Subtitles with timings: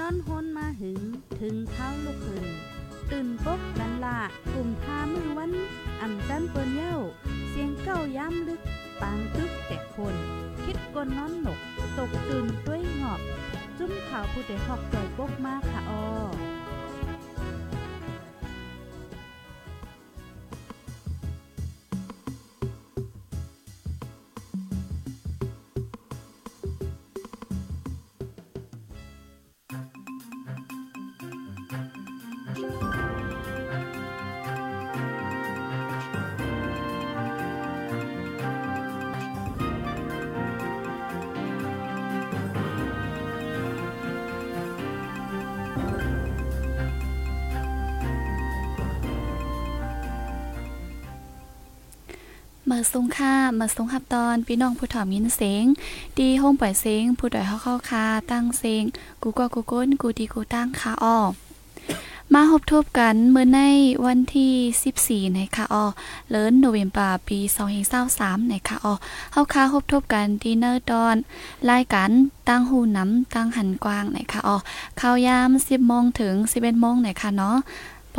[0.00, 1.00] นอนฮนมาหึง
[1.40, 2.46] ถึงเท้าลูกหึง
[3.10, 4.18] ตื่นปกกันละ
[4.52, 5.52] กลุ่มทามือวัน
[6.00, 6.96] อ่ำจันเปิ้นเย้า
[7.48, 8.60] เสียงเก้าย้ำลึก
[9.00, 10.14] ปางตึกแต่คน
[10.64, 11.60] คิดกนนอนหนก
[11.98, 13.20] ตกตื่นด้วยหงอบ
[13.78, 16.55] จุ้มข่าวผู้เดหอกใจปกมากค่ะออ
[52.78, 55.64] มื่อสูงค่ามื่อสูงหับตอนพี่น้องผู้ถอมยินเสียง
[56.18, 58.84] ดีโฮมปล่อยเสียงผู้ดอยเข้าเข้าคาตั้งเสียง
[59.22, 61.18] กูก็กูก้นกูดีกูตั้งคาอ้อ
[62.32, 63.60] มาพบทบกันเมื่อใน
[64.06, 65.84] วันที่ 14 ในค่ะออ
[66.30, 67.38] เลินโนเวมบาปี
[67.94, 68.94] 2023ในค่ะออ
[69.32, 71.16] เฮาคาพบทบกันดีเนอร์ดอน
[71.70, 72.10] รายการ
[72.48, 74.56] ตั้งหูน้ำตั้งหันกว้างในค่ะออ
[75.00, 77.56] ข่าวยาม 10โมงถึง 11โมงในค่ะเนาะ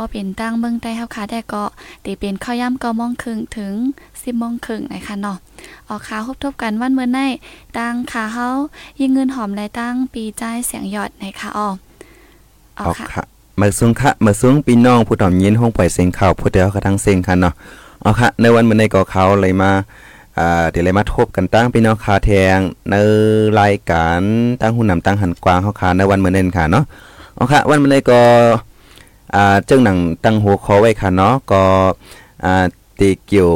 [0.02, 1.64] อเป็นตั้งเมืองใต้เฮาคาได้ก็
[2.04, 3.74] ตีเป็นข้าวย่ำเก้าโมงครึ่งถึง
[4.22, 5.38] สิบโมงครึ่งนะคะเนาะ
[5.88, 7.20] ออกขาพบทบกันวันเมื่อใน
[7.78, 8.48] ตั้งขาเฮา
[9.00, 11.68] ยิงเงินหอมและตั้งปีใจเสียงหยอดนะคะออ
[12.78, 13.24] ออกค่ะ
[13.60, 17.54] มาสูงค่ะมาสูงพี่น้องผู้ถ่อมยินห้องปล่อยเสียงข่าวผู้เดียวกระทั้งเสียงค่ะเนาะ
[18.00, 19.70] เอค่ะ ในวันเมื่อในก็เขาเลยมา
[20.38, 22.58] อ่าเดี๋ยวเลยมาทบกันตั้งพี่น้องคาแทง
[22.90, 22.94] ใน
[23.60, 24.20] รายการ
[24.60, 26.84] ตั้งหุ่นนำตั้งหันกวางเฮาค่ะในวันเมื่อในค่ะเนาะ
[27.34, 28.20] เอาค่ะ วันเมื่อในก็
[29.34, 31.62] อ่าเจ้าหนังตั้งหัวคอไว้ค่ะเนาะก็
[32.44, 32.64] อ่า
[32.98, 33.52] ตีเกี่ยว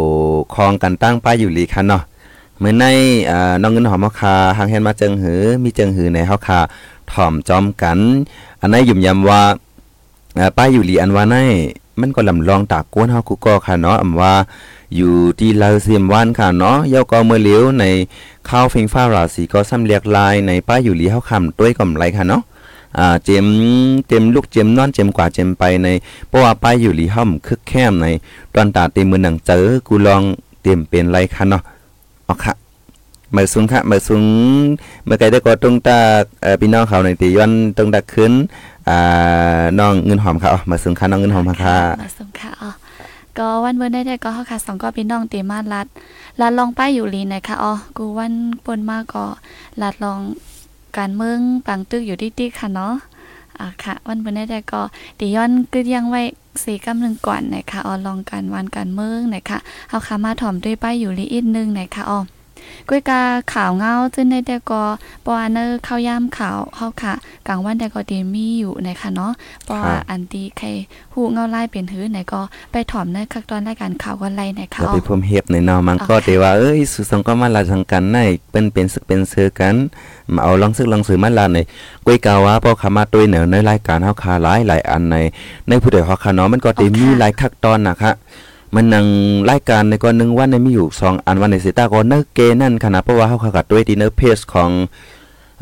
[0.55, 2.03] คองกันตั้งป้ายอยู่ลีค่ะเนาะ
[2.59, 2.85] เมื่อใน
[3.31, 6.61] อ่าน้องเงินหอมเฮาคาหางเห็นมาเจิงหือ มีเจิงหือในเฮาคา
[7.13, 7.99] ถ่อมจอมกัน
[8.61, 9.43] อันนั้นยุ่มยำว่า
[10.39, 11.37] อ่าป้ายอยู่ลีอันว่าใน
[12.01, 14.33] มันก็ลำลองตากกวนเฮากูก็ค่ะเนาะอำว่า
[14.97, 17.85] อยู่ที่ลาวเซียมวานค่ะเนาะเยาก็เมื่อเลี้ยวใน
[18.49, 22.43] ข้าวฟิงฟ้าราศีก็ซ้ำเรียกลายในป้ายอยู่ลีเฮาคำด้วยกำไรค่ะเนาะ
[22.99, 23.47] อ่าเจม
[24.09, 25.89] เต็มลูกเจมนอนเจมกว่าเจมไปใน
[26.29, 28.07] เพราะว่าป้ายอยู่ลีห่อมคึกแคมใน
[28.55, 30.23] ตอนตาเต็มมือหนังเจอกูลอง
[30.63, 31.63] เต็มเป็นไรคะเนาะ
[32.29, 32.55] อ๋อค่ะ
[33.37, 34.25] มื่อสูงค่ะมื่อสูง
[35.05, 35.99] เมื่อไกลได้ก็ตรงตา
[36.43, 38.33] เอ่อพี่น้องเขาในตีย้อนตรงตาขึ้น
[38.89, 42.71] อ่าน้องเงินหอมค่ะอ๋อมาสูงค่ะน้องเงินหอมค่ะมาสูงค่ะอ๋อ
[43.39, 45.87] ก็วันเมื่อได้ได้ก็เฮาค่ะสองก็พี่น้องเตมาลัด
[46.41, 48.33] ลัดลองป้ายอยู่ลีนะคะอ๋อกูวัน
[48.65, 49.25] ปนมาก็
[49.83, 50.21] ลัดลอง
[50.99, 52.95] การเมืองปังตึกอยู่ดิๆค่ะเนาะ
[53.61, 54.83] อะค่ะ วันเมื่อได้ก็
[55.19, 56.23] ดิย้อนกึดยังไว้
[56.65, 59.59] สี่กำหนึ่งก่อนนะคะออลองการวันการเมืองนะคะ
[59.89, 62.19] เอาค่ะมาถ่อมด้วยป้ายอยู่ลีอีกนึงนะคะอ๋อ
[62.89, 63.21] กุ้ยกา
[63.53, 64.83] ข่าวเงาจึงในแต่ก็
[65.27, 67.15] ปอเนอร์เข้าย่ามข่าวเฮาค่ะ
[67.49, 69.33] กลางวันแต่ก็ดีมีอยู่นะคะเนาะ
[69.69, 69.77] ปอ
[70.11, 70.67] อันตีใคร
[71.13, 72.41] ฮู้เงาไล่เป็นหือไหนก็
[72.73, 78.19] ไปถ่อมในคักตอนรายการข่าวกันไล่นะคะก็ไปพรมเฮ็บในเนาะมันก็แต่ว่าเอ้ยสุสังก็มาลาทางกันใน
[78.51, 79.75] เป็นเป็นสึกเป็นเสือกัน
[80.35, 81.59] มาเอาลองซึกลองสือมาลาใน
[82.07, 85.17] กุ้ยกาว่าพอขามาตัวเหนือในรายการเฮาคาหลายหลายอันใน
[85.69, 88.13] ในผู้ใดเฮาคาเนาะมันก็ได้มีหลายคักตอนนะคะ
[88.75, 89.07] มันนัง
[89.51, 94.71] รายการในก่อนหนึ่งวันในมีอยู่สองอันวันในสิตาก็เนเกนั่นขนาดเพราะว่าเขาขัดด้วยทีเนอเพจของ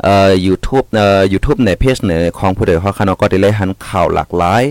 [0.03, 4.63] เอ่อ YouTube เอ่อ YouTube ในเพจเนของผู้ใดเขาคณะก็ได้เลยหันข่าวหลากหลาย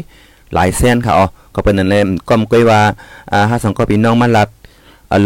[0.54, 2.80] หลายเส้นค่ะอ๋อก็เป็นนั่นแหละก็มก้อยว่า
[3.32, 4.48] อ่าถ้าสังก็พี่น้องมาลัด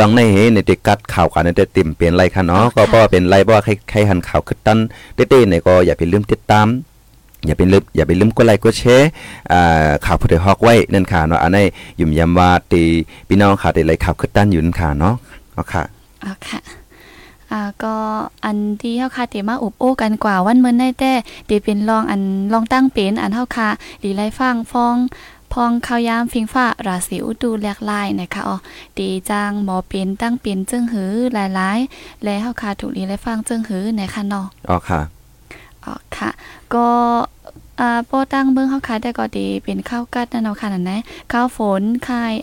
[0.01, 4.79] ลองในเฮในเด็กกัดข่าวกันในเต็มเปลี่ยนไรค่ะเนาะก็เพราะว่าเป็นไรเพราะว่าใครใครหันข่าวขึ้นตัน
[5.15, 6.67] เต้ๆเนี่ยก็อย่าไปลืมติดตาม
[7.47, 9.09] อย่าไปลืมอย่าไปลืมกดไลค์กดแชร์
[9.53, 11.65] อ่าข่าวผู้ใดฮอกไว้นั่นค่ะเนาะอันนี้
[12.01, 12.83] ยุ่มยำว่าตี
[13.29, 15.15] พี่น้องค่ะตีไลค์ข่าวขึ้นตั้นอยู่นั่นค่ะเนาะ
[15.55, 15.83] เนาะค่ะ
[16.25, 16.59] อ๋อค่ะ
[17.53, 17.95] อ่าก็
[18.45, 21.13] อันที่เฮาคาเตมาอุบโอ้กันกว่าวันเมื่อได้แต่
[21.49, 22.21] ตีเป็นลองอัน
[22.53, 23.69] ลองตั้งเป็นอันเฮาคา
[24.03, 24.97] ดีไลฟังฟอง
[25.53, 28.57] พองข้าวยามฟิงฟ้าราศีอุดูแลกลายนะคะอ๋อ
[28.99, 35.01] ตีจางหมอเป็นตั้งเป็นจึงหือหลายๆ และเฮาคาถูกลีไลฟังจึงหือนะคะเนาะอ๋อค่ะ
[35.85, 36.31] อ๋อค่ะ
[36.75, 36.87] ก็
[37.81, 40.99] อ่าโปตั้งเบิ่งเฮาขายได้ก็ดีเป็นข้าวกัดนั่นเนาะค่ะนั่นนะ
[41.33, 42.35] ข้าวฝนคาย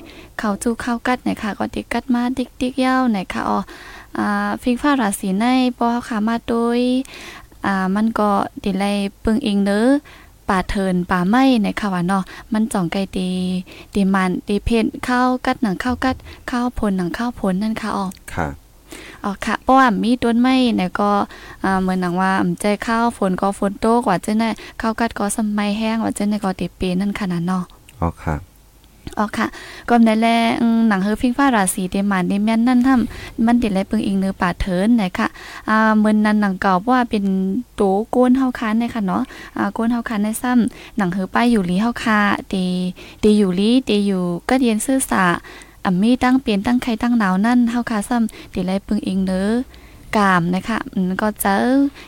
[0.42, 3.60] ข้าวจูข้าวกัดเนี่ยค่ะ ก็ติกัดมาดิ๊กๆยาวเนี่ยค่ะอ๋อ
[4.18, 5.46] อ่าฟิงฟ้าราศีใน
[5.78, 6.80] ปอเฮาขามาโดย
[7.66, 8.30] อ่ามันก็
[8.64, 8.86] ดิไล
[9.24, 9.88] ปึงเองเด้อ
[10.50, 12.24] ป่าเทินป่าไม้ในค่ะว่าเนาะ
[12.54, 13.28] มันจ่องไกลตี
[13.94, 16.16] ตีมันตีเพนข้าวกัดหนังข้าวกัด
[16.50, 18.48] ข้าวผลหนังข้าวผลนั่นค่ะอ๋อค่ะ
[19.24, 21.12] อ๋อค่ะเพราะว่ามีต้นไม้เนี่ยก็
[21.64, 22.32] อ่าเหมือนหนังว่า
[22.62, 24.50] ใจข้าวฝนก็ฝนตกว่าจะได้
[24.82, 27.64] ข้าวกัดก็สมัยแห้งว่าจะได้ก็ติเปนั่นขนาดเนาะ
[28.02, 28.36] อ๋อค่ะ
[29.18, 29.48] ออ๋อค่ะ
[29.90, 30.28] ก็ในแล
[30.88, 35.28] หนังเฮอพิงฟ้าราศีเดมานเดแม่นนั่นทำมันติดไรปึงอิงเนื้อป่าเถินนะคะ
[35.70, 37.26] อ่าเหมือนนั้นหนังเก่าว่าเป็น
[37.76, 37.82] โต
[38.12, 39.24] โกนเฮาคันนะคะเนาะ
[39.58, 42.20] อ่าโกนเฮาคันในซ้ำหนังเฮอป้ายอยู่ลีเฮาคา
[42.50, 42.56] เต
[43.20, 45.24] เตอยู่ลีเตอยู่ก็เรียนซื่อสา
[45.86, 49.50] อ่ำมีตั้งเปลี่ยนตั้งใครตั้งหนาวนั่นเฮาคาซ้ำติดไรปึงอิงเนื้อ
[50.18, 51.58] กามนะคะมันก็เจอ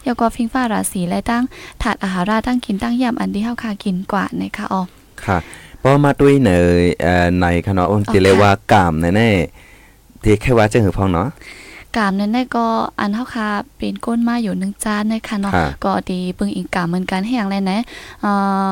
[0.06, 1.44] ยาก็ฟิงฟ้าราศีและตั้ง
[1.82, 4.82] ถาดอาหาราตั้งกินตั้งยำอันที่เฮาคากินกว่านะคะอ๋อ
[5.26, 5.38] ค่ะ
[5.82, 11.30] พอมาด้วยเนยเอ่อในคณะองค์ที่เรียกว่ากามแน่ๆที่แค่ว่าจะหือพองเนาะ
[11.98, 12.66] กามนั้นได้ก็
[13.00, 13.48] อันเฮาคา
[13.78, 17.80] เป็นก้นมาอยู่หนึ่งจานนะคะเนาะค่ะก็ดีปึงอีกกามเหมือนกันให้อย่างไรนะ
[18.22, 18.32] เอ่
[18.68, 18.72] อ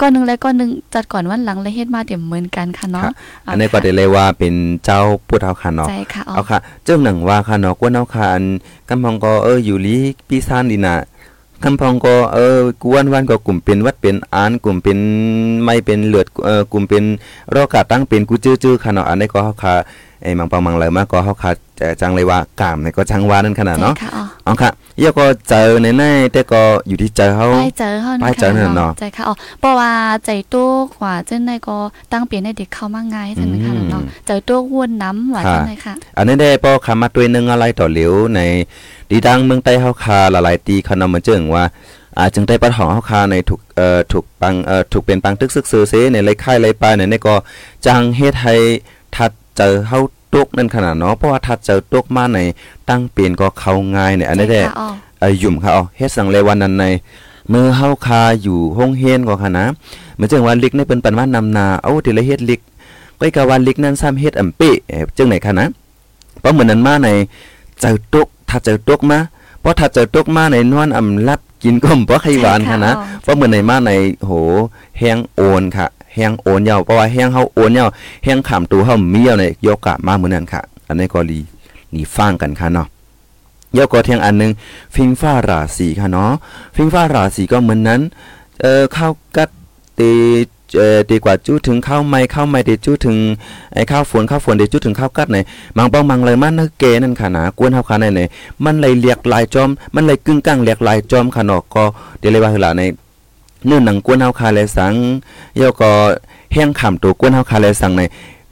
[0.00, 3.12] ก้อนหนึงและก้อนหนึงจัดก่อนวันหลังและเฮ็ดมาเดี๋ยวเหมือนกันค่ะเนาะค่ะ
[3.48, 4.54] อันนี้ก็ได้เลยว่าเป็น
[4.84, 8.44] เจ้าพูดเอาค่ะเนาะใจค่ะอ๋อเอาค่ะเจ้าหนังว่าค่ะเนาะกวนเอาค่ะอัน
[8.88, 9.96] กำพองก็เอออยู่ลี
[10.28, 10.96] ปีซานดีน่ะ
[11.64, 14.98] กำพองก็เออกวนวันก็กลุ่มเป็นวัดเป็นอานกลุ่มเป็น
[15.64, 17.04] ไม่เป็นเลือดเออกลุ่มเป็น
[17.50, 19.74] โรคกาตั้งเป็นกูจื้อๆค่ะเนาะอันนี้ก็เฮาค่ะ
[20.22, 29.92] ไอ้มังปังมังเลยมาก็เฮาค่ะ เอ่อจังเลยว่ากามเนี่ยก็จังว่านั่นขนาดใจเนาะค่ะอ๋ออ๋อค่ะเยาก็เจอในแน่ๆแต่ก็อยู่ที่เจอเฮาไปเจอเฮาไปเจอนั่นเนาะใจค่ะอ๋อเพราะว่า
[30.24, 31.78] ใจตู้กว่าเจ้าในก็
[32.12, 38.40] ตั้งเปลี่ยนให้เด็กเข้ามาง่ายจังนะคะเนาะใจตู้วนน้ำว่าจังไดค่ะ อันนี้ได้ปอคำมาตัวหนึงอะไรต่อเหลียวใน
[39.10, 41.64] ดีดังเมืองใต้เฮาคาหลายๆตีคณะมันเจิงว่า
[42.18, 47.34] อาจึงได้ปัดหองเฮาคาในถูกเอ่อถูกปังเอ่อถูกเป็นปังตึกซึกซื้อเซในไรค่ายไรปลายในนี่ก็
[47.86, 48.54] จังเฮ็ดให้
[49.16, 49.98] ทัดเจอเฮา
[50.34, 52.38] ตกนั่นขนาดเนาะเพราะว่าทัดเจอตกมาใน
[52.88, 54.88] ตั้งเปลี่ยนก็เข้าง่ายเนี่ยอันนี้ได้ใจค่ะอ๋อ
[55.20, 56.84] เอ่อยุ่มค่ะเอาเฮ็ดสังเลยวันนั้นใน
[57.50, 59.66] เมื่อเฮาคาอยู่ห้องเฮียนก็ค่ะนะ
[60.14, 62.60] เหมือนจังว่าลิกในเปิ้นปันว่านำนาเอาทีละเฮ็ดลิก
[63.18, 65.66] ก็อีกะว่าลิกนั้นซ้ำเฮ็ดอำเป้เอ่อจังไหนค่ะนะ
[66.40, 67.08] เพราะเหมือนนั้นมาใน
[67.80, 69.18] เจอตกถ้าเจอตกมา
[69.60, 73.92] เพราะถ้าเจอตกมาในนวลอำลับกินก็บ่ใครหวานค่ะนะอ๋อเพราะเหมือนในมาใน
[74.26, 74.32] โห
[74.98, 77.88] แห้งโอนค่ะ แห้งโอนยาวเพราะว่าแห้งเฮาโอนยาว
[78.24, 81.38] แห้งขามตัวเฮามียาวในยกกะมาเหมือนนั้นค่ะ อันนี้ก็ลี
[81.94, 82.86] ลีฟังกันค่ะเนาะ
[83.76, 84.52] ยกก็เทียงอันหนึง
[84.94, 86.32] ฟิงฟ้าราศีค่ะเนาะ
[86.76, 88.00] ฟิงฟ้าราศีก็เหมือนนั้น
[88.60, 89.48] เอ่อข้าวกัด
[89.98, 90.10] ตี
[90.76, 93.16] เอ่อดีกว่าจู้ถึงข้าวไม้ข้าวไม้เดจู้ถึง
[93.74, 95.38] ไอ้ข้าวฝนข้าวฝนเดจู้ถึงข้าวกัดไหน
[95.76, 98.20] มังป้องมังเลยมันเนะเกนั่นค่ะนะกวนเฮาค่ะในไหน
[98.64, 101.82] มันเลยเรียกลายจอม มันเลยกึ่งกลางเรียกลายจอมค่ะเนาะก็
[102.18, 102.82] เดี๋ยวเลยว่าคือล่ะใน
[103.68, 104.94] นื่องหนังกวนเฮาค่ะเลยสัง
[105.60, 105.90] ยกก็
[106.52, 108.02] แห้งขำตัวกวนเฮาค่ะเลยสังใน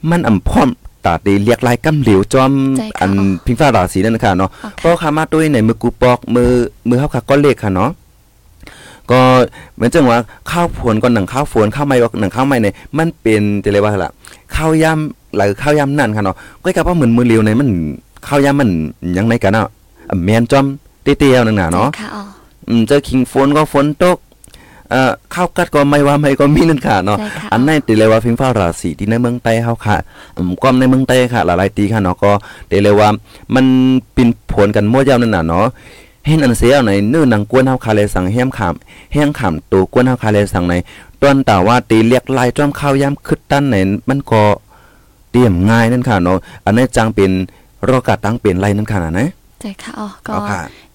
[0.09, 0.69] มันอำพร้อม
[1.05, 4.49] ตาดีเรียกลายกำเหลียวจอมใจค่ะอันอ๋อพิงฟ้าราศีนั่นค่ะเนาะ
[4.83, 6.49] อ๋อก็ค่ะขามาด้วยในมือกูปอกมือ
[6.87, 7.91] มือเฮาค่ะก็เลขค่ะเนาะ
[9.11, 9.19] ก็
[9.75, 10.19] เหมือนจังว่า
[10.51, 14.11] ข้าวฝนก็หนังข้าวฝนข้าวไม้ก็หนังข้าวไม้เนี่ยมันเป็นจะเรียกว่าอะไรล่ะ
[14.55, 17.69] ข้าวยำหรือข้าวยำนั่นค่ะเนาะก็กับว่าเหมือนมือเลียวในมัน
[18.27, 18.69] ข้าวยำมัน
[19.17, 19.67] ยังไงกันเนาะ
[20.09, 20.65] อะแมนจอม
[21.03, 22.23] เตี้ยๆนั่นน่ะเนาะใจค่ะอ๋อ
[22.69, 24.17] อืมเจอคิงฝนก็ฝนตก
[24.91, 29.97] เอ่อข้าวกัดก็ไม่ว่าไม่ก็มีนั่นค่ะเนาะใจค่ะอันนั้นติเลยว่าฟิงฟ้าราศีที่ในเมืองใต้เฮาค่ะ
[30.37, 32.31] อืมความในเมืองใต้ค่ะ หลายๆตีค่ะเนาะก็
[32.69, 33.09] เดเลยว่า
[33.55, 33.65] มัน
[34.13, 35.65] เป็นผลกันมั่วยาวนั่นน่ะเนาะ
[36.27, 38.73] เห็นอันเสียในเนื้อหนังกวนเฮาคาเลยสังแฮมขาม
[39.13, 40.73] แห้งขามตัวกวนเฮาคาเลยสังใน
[41.21, 43.75] ตอนแต่ว่าตีเรียกลายจ้อมข้าวยามคึดตั้นใน
[44.09, 44.43] มันก็
[45.31, 47.31] เตรียมง่ายนั่นค่ะเนาะอันนี้จังเป็น
[47.85, 49.27] โรคกาตั้งเป็นไรนั่นค่ะนะ
[49.61, 50.33] ใจค่ะอ๋อก็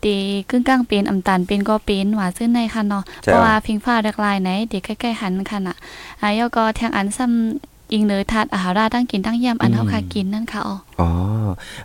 [0.03, 0.19] เอาค่ะดี
[0.51, 5.77] กึ่งกลางเป็นอำตาลเป็นก็เป็นหว่าซึ่งในค่ะเนาะใช่เพราะว่าพิงฟ้าเด็กลายไหนเด็กใกล้ๆหันค่ะน่ะ
[6.23, 11.09] อายก็แทงอันซ้ำอิงเนยทาดอาหาราตั้งกินตั้งยำอันเฮาคากินนั่นค่ะอ๋ออ๋อ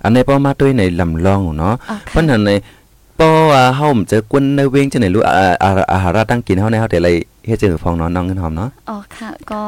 [0.04, 2.52] อันนี้ป้อมาด้วยในลำลองเนาะอ๋อเพราะค่ะนั้นใน
[3.20, 7.10] ป้อว่าเฮาเจอกวนในเวงจังไหนรู้อ่าอาอาหารตั้งกินเฮาในเฮาแต่ไร
[7.48, 9.62] เฮ็ดจังฟองเนาะน้องเงินหอมเนาะอ๋อค่ะก็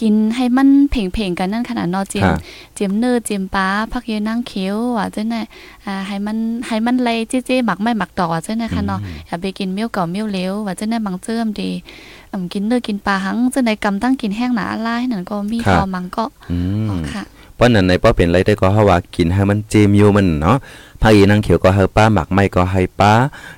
[0.00, 2.36] กินให้มันเพ่งๆกันนั่นขนาดเนาะเจียมค่ะ
[2.74, 5.40] เจียมเนื้อเจียมปลาผักเยนั่งเขียวว่าจังได๋
[5.84, 11.70] อ่าให้มันให้มันเลยเจ๊ๆหมักไม่หมักต่อว่าจังได๋ค่ะเนาะอย่าไปกินเมี่ยวเก่าเมี่ยวเหลวว่าจังได๋บางเจิมดี
[12.32, 16.58] อืมกินเนื้อกินปลาหังจังได๋กำตั้งกินแห้งหนาอะไรนั่นก็มีครับพอมังก็อื
[16.88, 17.24] อ๋อมค่ะ
[17.56, 20.56] เพราะนั้นในป้อเป็นไรได้ก็เฮาว่ากินให้มันเจมอยู่มันเนาะ
[21.02, 23.12] ภาคอีนางเขียวก็เฮาป้าหมักไม่ก็ให้ป้า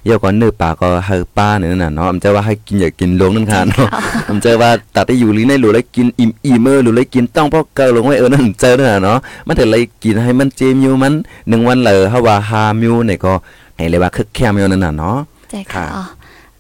[0.05, 3.89] เยาก็เนื้อปลาก็เฮาป้าเนี่ยนั่นน่ะเนาะอำจะว่าให้กินอย่ากินลงนั่นค่ะเนาะ
[4.29, 11.13] อำจะว่าตัดได้อยู่ลีในหรือเลยกินอิ่มอิ่มเออหรือเลยกินต้องพอเกาลงไว้เออนั่นเจอนั่นน่ะเนาะมันถึงเลยกินให้มันเจมอยู่มัน
[11.49, 13.33] หนึ่งวันเลยเฮาว่าหามิวเนี่ยก็
[13.77, 15.19] ให้เลยว่าคึกแคมอยู่นั่นน่ะเนาะ
[15.51, 16.03] ใจค่ะค่ะอ๋อ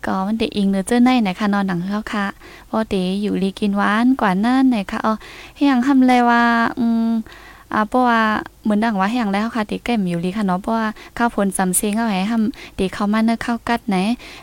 [0.06, 2.26] ก็มันเดอิงเนื้อเจ้าในไหนคะนอนหนังเขาค่ะ
[2.70, 5.14] พอเดอยู่ลีกินหวานกว่านั่นไหนคะอ๋อ
[5.54, 6.42] ให้ยังทำเลยว่า
[6.78, 7.10] อืม
[7.72, 8.22] อ่าเพราะว่า
[8.62, 13.96] เหมือนดังว่าให้ยังแล้วค่ะติแก้มอยู่ลีค่ะเนาะเพราะว่าข้าวผลจำเซงเอาให้ทำติเข้ามาเนื้อข้าวกัดไหน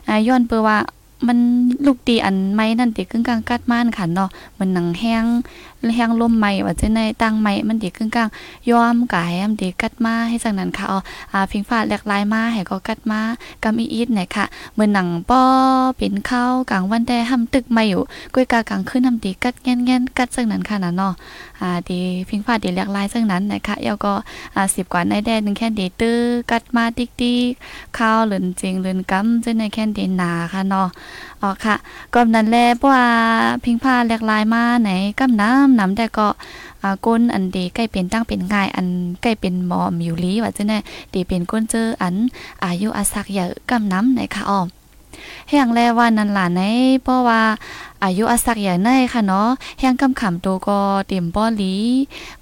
[0.08, 0.78] อ่าย้อนเปือว่า
[1.28, 1.38] มัน
[1.86, 5.26] ลูกตีอันไม้นั่นติกึ่งกลางกัดม่านค่ะเนาะมันหนังแห้ง
[5.96, 8.30] แห้งลมไม้ว่าจะในตั้งไม้มันติกึ่งกลาง
[8.70, 11.00] ย้อมกายมติกัดมาให้จังนั้นค่ะอ๋อ
[11.32, 13.20] อ่าพิงฟ้าแหลกลายมาให้ก็กัดมา
[13.64, 15.42] กำอีอีดไหนค่ะเหมือนหนังป้อ
[15.98, 18.02] เป็นข้าวกลางวันแดห้ำตึกไมาอยู่
[18.34, 21.14] ก้อยกากลางขึ้นทำตีกัดแง่นๆกัดจังนั้นค่ะนะเนาะ
[21.51, 21.51] อ่า
[21.90, 24.14] ดีพิงฟ้าดีแหลกลายจังนั้นนะคะแล้วก็
[24.56, 26.20] อ่า10กว่าในแดนึงแค่ดีตื้อ
[26.52, 27.08] กัดมาติ๊
[27.50, 30.88] กๆข้าวเหลือนจริงเหลือนกำจะในแค่ดีหนาค่ะเนาะ
[31.42, 31.76] อ๋อค่ะ
[32.14, 33.08] ก็นั้นแลเพราะว่า
[33.64, 34.90] พิงผ้าแหลกลายมาไหน
[35.20, 36.28] กำน้ำน้ำแต่ก็
[36.84, 38.88] อาก้นอันดีใกล้เป็นตั้งเป็นง่ายอัน
[39.22, 40.78] ใกล้เป็นหมอมอยู่ลีว่าจะแน่
[41.14, 42.16] ดีเป็นก้นเจออัน
[42.64, 44.68] อายุอาศักเยอะกำน้ำไหนค่ะอ้อม
[45.50, 46.62] แห่งแลว่านั้นหลานใน
[47.04, 47.42] เพราะว่า
[48.04, 49.50] อายุอาศักใหญ่ในค่ะเนาะ
[49.80, 51.76] แห่งกำขำตัวก็เต็มป้อลี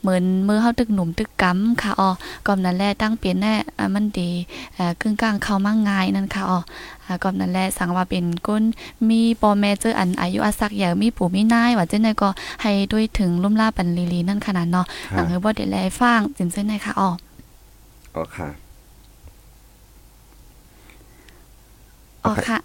[0.01, 2.09] เหมือนมือเฮาตึกหนุ่มตึกกำค่ะอ๋อ
[2.47, 4.29] กอมนั้นแลตั้งเปลี่ยนแน่อ่ามันดี
[4.75, 6.59] เอ่อกึ่งกลางเข้ามาง่ายนั่นค่ะอ๋อ
[7.05, 8.63] อ่ากอมนั้นแลสั่งว่าเป็นก้น
[9.09, 12.29] มีปอแม่เจออันอายุอาศักใหญ่มีปู่มีนายว่าเจังได๋ก็
[12.61, 17.09] ให้ด้วยถึงลุ่มลาปันลีลีนั่นขนาดเนาะหลังเฮาบ่ได้แลฟังจินซื่นได้ค่ะอ๋อ
[18.15, 18.68] อ๋อค่ะ
[22.29, 22.59] อ๋อค่ะ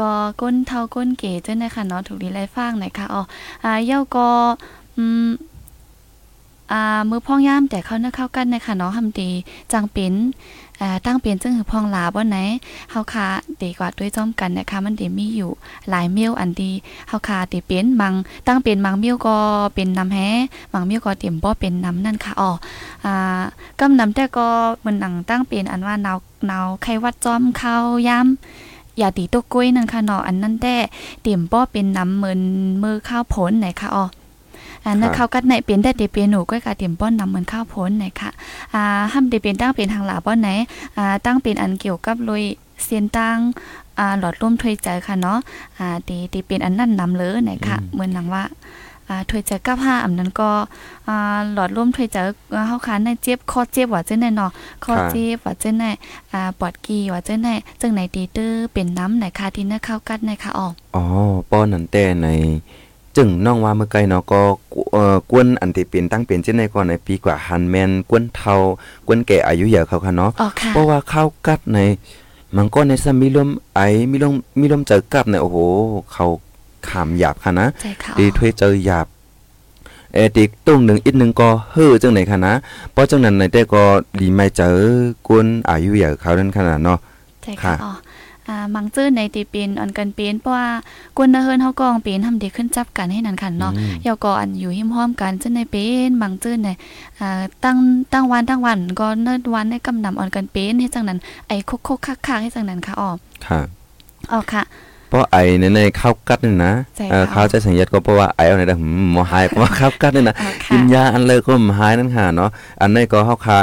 [0.00, 3.22] ก็ก้นเท่าก้นเก๋เจ้านะคะเนาะถูกดีไล่ฟางหน่อยค่ะอ๋อ
[3.64, 4.28] อ่าเย้าก็
[4.96, 5.30] อืม
[6.72, 9.30] อ่ามือพ่องย่ามแต่เขาเนื้อเข้ากันนะคะเนาะทำดี
[9.72, 10.61] จังเป็นอ่า
[11.06, 12.38] ตั้งเป็นจึงหือพองลาบ่ไหน
[12.90, 13.26] เฮาค่ะ
[13.62, 15.50] ดีกว่าด้วยจ้อมกันนะคะมันเดีมีอยู่
[15.90, 16.70] หลายเมียวอันดี
[17.08, 18.14] เฮาค่ะตีเป็นมัง
[18.46, 19.36] ตั้งเป็นมังเมียวก็
[19.74, 20.18] เป็นน้ำแฮ
[20.72, 22.50] มังเมียวก็เต็มบ่เป็นน้ำนั่นค่ะอ๋อ
[23.04, 23.40] อ่า
[23.80, 24.46] กำน้ำแต่ก็
[24.80, 26.18] เหมือนหนังตั้งเป็นอันว่านาว
[26.50, 27.76] นาวไข้วัดจอมเข้า
[28.08, 30.76] ย่ำอย่าตีตกกล้วยนั่นค่ะเนาะอันนั้นแต่
[31.22, 32.40] เตรียมป้อเป็นน้ำเหมือน
[32.82, 34.04] มือข้าวผลไหนค่ะอ๋อ
[34.86, 38.30] อันนั้นข้าวกัดไหนเป็นได้เดเป็นหนูก็กะเตรียมป้อนน้ำเหมือนข้าวผลไหนค่ะ
[38.74, 40.48] อ่าห้ามเดเป็นตั้งเป็นทางหลาป้อนไหน
[40.96, 42.44] อ่าตั้งเป็นอันเกี่ยวกับลุย
[42.84, 43.36] เสียนตั้ง
[43.98, 45.38] อ่าหลอดร่วมถ้วยใจค่ะเนาะ
[45.78, 48.44] อ่าตีตีเป็นอันนั้นนำเลยไหนค่ะเหมือนหนังว่า
[49.08, 50.50] อ่าถ้วยใจกับห้าอันนั้นก็
[51.08, 52.16] อ่าหลอดร่วมถ้วยใจ
[52.68, 54.50] เฮาคันในเจ็บคอเจ็บว่าจังได๋เนาะ
[54.84, 55.90] คอเจ็บว่าจังได๋
[56.32, 61.04] อ่าปอดกีว่าจังได๋จังไหนตีตื้อเป็นน้ำไหนค่ะที่เนื้อข้าวกัดไหนค่ะอ๋ออ๋อ
[61.50, 62.26] ป้อนนั่นแต่ใน
[63.16, 64.40] จึงน้องว่าเมื่อไกลเนาะก็
[64.92, 68.56] เอ่อกวนอันที่เป็นตั้งเป็นเช่นในก่อนในปีกว่าหันแมนกวนเฒ่า
[69.06, 71.78] กวนแก่อายุเยอะเขาค่ะเนาะอ๋อค่ะเพราะว่าข้าวกัดใน
[72.56, 75.58] มันก็ในซะมีลมไอมีลมมีลมเจอกับในโอ้โห
[76.12, 76.26] เขา
[76.88, 79.06] ขามหยาบค่ะนะใจค่ะดีถ้วยเจอหยาบ
[80.14, 82.54] เออติกตุ้งหนึ่งอีกหนึ่งก็เฮ้อจังไหนค่ะนะ
[82.92, 83.82] เพราะจังนั้นในแต่ก็
[84.20, 84.74] ดีไม่เจอ
[85.26, 86.98] กวนอายุเยอะเขานั่นขนาดเนาะ
[87.42, 87.94] ใจค่ะค่ะ
[88.48, 90.68] อ๋ออ่ามังจื้อในตีเป็นอันกันเป็นเพราะว่า
[91.16, 96.68] กวนเฮิรนเฮากองเป็นทำดีขึ้นจับกันให้นั่นค่ะเนาะอืมเยาก็อันอยู่หิมห้อมกันจังในเป็นมังจื้อใน
[97.20, 97.76] อ่าตั้ง
[98.12, 101.18] ตั้งวันตั้งวันก็เนิดวันในกำนำอ่อนกันเป็นให้จังนั้น
[101.48, 103.10] ไอ้คกๆคักๆให้จังนั้นค่ะอ๋อ
[103.46, 103.60] ค่ะ
[104.32, 104.64] อ๋อค่ะ
[105.08, 113.58] เพราะไอในในข้าวกัดนี่นะใช่เออค่ะข้าวใจสังเกตก็เพราะว่าไอเอาในแต่หืมหมอหายเพราะว่าข้าวกัดนี่นะอ๋อกิค่ะนยาอันเลยก็หายนั่นค่ะเนาะอันนี้ก็เฮาคา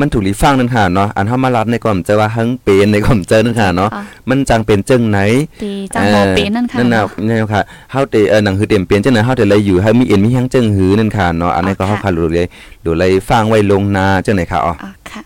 [0.00, 5.18] มันถูกหลีฟังนั่นค่ะเนาะอันเฮามารับในก่อนเจอว่าหังเป็นในก่อนเจอนั่นค่ะเนาะอ๋อมันจังเป็นจังไหน
[5.62, 12.46] ตีจังบ่เป็นนั่นค่ะนั่นน่ะเนาะนี่ค่ะเฮาเตเออหนังคือเต็มเปลี่ยนจังไหนเฮาแต่เลยอยู่ให้มีเอ็นมีหยังจังหือนั่นค่ะเนาะอันนี้ก็อ๋อเฮาค่ะคารู้เลย
[12.84, 15.22] ดูเลยฟังไว้ลงนาจังไหนค่ะอ๋ออ๋อค่ะ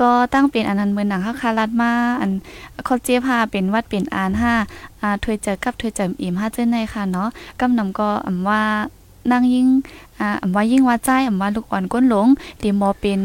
[0.00, 2.30] ก็ตั้งเป็นอันนั้นเหมือนหนังข้าคารัดมาอัน
[2.86, 4.54] คอเจี๊ยบห้าเป็นวัดเป็นอานห้า
[5.00, 7.28] อ่าถวยเจอกับถวยเจออิ่มห้าเจ้าในค่ะเนาะ
[7.60, 8.62] กำนำก็อำว่า
[9.32, 9.66] นั่งยิ่ง
[10.20, 12.28] อ่าอำว่ายิ่งว่าใจอำว่าลูกอ่อนก้นหลง
[12.62, 13.20] ตีมอเป็น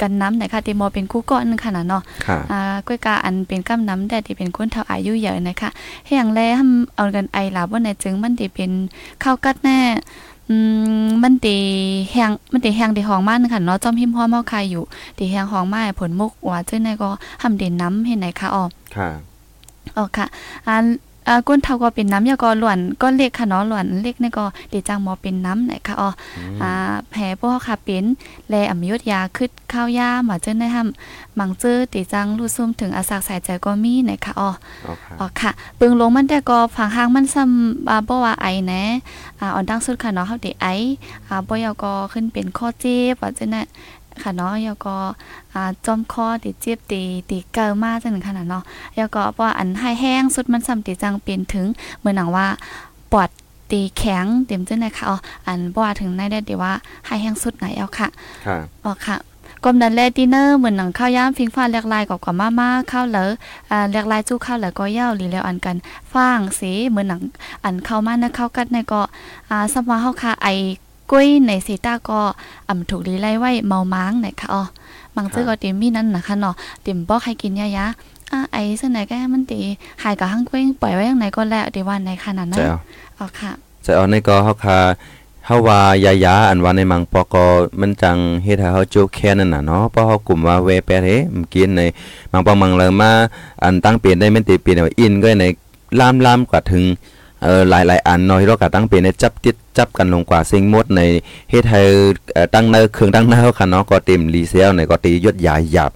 [0.00, 5.70] กันน้ำไหนค่ะตีมอเป็นคู่ก้อนค่ะนะเนาะค่ะอ่าก้อยกาอันเป็นกำน้ำแต่ที่เป็นคนเท่าอายุเยอะนะคะ
[6.04, 8.70] ให้อย่างแรกทำเอากันไอหลาบ่ในจึงมันตีเป็น
[9.22, 9.78] ข้าวกัดแน่
[10.50, 10.56] อื
[11.06, 11.56] มมันตี
[12.12, 14.84] แหงมันตีแหงตีหองมากค่ะเนาะจอมหิมพ่อเมาคายอยู่
[15.18, 17.10] ตีแหงหองมาให้ผลมุกว่าเจ้าในก็
[17.42, 19.08] ทำเด่นน้ำเห็นไหนคะออกค่ะ
[19.98, 20.26] ออกค่ะ
[20.66, 20.76] อ่า
[21.28, 26.10] อ่าก้นเท่าก็เป็นน้ำยาก็หลวนก็เล็กค่ะเนาะหลวนเล็กนี่ก็ตีจังหมอเป็นน้ำไหนคะอ๋อ
[26.62, 26.70] อ่า
[27.10, 28.04] แผลพวกค่ะเป็น
[28.48, 34.50] แลอำยุดยาคึดข้าวยาหมาเจิ้นได้ห้ำมังเจื้อติจังรู้ซุ่มถึงอาสากสายใจก็มีไหนคะอ๋อ
[34.86, 38.82] อ๋อค่ะอ๋อค่ะปึงลงมันแต่ก็ฝังหางมันซ้ำอ่าบ่ว่าไอแหนะ
[39.40, 40.66] อ่าอ่อนดังสุดค่ะเนาะเฮาได้ไอ
[41.28, 43.66] อ่าบ่ยาวก็ขึ้นเป็นข้อเจ็บว่าจังนั้น
[44.22, 44.96] ค่ะเนาะยาวก็
[45.54, 48.62] อ่าจอมคอติเจ็บตีตีเกามาจังนั้นค่ะเนาะ
[48.98, 51.66] ยาวก็ว่าอันให้แห้งสุดมันซ้ำติจังเป็นถึง
[51.98, 52.46] เหมือนหนังว่า
[53.12, 53.28] ปอด
[53.70, 56.72] ตีแข็งเต็มจังได๋ค่ะอ๋ออันบ่ว่าถึงในได้เดี๋ยวว่า
[57.06, 58.08] ให้แห้งสุดไหนเอาค่ะ
[58.46, 59.16] ค่ะอ๋อค่ะ
[59.64, 63.30] กลมดันแลดินเนอร์เหมือนหนังข้าวย่ามฟิงฟ้าแลกลายกับกับมาม่าข้าวเหลอ
[63.70, 65.76] อ่าแลกลายจู้ข้าวเหลอก็ย่าวหลีแล้วอันกัน
[66.12, 67.20] ฟ้างสีเหมือนหนัง
[67.64, 69.00] อันเข้ามานะเข้ากัดในก็
[69.50, 70.48] อ่าสมาเฮาค่ะไอ
[71.10, 72.20] กุ้ยในสีตาก็
[72.68, 74.62] อ่ำถูกลีไล่ไว้เมาม้างไหนค่ะอ๋อ
[75.16, 77.86] มังจื้อก็เต็มมีนั่นนะคะเนาะเต็มบอกให้กินยายะ
[78.32, 79.60] อ่าไอ้ซึ่งไหนก็ให้มันตี
[80.02, 82.78] หายกับหังเก้งปล่อยไว้อย่างไหนก็แล้วเดี๋ยววันไหนขนาดนั้นใช่เอา
[83.18, 83.50] อ๋อค่ะ
[83.82, 84.78] ใช่เอาในก็เฮาคา
[85.46, 87.44] เฮาว่ายายาอันว่าในมังปอกอ
[87.80, 91.10] มันจังเฮ็ดให้เฮาจุแค่นั้นน่ะเนาะเพราะเฮากลุ่มว่าเวแปดเฮ
[91.40, 91.82] มกินใน
[92.32, 93.10] มังปองมังเลยมา
[93.62, 95.46] อันตั้งเปลี่ยนได้แม่นติเปลี่ยนว่าอินก็ใน
[96.00, 96.84] ลามลามกว่าถึง
[97.42, 101.00] เออหลายๆอันเนาะที่เราก็ตั้งเปลี่ยนในจับติดจับกันลงกว่าสิ่งหมดใน
[101.50, 101.82] เฮ็ดให้
[102.34, 105.90] เอ่อตั้งเนอเครื่องตั้งเนอค่ะเนาะก็เต็มรีเซลในก็ตียดยาหยาบ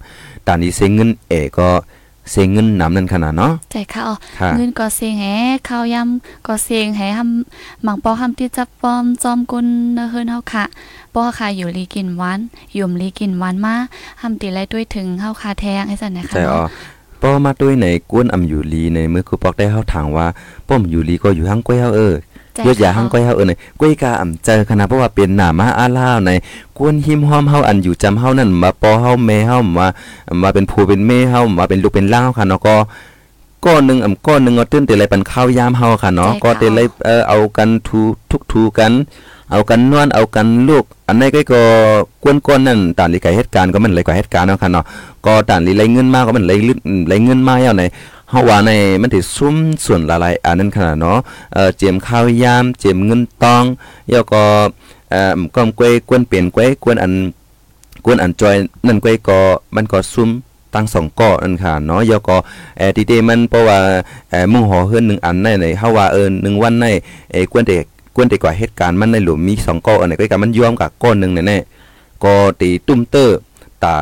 [0.47, 1.69] ตานนี้เสียเงินเอก็
[2.31, 5.25] เสียเงินนำนั่นขนาดเนาะใจค่ะอ๋อค่ะเงินก็เสียงแห
[5.69, 10.65] ข้าวยำก็เสียงแหหำหมังปอหำที่จับปอมจอมกุนเนอเฮิรนเฮาค่ะ
[11.15, 12.41] ปอค่ะอยู่ลีกินหวาน
[12.75, 13.75] อยู่มลีกินหวานมา
[14.23, 16.69] หำตีไรด้วยถึงเฮาคาแทงให้สั่นนะคะใช่อ๋อเนาะ
[17.23, 20.27] ป้อมาด้วยในกวนอำอยู่ลีในเมื่อคือปอกได้เฮาถามว่า
[20.69, 22.15] ป้อมอยู่ลีก็อยู่ห้างก้วยเฮาเออ
[22.55, 26.31] ใจยศยาค่ะหังก้อยเฮาเอิ้นก้อยกาอ่ำเจอคณะเพราะว่าเป็นหน้ามาอาลาวใน
[26.79, 29.87] กวนหิมหอมเฮาอันอยู่จำเฮานั่นมาปอเฮาแม่เฮามา
[30.43, 32.75] มาเป็นผู้เป็นแม่เฮามาเป็นลูกเป็นหล้างเฮาค่ะเนาะก็
[33.65, 38.01] ก้อนหนึงอ่ำก้อนหนึงเอาตื้นแต่ไรปันข้าวยามเฮาค่ะเนาะก็แต่ไรเออเอากันทู
[38.31, 38.93] ทุกทูกัน
[39.53, 41.63] เอากันนวลเอากันลูก อันนี้ก็ก็
[42.23, 44.85] กวนก้นนั่นตานลีไก่เหตุการณ์ก็มันเลยกว่าเหตุการณ์เนาะค่ะเนาะ
[45.27, 46.79] ก็ตานลีไรเงินมากก็มันเลยลึก
[47.09, 47.85] ไรเงินมากเอาใน
[48.31, 48.71] เฮาว่าใน
[49.03, 51.19] มันสิซุ่มส่วนละลายอันนั้นขนาดเนาะ
[51.55, 53.65] เอ่อเจียมข้าวยาม เจียมเงินตอง
[54.11, 54.43] แล้วก็
[55.11, 57.13] เอ่อก้อมกวยกวนเปลี่ยนกวยกวนอัน
[58.05, 58.57] กวนอันจอย
[58.87, 59.39] นั่นกวยก็
[59.75, 60.31] มันก็ซุ่ม
[60.75, 62.37] ตั้งสองก้อนั่นค่ะเนาะแล้วก็
[62.79, 63.79] เอ่อทีเดมันเพราะว่า
[64.31, 66.87] เอ่อมุ่งหอเฮือนหนึ่งอันในในเฮาว่าเออหนึ่งวันใน
[67.33, 73.39] เอ้กวนเด็ก กวนเด็กกว่าเหตุการณ์มันในหลุมมีสองก้ออันไหนก็กันมันย้อมกับก้อนหนึงแน่ๆก็ตีตุ้มเตอร์
[73.83, 73.95] ตา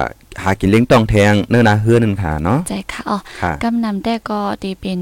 [0.43, 5.01] หากินเลี้ยงต้องแทงเนื้อนาเฮือนนั่นค่ะเนาะใจค่ะอ๋อค่ะกำนำแต่ก็ตีเป็น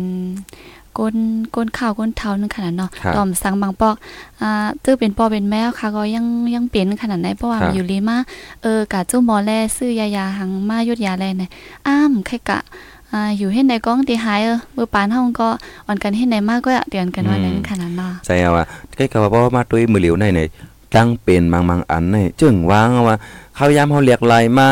[0.98, 1.16] ก้น
[1.54, 3.96] ก้นข้าวก้นเท้านึงขนาดเนาะครับตอมสังบางปอก
[4.40, 6.24] อ่าตื้อเป็นปอเป็นแมวค่ะก็ยัง
[6.54, 8.16] ยังเป็นขนาดไหนเพราะว่าครับอยู่ลีมา
[8.62, 11.50] เออกะจุ้มหมอแลซื้อยายาหังมายุดยาแลเนี่ย
[11.86, 12.58] อ้ามใครกะ
[13.12, 15.48] อ่าอยู่เฮ็ดในก้องตีหายเออมือปานเฮาก็
[15.88, 18.64] วันกันเฮ็ดในมากก็เดือนกันว่านั้นขนาดเนาะใช่เอาว่า
[18.96, 20.48] ใกล้กับว่าเพราะว่ามาด้วยมือเหลียวในเนี่ย
[20.94, 23.16] ตั้งเป็นบางบางอันในจึงวางเอาว่า
[23.56, 24.68] ข้าวยามเฮาเรียกลายมา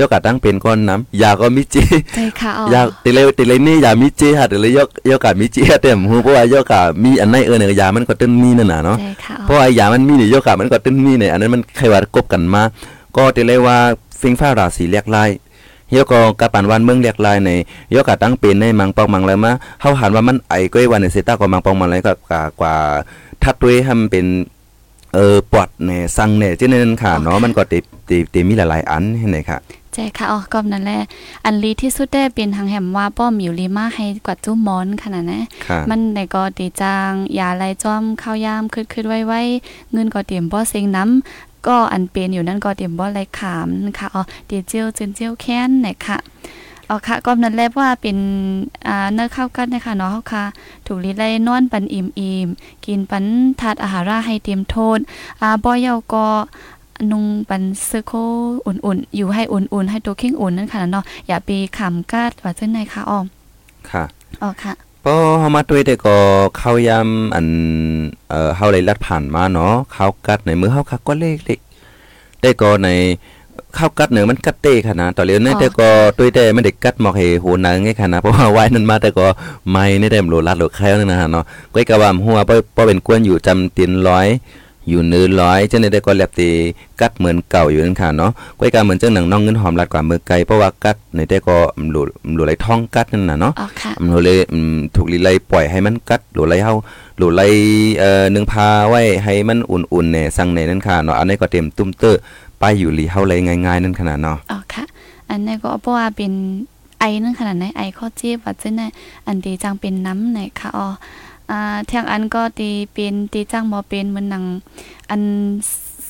[0.00, 1.76] ยกกะตั้งเป็นก้อนน้ำยาก็มีเจ
[2.14, 12.62] ใจค่ะอ๋อยาติเลยติเลยนี่ยามีเจฮะติเลยยกยกกะมีเจเต็มหูเพราะว่ายกกะมีอันไหนเออเนี่ยยามันก็ตึ้นมีนั่นน่ะเนาะใจค่ะอ๋เพอราะว่ายามันมีนี่ยกกะมันก็ตึ้นมีเนี่ยอันนั้นมันใครว่ากบกันมา
[13.16, 13.76] ก็ติเลยว่า
[14.20, 15.24] ฟิงฟ้าราศีเรียกลา
[15.88, 17.50] ยเฮียก็กะปันวันเมืองเรียกลายใน
[17.94, 22.74] ยกกะตั้งเป็นในมังปองมังแล้วมาเฮาหันว่ามันไอก้อยวันในเซต้าก็มังปองมังเลยก็กว่ากว่า
[23.42, 24.26] ทัดด้วยให้มันเป็น
[25.14, 29.58] เออปอดแหน่สั่งแหน่เจนั้นค่ะเนาะมันก็ติติติมีหลายๆอันเห็นไหมค่ะ
[29.94, 31.00] ใจค่ะอ๋อก็นั่นแหละ
[31.44, 39.40] อันลีที่สุดได้เป็นทางแหมว่าป้อมอยู่ลีมาให้กว่าจุ้มมอนขนาดนะค่ะมันในก็ตีจางยาไรจอมข้าวยามคืดคืดไว้ไว้
[39.92, 46.18] เงินก็เตรียมบ่เซ็งน้ำ ก็อันเป็นอยู่นั่นก็เตรียมบ่ไรขามนะคะอ๋อเตียเจียวจืนเจียวแค้นนะคะ
[46.88, 48.18] อ๋อค่ะก็นั้นแหละว่าเป็น
[48.86, 50.44] อ่าเนื้อข้าวกันนะคะเนาะค่ะ
[50.86, 52.48] ถูกลิไลนอนปันอิ่มอิ่ม
[52.84, 53.24] กินปัน
[53.60, 54.98] ถาดอาหาราให้เตรียมโทษ
[55.40, 56.26] อ่าบ่เยาก็
[57.10, 58.12] นุงปันเสื้อโค
[58.66, 63.26] อุ่นๆ อยู่ให้อุ่นๆ ให้ตัวเข่งอุ่นนั่นค่ะเนาะอย่าไปขำกาดว่าเจ้าในค่ะอ้อม
[63.90, 64.04] ค่ะ
[64.42, 66.16] อ๋อค่ะ พอเฮามาด้วยแต่ก็
[66.56, 67.46] เข้ายามอัน
[68.30, 72.88] เอ่อเฮาเลยลัดผ่านมาเนาะข้าวกัดในมือเฮาคักก็เล็กๆแต่ก็ใน
[73.76, 79.26] ข้าวกัดเนี่ยมันกัดเต้ขนาดต่อเรียนเนี่ยอ๋อแต่ก็ด้วยแต่ไม่ได้กัดหมอกให้โหนางไงขนาดเพราะว่าไว้นั่นมาแต่ก็
[79.70, 81.44] ไม่ในแต่มโลลัดโลแค้วนั่นนะฮะเนาะ
[81.74, 84.26] ก้อยกะว่าหัวบ่บ่เป็นกวนอยู่จำตีนร้อย
[84.88, 86.50] อยู่เนื้อร้อยเจ้าในได้ก็แลบตี
[87.00, 91.56] กัดเหมือนเก่าอยู่นั่นค่ะเนาะก้อยกาเหมือนเจ้าหนังน้องเงินหอมรัดกว่ามือไกลเพราะว่ากัดในได้ก็
[91.90, 92.02] หลุ
[92.34, 96.74] หลุไหลท้องกัดนั่นน่ะเนาะอ๋อค่ะหลุเลยอืมถูกลีไลปล่อยให้มันกัดหลุไหลเฮา
[97.18, 97.42] หลุไหล
[97.98, 102.20] เอ่อนึงพาไว้ให้มันอุ่นๆเนี่ยสั่งในนั่นค่ะเนาะอันนี้ก็เต็มตุ้มเตอร์
[102.60, 104.84] ไปอยู่ลีเฮาเลยง่ายๆนั่นขนาดเนาะอ๋อค่ะ
[105.30, 106.32] อันนี้ก็เพราะว่าเป็น
[107.00, 108.88] ไอนั่นขนาดไหนไอข้อจีบว่าเจ้าน่ะ
[109.26, 110.86] อันตีจังเป็นน้ำไหนค่ะอ๋อ
[111.50, 114.44] อ่าเที่ยงอันก็ตีเป็นตีจังบ่เป็นเหมือนหนัง
[115.10, 115.22] อัน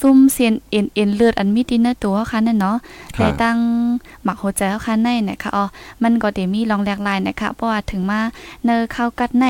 [0.00, 2.76] ซุ่มเซียนเอ็นเอ็นเลือดอันมีตีเนื้อตัวเขาค่ะนั่นเนาะ
[3.16, 3.58] ค่ะได้ตั้ง
[4.24, 5.64] หมักหัวใจเขาค่ะในนะคะอ๋อ
[6.02, 8.20] มันก็ได้มีรองแหลกลายนะคะเพราะว่าถึงมา
[8.64, 9.44] เนอเข้ากัดใน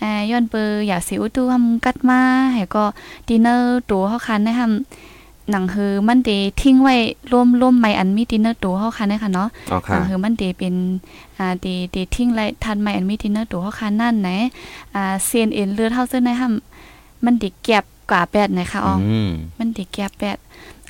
[0.00, 2.20] เอ่อย้อนเปออยากสิอุตุทำกัดมา
[2.54, 2.84] ให้ก็
[3.28, 5.03] ตีเนอร์ตัวเขาค่ะในทำ
[5.50, 6.30] หนังคือมันเด
[6.62, 6.96] ทิ้งไว้
[7.32, 10.74] ร่วมร่วมไม่อันมีตีเนอร์ตัวเขาค่ะนะคะเนาะอ๋อหค่ะนังคือมันเดเป็น
[11.38, 14.28] อ่าเดเดทิ้งไว้ทันไม่อันมีตีเนอร์ตัวเขาค่ะนั่นไหน
[14.94, 20.38] อ่าเซียนเอ็นเลือดเฮาซึ่งในทำมันเดเก็บ กว่าแปดนะคะอ๋ออืมมันติแก็บแปด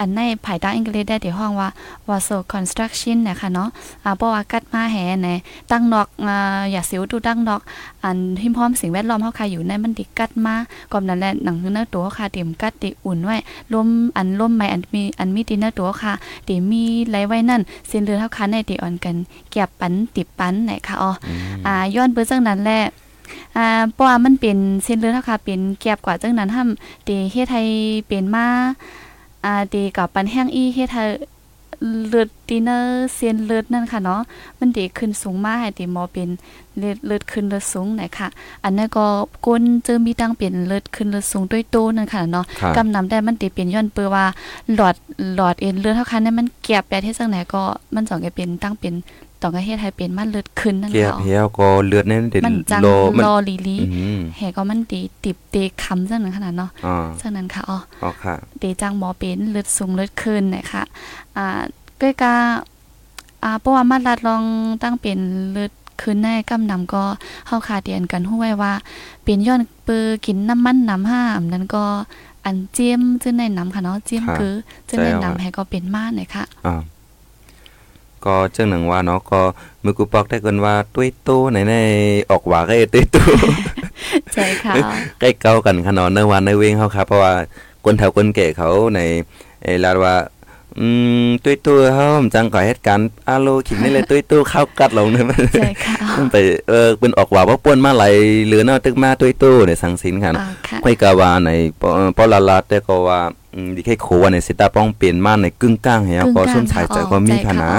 [0.01, 1.69] อันในภายใต้อังกฤษได้ที่ห้องว่า
[2.09, 3.69] Warsaw Construction นะคะเนาะ
[4.05, 5.29] อ่าเพราะว่ากัดมาแห่ใน
[5.71, 7.61] ตั้งนอกอ่าอย่าสิวตูตั้งนอก
[8.05, 10.55] อันที่พร้อมสิ่งแวดล้อมเฮาค่ะอยู่ในมันติกัดมา
[10.93, 13.37] ก่อนนั้นแหละหนังเนื้อตัวค่ะเตรียมกัดติอุ่นไว้
[13.73, 16.13] ลมอันลมใหม่อันมีอันมีติเนื้อตัวค่ะ
[16.49, 19.17] ติมีไหลไว้นั่นเส้นเลือดเฮาค่ะในติอ่อนกัน
[19.51, 21.11] เก็บปันติบปันไหนค่ะอ๋อ
[21.67, 22.81] อ่าย้อนเบิ่จังนั้นแหละ
[23.57, 27.63] อ่าเพราะว่ามันเป็นเส้นเลือดเฮาค่ะเป็นแก็บกว่าจังนั้นห้ำตีเฮ็ดให้
[28.07, 28.47] เป็นมา
[29.45, 31.05] อ่าตีกับปันแห้งอีเฮ็ดให้
[32.09, 34.21] เลือดตีเนอร์เส้นเลือดนั่นค่ะเนาะ
[34.59, 36.29] มันดีขึ้นสูงมาให้ตีหมอเป็น
[36.79, 38.29] เลือดเลือดขึ้นเลือดสูงไหนค่ะ
[38.65, 39.07] อันนั้นก็
[39.47, 44.25] ก้นเจอมีตั้งเป็นเลือดขึ้นเลือดสูงด้วยโตนั่นค่ะเนาะครับกำนำได้มันติเป็นย้อนเปือว่า
[44.75, 44.97] หลอด
[45.35, 47.63] หลอดเอ็นเลือดเท่าคันเนี่ยมันแก็บแปดเฮ็ดจังไหนก็
[47.95, 48.95] มันสองก็เป็นตั้งเป็น
[49.45, 60.83] ต้องก็เฮ็ดให้เป็นมันเลือดขึ้นนั่นเกียบค่ะเหี่ยวก็เลือดนั่นเด็ดมันจังโลมันรอลีลีอืมแหก็มันตีติบเตคำจังนั้นขนาดเนาะอ๋อจังนั้นค่ะอ๋ออ๋อค่ะเตจังหมอเป็นเลือดสูงเลือดขึ้นนะคะ
[61.37, 61.61] อ่า
[62.01, 62.35] ก้อยกา
[63.43, 64.43] อ่าเพราะว่ามาลัดลอง
[64.83, 65.19] ตั้งเป็น
[65.53, 67.03] เลือดขึ้นแน่กำนำก็
[67.47, 68.73] เฮาคาเตียนกันฮู้ไว้ว่า
[69.25, 71.85] เป็นย้อนเปือกินน้ำมันน้ำห้ามนั้นก็
[72.45, 74.53] อันเจียมจึงในน้ำค่ะเนาะเจียมคือ
[74.89, 76.75] จึงในน้ำให้ก็เป็นมาหน่อยค่ะอ่า
[78.27, 79.41] ก็เจ้าหนังว่าเนาะก็
[79.85, 81.75] มือกูปอกได้กันว่าตุ้ยตู้ไหนใน
[82.31, 83.27] ออกว่าก็ไอ้ตุ้ยตู้
[84.35, 84.75] ใช่ค่ะ
[85.21, 87.33] ใกล้เก่ากันขนอนในวันในเวงเขาครับเพราะว่า
[87.85, 89.01] คนแถวคนแก่เขาใน
[89.65, 90.17] เอลาว่า
[90.81, 90.87] อื
[91.25, 96.37] มตุ้ยตู้เขาจังก่อเหตุการณ์อาโลขิงนี่เลยตุ้ยตู้เข้ากัดลงเนี่ยมันใช่ค่ะมันไป
[96.69, 98.05] เออเป็นออกว่าว่าป่วนมาไหล
[98.45, 103.21] เหลือเนาะตึกมาตุ้ยตู้ในสังสินค่ะอ่าค่ะไม่กะว่าในปอปอลาลาแต่ก็ว่า
[103.55, 107.73] อืมดิแค่โคว่าในสิตาป้องเปลี่ยนมาในกึ่งกลางเหี่ยก็ส้นสายใจก็มีค่ะนะ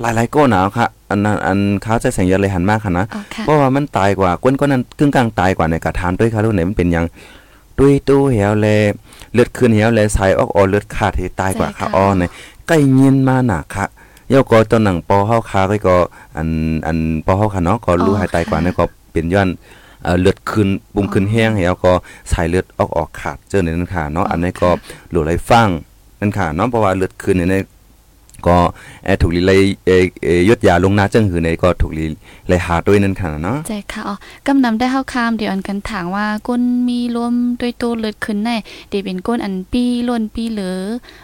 [0.00, 7.04] หลายๆก็หนาวค่ะอันนั้นอันเขาจะแสงยาเลยหันมากค่ะนะอ๋อค่ะเพราะว่ามันตายกว่าก้นก็นั้นกึ่งกลางตายกว่าในกระทานด้วยค่ะลูกไหนมันเป็นหยัง
[7.78, 8.66] ตุ้ยตู้เหี่ยวแล
[9.34, 12.22] เลือดขึ้นเหี่ยวแลสายออกออเลือดขาดเหตายกว่าค่ะอ้อใน
[12.66, 13.86] ใกล้ยินมาหนักค่ะ
[14.30, 15.96] เย่าก็ตอนหนังปอเฮาคาก็ก็
[16.36, 16.48] อัน
[16.86, 19.48] อันปอเฮาค่ะเนาะก็รู้หายตายกว่านี่ก็เป็นย้อน
[20.02, 21.92] เอ่อเลือดขึ้นปุ่มขึ้นแห้งเหี่ยวก็
[22.32, 24.68] สายเลือดออกออกขาดเจอในนั้นค่ะเนาะอันนี้ก็
[25.10, 25.68] หลุดไหลฟัง
[26.20, 27.62] นั่นค่ะเนาะเพราะว่าเลือดขึ้นเนี่ย
[28.46, 28.56] ก็
[29.04, 32.04] แอร์ถูกลีเลยเออเออยศยาลงหน้าจังหือในก็ถูกลี
[32.48, 34.14] เลยหาด้วยนั่นค่ะเนาะใจค่ะอ๋อ
[34.46, 38.56] กำนำได้เข้าคามเดี๋ยวอันกันถางว่าก้นมีรวมด้วยตัวเลือดขึ้นแน่
[38.88, 40.76] เดี๋ยวเป็นก้นอันปีล้นปีเหลือ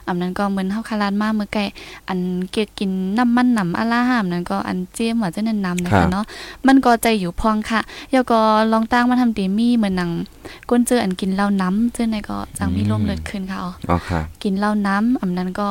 [0.06, 1.64] อำนั้นก็เหมือนเฮาคาลานมาเมื่อไก่
[2.08, 2.18] อัน
[2.52, 6.24] เกี่ยวกินน้ำมันหนำอาล่าห้ามนั้นก็อันเจียมว่าจะแนะนำนะคะเนาะ
[6.66, 8.40] มันก็ใจอยู่พองค่ะเดี๋ยวก็
[8.72, 10.10] ลองตั้งมาทำตีมีเหมือนหนัง
[10.70, 15.68] ก้นเจออันกินเหล้าน้ำเจอในก็จังมีรวมเลือดขึ้นค่ะอ๋ออ๋อค่ะกินเหล้าน้ำอำนั้นก็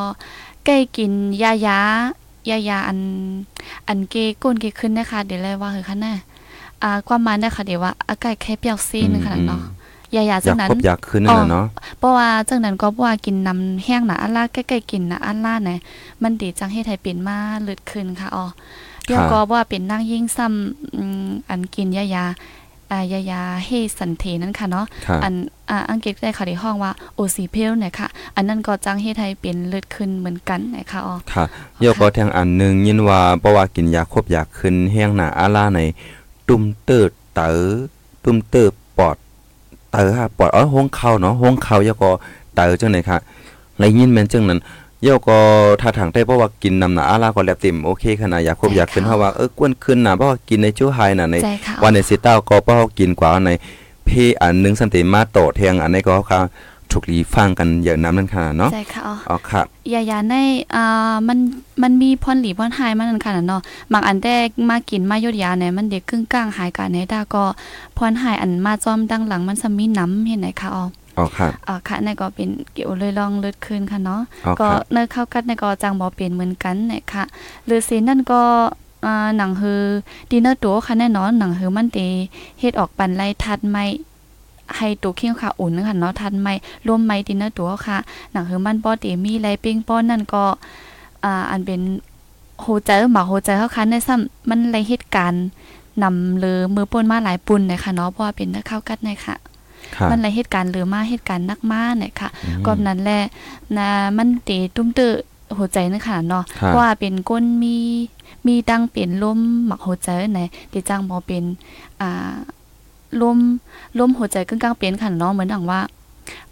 [0.65, 1.11] ใกล้กิน
[1.43, 1.79] ยายา
[2.49, 2.99] ยายาอัน
[3.87, 6.13] อันเกก้นเกขึ้นนะคะ เดี๋ยวเลยว่าคือคันน่ะ
[6.81, 9.61] อ่าความหมายนะคะเดี๋ยวว่าอากาศแค่เปรี้ยวซีนนึงค่ะเนาะ
[10.15, 11.65] ยายาอจัยางกนั้นพบอยากขึ้นนั่นน่ะเนาะ
[11.97, 15.77] เพราะว่าจังนั้นก็เพราะว่ากินน้ำแห้งน่ะอันล่าใกล้ๆกินน่ะอันล่าเนี่ย
[16.21, 18.45] มันดีจังให้ไทยเป็นมาเลือดขึ้นค่ะอ๋อ
[19.05, 22.25] เดี๋ยวก็ว่าเป็นนางยิ่งซ้ำอืมอันกินยายา
[22.91, 25.33] อ่ายายาเฮสันเทนั่นค่ะเนาะค่ะอัน
[25.69, 31.43] อ่าอังกฤษได้ค่ะในห้องว่าโอซีเพลเนี่ยค่ะ อันนั้นก็จังเฮ็ดให้เป็นเลือดขึ้นเหมือนกันนะคะอ๋อค่ะ
[31.79, 35.79] โยก็แทงอันหนึงยินว่าเพราะว่ากินยาครบอยากขึ้นแห้งหน้าอาล่าใน
[36.47, 37.59] ตุ้มเติดเต๋อ
[38.23, 39.15] ตุ้มเติบปอด
[39.91, 42.11] เต๋อค่ะปอดอ๋อห้องเข้าเนาะห้องเข้าโยก็
[42.55, 43.17] เต๋อจังไหนค่ะ
[43.77, 44.59] แล้วยินแม่นจังนั้น
[45.03, 45.39] โยก็
[45.81, 53.49] ถ้าทางได้เพราะว่ากินนำหน้าอาล่าก็แล้วเต็มโอเคขนาดอยากครบอยากขึ้นเพราะว่าเออกวนขึ้นน่ะเพราะว่ากินในชูไฮน่ะในใจค่ะวันในสิต้าก็เป้ากินกว่าใน
[54.07, 56.39] พี่อันหนึงสันติมาโตเทียงอันนี้ก็ค่ะ
[56.91, 59.61] ถูกลีฟังกันอย่างน้ำนั่นค่ะเนาะใจค่ะอ๋ออ๋อค่ะ
[59.93, 60.35] ยายาใน
[60.75, 61.37] อ่ามัน
[61.83, 63.61] มันมีพรหลีพรหายมันนั่นค่ะเนาะ
[63.93, 67.43] บางอันแรกมากินมายดยาเนี่ยมันเด็กครึ่งกลางหายกันในดาก็
[67.97, 70.83] พรหายอันมาจอมดังหลังมันสมีน้ำเห็นไหนคะอ๋อ
[71.17, 77.23] อ๋อค่ะอ่าค่ะในก็เป็นเกี่ยวเลยลองเลือดขึ้นค่ะเนาะอ๋อก็ค่ะเนื้อเข้ากัดในก็จังบ่เป็นเหมือนกันเนี่ยค่ะ
[77.65, 78.41] หรือซีนนั่นก็
[79.05, 79.83] อ่าหนังฮือ
[80.29, 81.99] ดินเนอร์ตัวค่ะแน่นอนหนังฮือมันเต
[82.59, 83.85] เฮ็ดออกปันไล่ทัดไม่
[84.77, 86.53] ให้ตัวเคียงค่ะอุ่นค่ะเนาะทัดไม่
[86.87, 87.97] ร่วมไม้ดินเนอร์ตัวค่ะ
[88.31, 90.43] หนังฮือมันป้อเตมีไรปิ้งป้อนนั่นก็
[91.23, 91.81] อ่าอันเป็น
[92.61, 95.45] โฮใจหมาโฮใจเขาคันในซ้ำมันไรเหตุการณ์
[96.03, 99.35] นำเลือมือป่นมาหลายปุ่นเลยค่ะเนาะเพราะว่าเป็นนักเข้ากัดเลยค่ะค่ะ
[100.11, 103.23] มันไรเหตุการณ์หรือมาเหตุการณ์นักมาเนี่ยค่ะอืมก่อนนั้นแหละ
[103.77, 105.13] นะมันเตตุ้มเตอ
[105.57, 107.77] หัวใจนั่นค่ะเนาะครับเพราะว่าเป็นก้นมี
[108.47, 111.43] มีดังเป็นลมหมักหัวใจไหนเดจังบ่เป็น
[112.01, 112.33] อ่า
[113.21, 113.37] ลม
[113.99, 115.81] ลมหัวใจกึ่งกลางเป็นค่ะเนาะเหมือนดังว่า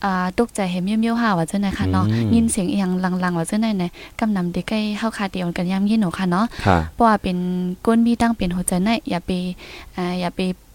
[0.03, 2.91] อ่าตกใจเห็นเมียวๆห่าว่าจังได๋ค่ะเนาะอืมยินเสียงอีหยัง
[3.23, 3.83] ลังๆว่าจังได๋ไหน
[4.19, 7.37] กำนำเด็กใกล้เฮาคาเดียวกันยามยินหนูค่ะเนาะค่ะเพราะว่าเป็น
[7.85, 9.31] ก้นมีตั้งเป็นหัวใจน่ะอย่าไป
[9.95, 10.68] อ่าอย่าไปอ่า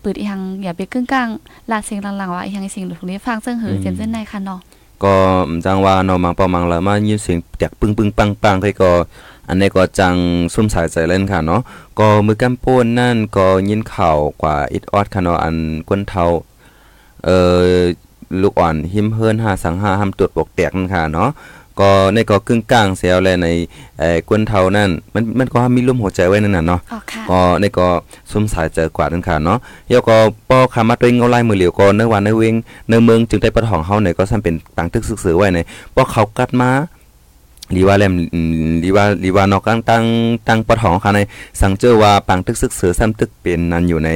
[0.00, 1.28] เปิดอีหังอย่าไปกึ่งกลาง
[1.70, 4.60] ลาดเสียงหลังๆว่าอีหังสิ่งถูกนี้ฟังซึ่งหือเจมเส้นในค่ะเนาะ
[5.04, 5.14] ก็
[5.64, 8.90] จังว่าเนาะมังปอมังละมายินเสียงแตกปึ้งปึ้งปังปังให้ก็
[9.48, 10.14] อันนี้ก็จัง
[10.54, 11.60] ซุ่มสายใจเล่นค่ะเนาะ
[11.98, 15.56] ก็มือกำโป้นนั่นก็ยินข่าวกว่าอิดออดค่ะเนาะอัน
[15.88, 16.24] ก้นเทา
[17.24, 17.64] เอ่อ
[18.42, 21.30] ลูกอ่อนหิมเฮิรน5สัง5ห้ามตรวจปกแตกนั่นค่ะเนาะ
[21.80, 23.48] ก็ในก็ครึ่งกลางเสียวแลใน
[23.98, 27.88] เอ่อก้นเทานั่นมันมันก็มีลมหัวใจไว้นั่นน่ะเนาะอ๋อค่ะก็ในก็
[28.30, 30.16] ซุ่มสายเจอกว่านั่นค่ะเนาะเดี๋ยวก็
[30.50, 32.54] ป้อคามาตัวเองเงาไล่มือเหลียวก็ในวันในเวง
[32.90, 35.58] ในเมืองจึงได้ประทองเฮาเนี่ยก็ซ้ำเป็นต่างตึกศึกษอไว้ใน
[35.94, 36.70] ป้อเขากัดมา
[37.76, 38.40] ลีว่าแลมอื
[38.70, 40.04] มลีว่าลีว่านอกตั้งตั้ง
[40.48, 41.20] ตั้งประทองค่ะใน
[41.60, 44.08] สังเจอว่าปังตึกศึกษอซ้ำตึกเป็นนั้นอยู่ใน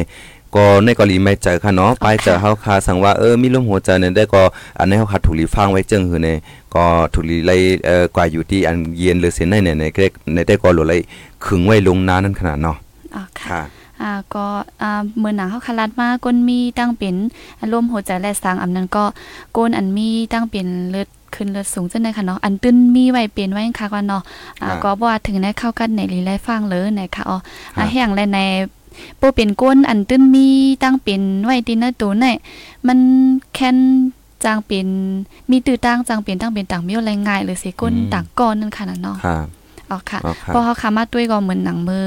[0.54, 4.42] ก็ในกรณีไม่เจอค่ะเนาะไปเจอเฮาคาสังว่าเออมีลมหัวใจเนี่ยได้ก็
[4.78, 6.28] อันนี้เฮาคาถูกลีฟังไว้จึงหือใน
[6.74, 10.96] ก็ถูกลีไล่เอ่อกว่าอยู่ที่อันเย็นหรือเสียในเนี่ยในก็ได้ในได้ก็หลดไล่
[11.44, 12.76] ขึงไว้ลงน้านั่นขนาดเนาะ
[13.14, 13.62] อ๋อค่ะค่ะ
[14.02, 14.46] อ่าก็
[14.82, 17.14] อ่าเมื่อหนังเขาคลัดมาก้นมีตั้งเป็น
[17.60, 19.04] อารมณ์หัวใจและสางอำนั้นก็
[19.56, 24.22] ก้นอันมีตั้งเป็นเลือดขึ้นเลือดสูงจังได๋ค่ะเนาะอันตื้นมีไว้เป็นไว้ค่ะว่าเนาะ
[24.62, 27.38] อ่าอ่าก็บ่ว่าถึงได้เข้ากันในลีไลฟังเลยนะคะอ๋อ
[27.74, 28.38] ครัอ่าบแห่งและใน
[29.20, 30.46] บ่เป็นก้นอันตื้นมี
[30.82, 32.26] ตั้งเป็นไว้ตินเนอร์ตัวไหน
[32.86, 32.98] มัน
[33.54, 33.76] แค่น
[34.44, 34.88] จางเป็น
[35.50, 39.38] มีตื้อตั้งจางเป็นตั้งเป็นต่างมีอะไรง่ายหรือสิก้นต่างก้อนนั่นค่ะน่ะเนาะค่ะ
[39.90, 42.06] อ๋อค่ะอ๋อค่ะเพราะเขาคามาด้วยก็เหมือนหนังมือ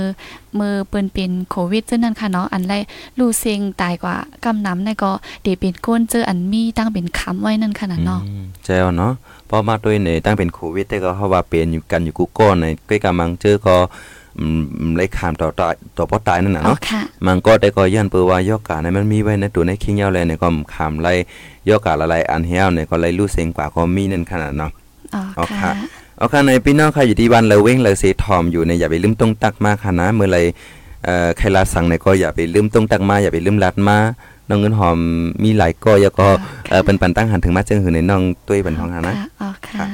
[0.60, 2.73] มือเปิ้นเป็นโควิดซึ่งนั่นค่ะเนาะอันไร
[3.19, 5.12] ลูเซงตายกว่ากำน้ำในก็
[5.43, 9.13] เดเป็นก้นเจออันมีตั้งเป็นคำไว้นั่นค่ะน่ะเนาะอืมแจวเนาะ
[9.50, 14.16] พอมาด้วยในตั้งเป็นโควิดแต่ก็เฮาว่าเป็นอยู่กันอยู่กูก้อนในใกล้กำลังเจอก็อืม
[14.95, 21.13] เลยขามต่อตายต่อบ่ตายนั่นน่ะอ๋อเนาะค่ะมันก็ได้ก็ย้อนเปือว่ายอกกาในมันมีไว้ในตัวในคิงยาวแลในก็ขามไล่
[21.69, 24.71] ยอกกาละลายอันเฮียวในก็ไล่รู้เสียงกว่าก็มีนั่นขนาดเนาะ
[25.13, 25.71] อ๋ออ๋อค่ะค่ะ
[26.17, 30.39] เอาค่ะในพี่น้องค่ะอยู่ที่บ้านเราเว้งเราเสทอมอยู่ในอย่าไปลืมต้องตักมาค่ะนะเมื่อไร
[31.06, 33.97] เอ่อใครลาสั่งในก็อย่าไปลืมต้องตักมาอย่าไปลืมลัดมา
[34.50, 34.97] น้องเงินหอม
[35.43, 36.28] มีหลายก็แล้วก็
[36.69, 39.86] เออเป็นปันตั้งหันถึงมาเจิงหือในน้องตุ้ยบันทองค่ะนะอ๋อค่ะ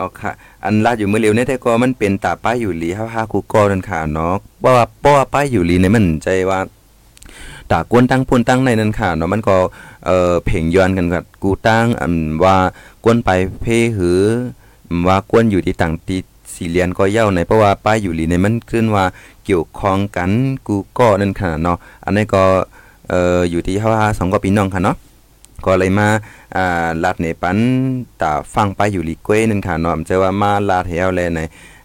[0.00, 0.32] อ๋อค่ะ
[0.64, 6.58] อันลาดอยู่เมื่อเร็วเนี่ยแต่ก็มันเป็นตาป้ายอยู่หลีฮ่าฮ่ากูก็นั่นค่ะเนาะว่าว่าป้าป้ายอยู่หลีเนี่ยมันใจว่า
[7.70, 9.56] ตากวนตั้งพูนตั้งในนั่นค่ะเนาะมันก็
[10.06, 12.12] เอ่อเพ่งย้อนกันกับกูตั้งอัน
[12.44, 12.56] ว่า
[13.04, 13.30] กวนไป
[13.62, 14.20] เพ่หือ
[15.08, 16.20] ว่ากวนอยู่ที่ต่างที่
[16.54, 19.04] สี่เหลียนก็เย้าในเพราะว่าป้ายอยู่หลีเนี่ยมันขึ้นว่า
[19.44, 20.30] เกี่ยวข้องกัน
[20.66, 22.44] กูก็นั่นค่ะเนาะอันนี้ก็
[23.08, 24.96] เอ่ออยู่ที่ฮ่าฮ่าสองก็พี่น้องค่ะเนาะ
[25.64, 26.08] ก็เลยมา
[26.56, 27.58] อ่าลาดในปัน
[28.20, 31.40] ตาฟังไปอยู่ลีกเว้นั่นค่ะเนาะเจอว่ามาลาดแถวเลยใน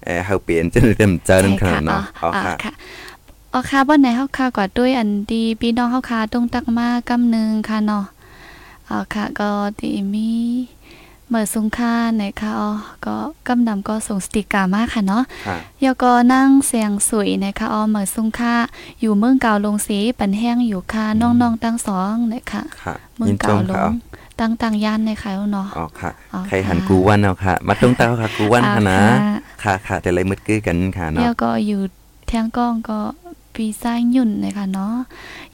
[0.05, 2.73] เอ่อเฮาเปลี่ยนจนเต็มเจอนั่นค่ะเนาะอ๋ออ๋อค่ะค่ะ
[3.53, 8.05] อ๋อค่ะบ่ไหนเฮาค่ะก็ด้วยอันดีพี่น้องเฮาค่ะต้องตักมากำนึงค่ะเนาะ
[8.89, 10.29] อ๋อค่ะก็ดีมี
[11.31, 12.71] เมื่อสุงค่าไหนค่ะอ๋อ
[13.05, 13.15] ก็
[13.47, 18.53] กำนำก็ส่งสติกเกอร์มาค่ะเนาะค่ะยอก็นั่งเสียงสวยนะคะออเหมือซุงค่า
[19.01, 23.91] อยู่เมืองเก่าลงสีปันแห้งอยู่ค่ะน้องๆตั้งสองนะคะค่ะเมือยิงนจเก่ามลค่ะง
[24.39, 31.81] ตั้งต่างย่านนะคะเนาะอ๋อค่ะอ๋อใครหันค่ะกูวันเอาค่ะ มาตรงตาค่ะกูวันค่ะนะอ่าค่ะค่ะแต่เลยมืดกื้อกันค่ะแล้เนาะวก็อยู่
[32.27, 32.99] เทียงกล้องก็
[33.55, 34.95] ปีซ้ายยุ่นนะคะเนาะ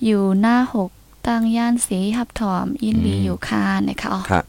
[0.06, 0.90] อยู่หน้าหก
[1.28, 4.42] ตั้งย่านสีหับถอมยินดีอยู่ค่ะนะคะอ๋อค่ะ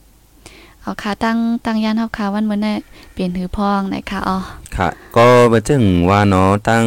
[0.89, 2.77] เอาค่ะตั้งตั้งย่านหับค่ะวันเมื่อเนี่ย
[3.13, 4.39] เปลี่ยนถือพองนะคะอ๋อ
[4.77, 6.85] ค่ะ ก็มาจึงว่าเนาะตั้ง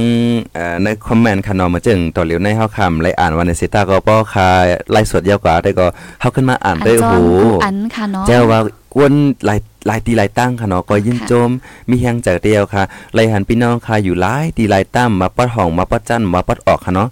[0.54, 4.48] เอ่อในคอมเมนต์ค่ะเนาะมาจึงต่อเหลียวในเฮาคำไล่อ่านวันในสิตาก็ป้อค่ะ
[4.92, 5.86] ไล่สดยาวกว่าแต่ก็
[6.22, 8.60] เฮาขึ้นมาอ่านอันได้จโอ้อโหนกูอันค่ะเนาะเจ้าว่า
[8.94, 9.14] กวน
[9.46, 11.50] หลายหลายตีหลายตั้งค่ะเนาะก็ยินค่ะโจม
[11.90, 12.84] มีแฮงจากเดียวค่ะ
[13.14, 17.10] ไล่หันพี่น้องค่ะอยู่หลายตีหลายตั้มมาปัดห้องมาปัดจันมาปัดออกค่ะเนาะ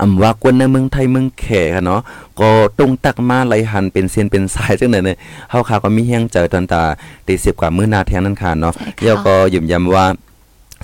[0.00, 2.00] อำว่ากวนในเมืองไทยเมืองแขค่ะเนาะ
[2.40, 5.18] ก็ตรงตักมาไล่หันเป็นเส้นเป็นสายจังได๋เนี่ย
[5.50, 6.82] เฮาค่ะก็มีแฮงเจอตอนตา
[7.26, 10.06] ตี10กว่ามื้อนาแทงนั้นค่ะเนาะใช่ค่ะเดี๋ยวก็ยืมย้ำว่า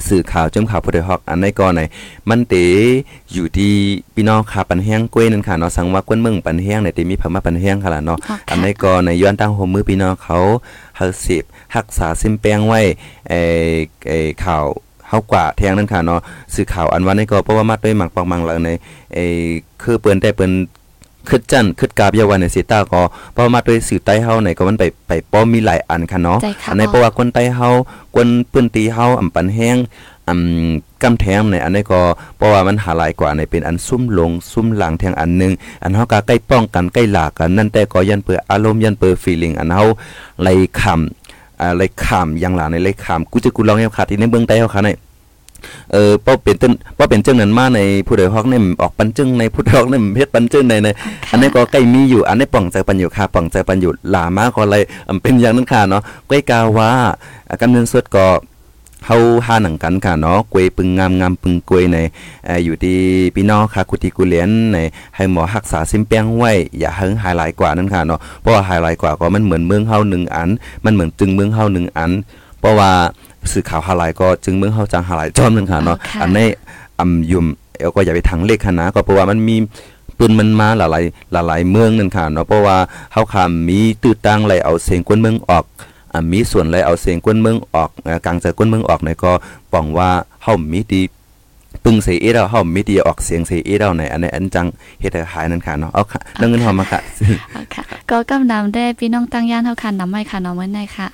[0.09, 1.81] สื่อข่าวจมข่าวผู้ใดฮอกอันในก่อนไหน
[2.29, 2.55] มันเต
[3.33, 3.73] อยู่ที่
[4.15, 10.39] พี่น้องค่ะปันแห้งกล้วยนั่นค่ะเนาะสังว่ากวนเมืองปันแห้งเนี่ยเตมีพม่าปันแห้งค่ะล่ะเนาะอ๋ออันค่ะในก็ในย้อนตั้งโฮมมือพี่น้องเขา
[10.97, 12.81] เฮาสิบรักษาซิมแปลงไว้
[13.29, 13.75] เอ่อ
[14.09, 14.65] เอ่อข่าว
[15.09, 16.21] เฮากว่าแทงนั่นค่ะเนาะ
[16.55, 18.71] สื่อข่าวอันว่าในก็เพราะว่ามาด้วยหมักปองมังแล้วใน
[19.15, 19.47] เอ่อ
[19.83, 20.53] คือเปิ้นได้เปิ้น
[21.29, 27.69] คึดจันคึดกาบยาวันในสิตาก็เพราะว่ามาด้วยสื่อใต้เฮาในก็มันไปไปป้อมีหลายอันค่ะเนาะใจค่ะอันในเพราะว่าคนใต้เฮา
[28.17, 29.77] คนปื้นตีเฮาอำปันแห้ง
[30.29, 32.01] อำกำแทงในอันนี้ก็
[32.37, 39.85] เพราะว่ามันหาหลายกว่าในเป็นอันซุ่มลงซุ่มหลังแทงอันหนึงอันเฮาก็ใกล้ป้องกันใกล้หลากกันนั่นแต่ก็ยันเปิดอารมณ์ยันเปิดฟีลิ่งอันเฮา
[40.43, 41.26] ไล่คำ
[41.61, 44.91] อ่าไรขามอย่างหลานในไรขามกูจะกูลองเฮาขาดที่ในเบื้องใต้เฮาค่ะใน
[45.93, 50.89] เออเพราเป็นต้นเพราเป็นจังนั้นมาในผู้ใดฮอกเนี่ยออกปันจึงในผู้ใดฮอกเนี่ยเฮ็ดปันจึงในใน
[51.31, 54.83] อันนี้ก็ใกล้มีอยู่ อันนี้ป่องใจปันอยู่ค่ะป่องใจปันอยู่หลามาก็เลย
[55.23, 56.91] เป็นอย่างนั้นค่ะเนาะก้อยกาว่า
[57.49, 58.27] อ่ากำเนินสดก็
[59.05, 61.99] เฮาหาหนังกันค่ะเนาะกวยปึงงามงามปึงกวยใน
[62.47, 62.99] เอ่ออยู่ที่
[63.35, 64.79] พี่น้องค่ะกุฏิกุเลียนใน
[65.17, 70.51] ให้หมอรักษาซิมแป้งไว้อย่าเฮิงไฮไลท์กว่านั้นค่ะเนาะเพราะว่าไฮไลท์กว่าก็มันเหมือนเมืองเฮาหนึ่งอัน
[70.85, 72.11] มันเหมือนจึงเมืองเฮาหนึ่งอัน
[72.61, 72.91] เพราะว่า
[73.53, 76.49] สื่อข่าวไฮไลท์ก็จึงเมืองเฮาจังไฮไลท์จอมนึงค่ะเนาะอันนี้
[77.01, 77.47] อำยุ่ม
[77.79, 79.57] เอวก็อย่าไปทางเลขคณะก็เพราะว่ามันมี
[80.19, 82.77] ปืนมันมาหลายๆหลายๆเมืองนั่นค่ะเนาะเพราะว่า
[83.13, 85.65] เฮาค่ะมีตื้อตั้งเลยเอาเสียงกวนเมืองออก
[86.33, 87.91] มีส่วนเลยเอาเสียงก้นเมืองออก
[88.27, 89.33] กลางใจก้นเมืองออกเนี่ยก็
[89.73, 90.11] ปองว่า
[90.43, 91.03] เฮามีดี
[91.89, 94.67] ปึงเสียเราเฮามีดีออกเสียงเสียเราในอันนี้อันจัง
[95.01, 97.01] เฮ็ดให้หายนั่นค่ะเนาะเอาค่ะเรื่องเงินหอมมาค่ะ
[97.75, 101.07] ค่ะก็กำนำได้พี่น้องตั้งย่านเฮาคันนำไว้ค่ะเนาะมื้อในค่ะ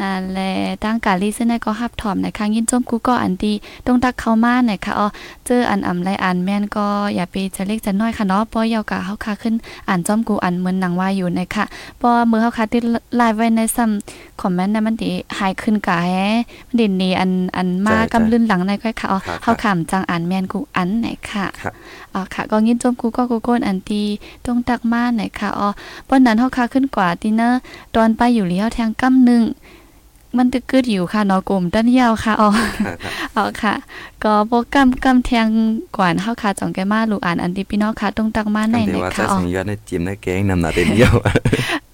[0.00, 0.50] อ่าและ
[0.84, 3.52] ตั้งกาลีซึ่งก็ฮับถอมในครั้งยินจมกูก็อันดี
[3.86, 5.06] ตรงตักเข้ามาในค่ะอ๋อ
[5.46, 9.54] เจออันอำไรอันแม่นก็อย่าไปจะเล็กจะน้อยค่ะเนาะป้อยาวกะเฮาค่ะขึ้น
[9.88, 11.64] อ่านจอมกูอันเหมือนหนังว่าอยู่ในค่ะ
[12.02, 12.82] ป้อมือเฮาค่ะติด
[13.16, 16.10] ไลฟ์ไว้ในซ้ำคอมเมนต์นั้นมันดิหายขึ้นกะแฮ
[16.68, 21.46] มันดินี่อันอันมากำลื่นหลังในค่อยค่ะอ๋อเฮาขำจังอ่านแม่นกูอันไหนค่ะ
[22.14, 24.04] อ๋อค่ะ ก็ยินจมกูก็กูก้นอันดี
[24.44, 25.68] ตรงตักมาไหนค่ะอ๋อ
[26.08, 27.60] ป้อนนั้นเฮาค่ะขึ้นกว่าติเนอร์
[27.94, 29.44] ตอนไปอยู่เลี้ยวแทงกำนึง
[30.36, 32.48] มันตึกกึดอยู่ค่ะเนาะกลุ่มด้านยาวค่ะอ๋อ
[33.36, 33.74] อ๋อค่ะ
[34.24, 35.46] ก็โปรแกรมกำแทง
[35.96, 41.14] กว่าเฮาค่ะจ่องแกมาลูกอ่านอันที่พี่น้องค่ะตรงตักมาในในค่ะอ๋อสัญญาในจิ้มในแกงนำหน้าเต็มเดียว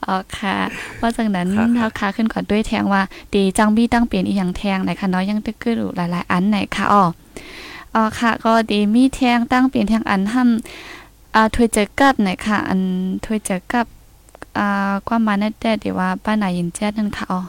[0.05, 0.57] อ๋อค่ะ
[0.97, 3.03] เพราะจากนั้นเฮาค่ะขึ้นก่อนด้วยแทงว่า
[3.35, 7.05] ดีจังบี้ตั้งเปลี่ยนอีหยังแทงไหนค่ะเนาะยังตึกกึดอยู่หลายๆ อันไหนค่ะอ๋อ
[7.95, 12.81] อ๋อค่ะ ก็ดีมีแทงตั้งเปลี่ยนแทงอันทำอ่าถวยเจอกับไหนค่ะ อัน
[13.25, 13.87] ถวยเจอกับ
[14.59, 17.41] อ่าความมาในแต่เดี๋ยวว่าป้านายินแจ้นั่นค่ะอ๋อ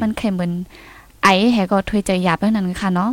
[0.00, 0.52] มันแค่เหมือน
[1.22, 3.10] ไอ้แหก็ถวยใจหยาบแล้วนั่นค่ะเนาะ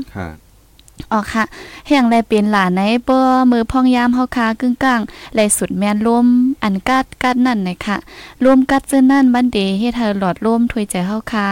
[1.11, 1.43] อ๋อค่ะ
[1.87, 5.01] แห่งแลเป็นหลานในเป้อมือพองยามเฮาคากึ่งกลาง
[5.35, 6.27] แลสุดแม่นลม
[6.63, 7.97] อันกัดกัดนั่นนะคะ
[8.43, 11.45] รวมกัดซื่อนั่นบันเดเฮ็ดให้หลอดลมถวยใจเฮาคา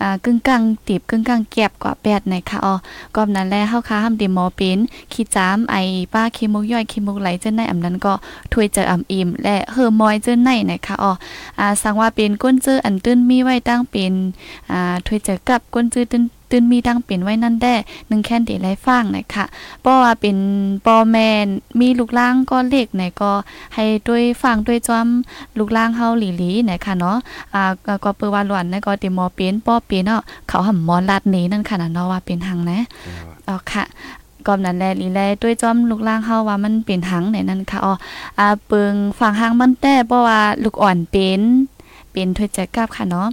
[0.00, 2.74] อ่ากึ่งกลางตีบกึ่งกลางแก็บกว่าแปดนะคะอ๋อ
[3.14, 4.78] ก็นั้นแลเฮาคาห้ามดีหมอเป็น
[5.12, 5.76] ขี้จามไอ
[6.12, 8.12] ป้าขี้มุกย่อยขี้มุกไหลเจ้าในอำนั้นก็
[8.52, 11.12] ถวยใจอำอิ่มและเฮอมอยเจ้าในนะคะอ๋อ
[11.58, 14.12] อ่าสังว่าเป็นก้นเจออันตื้นมีไว้ตั้งเป็น
[14.70, 17.74] อ่าถวยใจกับก้นเจอตื้น ตื่นมีดังเป็นไว้นั่นแด้
[18.08, 19.44] หนึ่งแค่นเดไรฟังนะคะ
[19.80, 20.36] เพราะว่าเป็น
[20.86, 21.46] ปอแมน
[21.80, 23.32] มีลูกล่างก็เล็กไหนก็
[23.74, 25.06] ให้ด้วยฟังด้วยจอม
[25.58, 27.16] ลูกล่างเฮาหลีหลีไหนค่ะเนาะ
[27.54, 27.62] อ่า
[28.04, 32.80] ก็เปิดว่าหลวนนะก็ติมอเป็นป้อเป็นเนาะเขาหำมอนลัดนี้นั่นค่ะเนาะว่าเป็นหังนะ
[33.48, 33.84] อ๋อค่ะ
[34.46, 37.94] กอมนั้นแลลีแลด้วยจอมลูกล่างเฮาว่ามันเป็นหังไหนนั่นค่ะอ๋อ
[38.38, 41.42] อ่าเปิงฟังหังมันแต่เพราะว่าลูกอ่อนเป็น
[42.12, 43.28] เป็นถ้วยใจกับค่ะเนาะ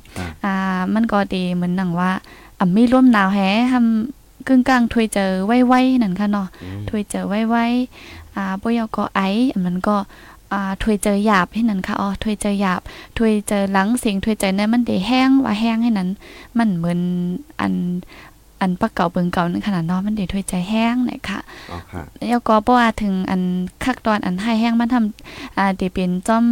[0.46, 0.54] อ่า
[0.94, 2.12] มันก็ดีเหมือนหนังว่า
[2.64, 3.40] อ่ำมีร่วมหนาวแฮ
[3.74, 6.48] ทำกึ่งกลางถวยเจอไว้ๆนั่นค่ะเนาะ
[6.90, 9.22] ถวยเจอไว้ๆอ่าบ่ยอก็ไอ
[9.66, 9.96] มันก็
[10.52, 12.82] อ่าถวยเจอหยาบให้นั่นค่ะอ๋อถวยเจอหยาบ
[13.18, 16.10] ถวยเจอหลังเสียงถวยใจนั้นมันได้แห้งว่าแห้งให้นั้น
[16.58, 17.00] มันเหมือน
[17.60, 17.74] อัน
[18.64, 21.40] อันปะเก่าเบิงเก่านั่นขนาดน้อมันได้ถวยใจแห้งนะคะ
[21.72, 23.42] อ๋อค่ะแล้วก็บ่ว่าถึงอัน
[23.84, 26.46] คักตอนอันให้แห้งมันทำอ่าได้เป็นจอม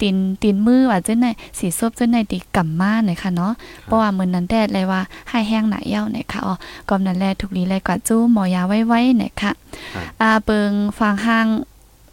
[0.00, 3.52] ตีนตีนมือว่าจังได๋สีซบจังได๋ติกำมาหน่อยค่ะเนาะ
[3.84, 6.54] เพราะว่ามื้อนั้นแดดเลยว่าให้แห้งหนาเย้าหน่อยค่ะอ๋อ
[6.88, 9.52] กอมนั้นแลทุกลีเลยกว่าจู้หมอยาไว้ๆหน่อยค่ะ
[10.20, 11.46] อ่าเบิงฟังห้าง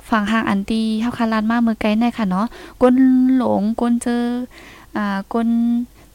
[0.09, 2.47] ฟังห้างอันตีเฮาคาลานมามือไกลหน่อยค่ะเนาะ
[2.81, 2.95] ก้น
[3.35, 4.23] หลงก้นเจอ
[4.97, 5.49] อ่าก้น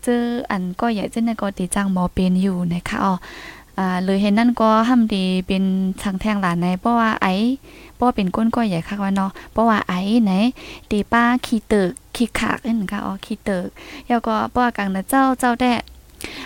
[0.04, 3.14] เจออันก็ใหญ่จังได๋ก็ติจังหมอเป็นอยู่นะคะอ๋อ
[3.78, 5.62] อ่าเลยเห็นนั่นก็ห้ำดีเป็น
[6.02, 7.32] ทางแทงหลานในเพราะว่าไอ้
[7.94, 10.32] เพราะเป็นก้นก้อยใหญ่คักว่าเนาะเพราะว่าไอ้ไหน
[10.90, 13.66] ตีป้าขี้ตึกขี้ขากนั่นค่ะอ๋อขี้ตึก
[14.08, 15.72] แล้วก็เพราะว่ากังนะเจ้าเจ้าแด้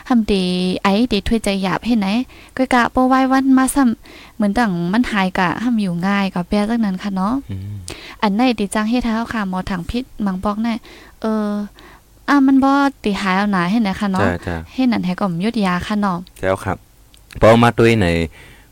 [0.09, 0.45] ทำดี
[0.83, 2.09] ไอ้ดีถ้วยใจหยาบเห็นไหน
[2.57, 7.35] ก็กะปไว้วันมาซ้ำเหมือนตั้งมันหายกะทำอยู่ง่ายกับแปรจักนั้นค่ะเนาะ
[8.23, 10.75] อันไหนดีจังเฮ็ดให้เฮาค่ะหมอถังพิษมังบอกแน่
[11.21, 11.49] เออ
[12.29, 12.71] อ่ามันบ่
[13.05, 14.25] ติหายเอาหนาเห็นไหนค่ะเนาะ
[14.73, 16.77] เฮ็ดนั่นให้ก็มยุดยาค่ะเนาะแล้วครับ
[17.41, 18.07] พอมาด้วยใน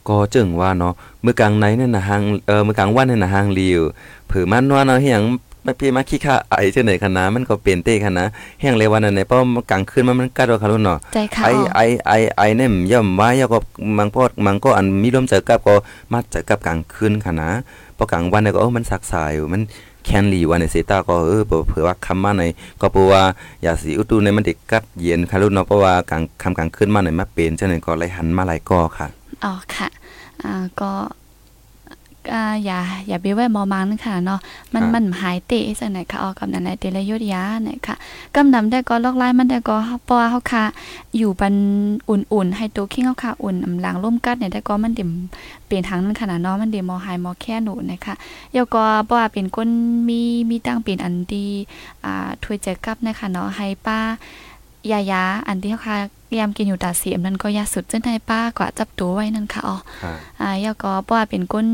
[0.08, 3.80] ก็จึงว่าเนาะเมื่อกลางในนั่นน่ะหางเออเมื่อกลางวันนั่นน่ะหางลีว
[4.30, 5.22] ผือมันว่าเนาะเฮียง
[5.66, 8.24] มาพี่มาขี้ข้าไอเช่นไหนคณะมันก็เปลี่ยนเต้คณะ
[8.60, 9.38] เฮียงเลยวันนั้นในเพราะ
[9.70, 10.98] กลางคืนมันมันกัดว่าคารุนเนาะ
[11.44, 13.58] ไอไอไอไอเนี่ยย่อมว่าย่อก็
[13.98, 15.74] มังพอดมังก็อันมีลมเจอกับก็
[16.12, 17.48] มาเจอกับกลางคืนคณะ
[17.96, 19.62] พอกลางวันเนี่ยก็เออมันสักสายมัน
[20.04, 22.42] แคนลีวันในเซตาก็เออเผื่อว่าคำมาใน
[22.80, 23.22] ก็เพราะว่า
[23.62, 29.08] อย่าสีอุตุในมันเด็กกัดเย็นคารุนเนาะเพราะว่ากลางคำกลางคืนมาในมาเป็นเช่นนั้นก็เลยหันมาหลายก็ค่ะ
[29.44, 29.88] อ๋อค่ะ
[30.42, 30.90] อ่าก็
[32.32, 34.40] อ่าอย่าอย่าไปไว้มอมังนึงค่ะเนาะ
[34.72, 37.94] มันมันหายเตะจังไหนค่ะออกกับนั้นไหนเตละยุทธยาไหนค่ะ
[38.35, 39.76] กำนำได้ก็ลอกไล่มันได้ก็
[40.08, 40.64] ปอเฮาค่ะ
[41.16, 41.54] อยู่บัน
[42.08, 45.11] อุ่นๆให้ตัวคิงเฮาค่ะอุ่นอำลังร่มกัดเนี่ยได้ก็มันเต็ม
[45.66, 48.14] เปลี่ยนทางนั้นขนาดเนาะมันเดมอหายมอแค่หนูนะคะ
[48.52, 49.68] เยาก็บ่ว่าเป็นคน
[50.08, 51.46] มีมีตั้งเป็นอันดี
[52.04, 54.00] อ่าถวยใจกับนะคะเนาะให้ป้า
[54.90, 55.96] ยายาอันที่เฮาค่ะ
[56.38, 61.66] ยามกินอยู่ตาเสียมนั่นก็ยาสุดเจ้าในป้ากว่าจับตัวไว้นั่นค่ะอ๋อค่ะอ่ายาก็เพราะว่าเป็นก้น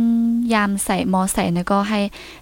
[0.55, 2.01] ยามใส่หมอใส่นะก็ให้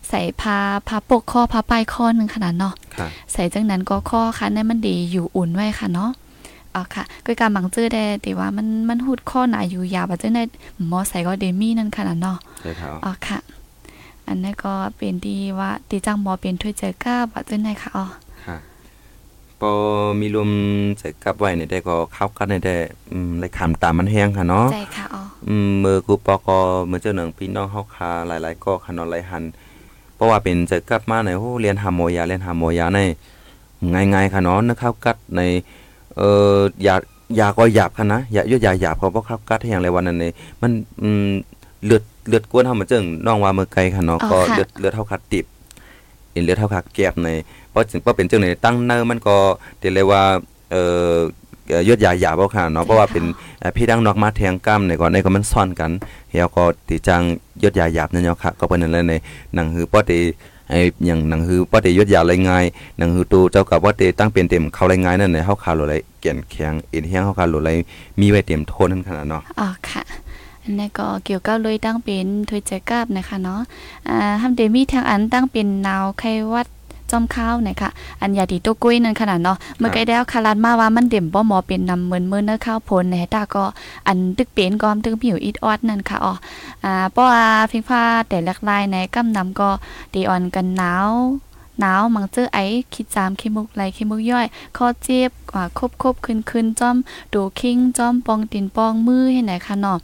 [0.09, 0.57] ใส่ผ้า
[0.89, 6.11] ผ้าปกข้อผ้าป้ายข้อหนึงขนาดเนาะค่ะใส่จังนั้นก็ข้อค่ะในมันดีอยู่อุ่นไว้ค่ะเนาะ
[6.75, 10.43] อ๋อค่ะก็การบังจื้อได้แต่ว่ามันมันหูดข้อหนาอยู่ยาวว่าจังได้
[10.89, 13.39] หมอใส่ก็เดมี่นั่นขนาดเนาะใช่ค่ะอ๋อค่ะ
[14.29, 18.07] อันนี้ก็เป็นดีว่าตีจังหมอเป็นถ้วยเจอก้าว่าจังได้ค่ะอ๋อ
[19.59, 19.73] ค่ะพอ
[20.21, 20.51] มีรวม
[20.99, 22.77] ใส่กับไว้เนี่ยได้ก็เข้ากันได้
[23.13, 26.59] อืมเลยขามตามมันแห้งค่ะเนาะใจค่ะอ๋ออืมมือกูปอกอ
[26.91, 29.45] มือเจ้าหนังพี่น้องเฮาคาหลายๆก็ขนอนหลายหัน
[30.15, 33.01] เพราะว่าเป็นจะกลับมาในโหเรียนหาหมอยาเรียนหาหมอยาใน
[33.93, 35.41] ง่ายๆค่ะเนาะนะครับกัดใน
[36.17, 36.97] เอ่อยา
[37.39, 40.31] ยาก็หยาบค่ะนะยายอยาหยาบเขาบ่ครับกัดให้อย่างไรวันนั้นนี่
[40.61, 41.29] มันอืม
[41.85, 45.45] เลือดเลือดกวนเฮามาจึงน้องว่ามือไกลค่ะเนาะก็เลือดเลือดเท่าคัดติบ
[46.33, 47.29] เห็นเลือดเท่าคัดแก็บใน
[47.66, 49.37] เพ ราะถึงเพราะเป็นจังในตั้งเนินมันก็
[49.81, 50.23] เรียกเลยว่า
[50.71, 51.17] เอ่อ
[51.69, 53.25] เอ่อยอดยาหยาบเอาค่ะเนาะเพราะว่าเป็น
[53.61, 55.91] เอ่อพี่ดังนอกมาแทงกล้ามในก่อนในก็มันซ่อนกัน
[56.31, 57.23] เฮียก็ติจัง
[57.63, 59.13] ยศยาหยาบนั่นเนาะค่ะก็เป็นนั่นแหละใน
[59.55, 60.19] หนังฮือป้อติ
[60.71, 62.65] ไอ้อย่างหนังฮือป้อติยศยาไรง่าย
[62.99, 67.71] หนังฮือตูเจ้ากับว่าติตั้งเป็นเต็มเข้าไรง่ายนั่นในเฮาคาโลไรเกียนแข็งเอ็นเฮียงเฮาคาโลไร
[68.21, 70.03] มีไว้เต็มโทนนั่นขนาดเนาะอ๋อค่ะ
[70.63, 73.61] อันนี้ก็เกี่ยวกับเลยตั้งเป็นถ้วยเจอกับนะคะเนาะ
[74.09, 76.67] อ่าทำเดมี่ทางอันตั้งเป็นนาวไขวัด
[77.11, 77.91] จอมข้าวนะคะ
[78.23, 83.65] อันยาดีตัวกุ้ยนั่นขนาดเนาะเมื่อกี้แล้วคาราดมาว่ามันเด่มบ่หมอเป็นนำเหมือนมื้อเนื้อข้าวพลในตาก็
[84.07, 86.33] อันตึกเป็นกอมตึกผิวอีดออดนั่นค่ะอ๋อ
[86.85, 89.69] อ่าเพราะว่าพิงฟ้าแต่หลากหลายในกำนำก็
[90.15, 91.11] ดีออนกันหนาว
[91.81, 92.59] หนาวมังเจอไอ
[92.95, 94.47] คิดจามขี้มุกไหลขี้มุกย่อย
[94.77, 96.97] คอเจ็บกว่าคบคบขึ้นขึ้นจ้อม
[97.33, 99.99] ดูคิงจ้อมปองตินปองมือให้ไหนคะเนาะ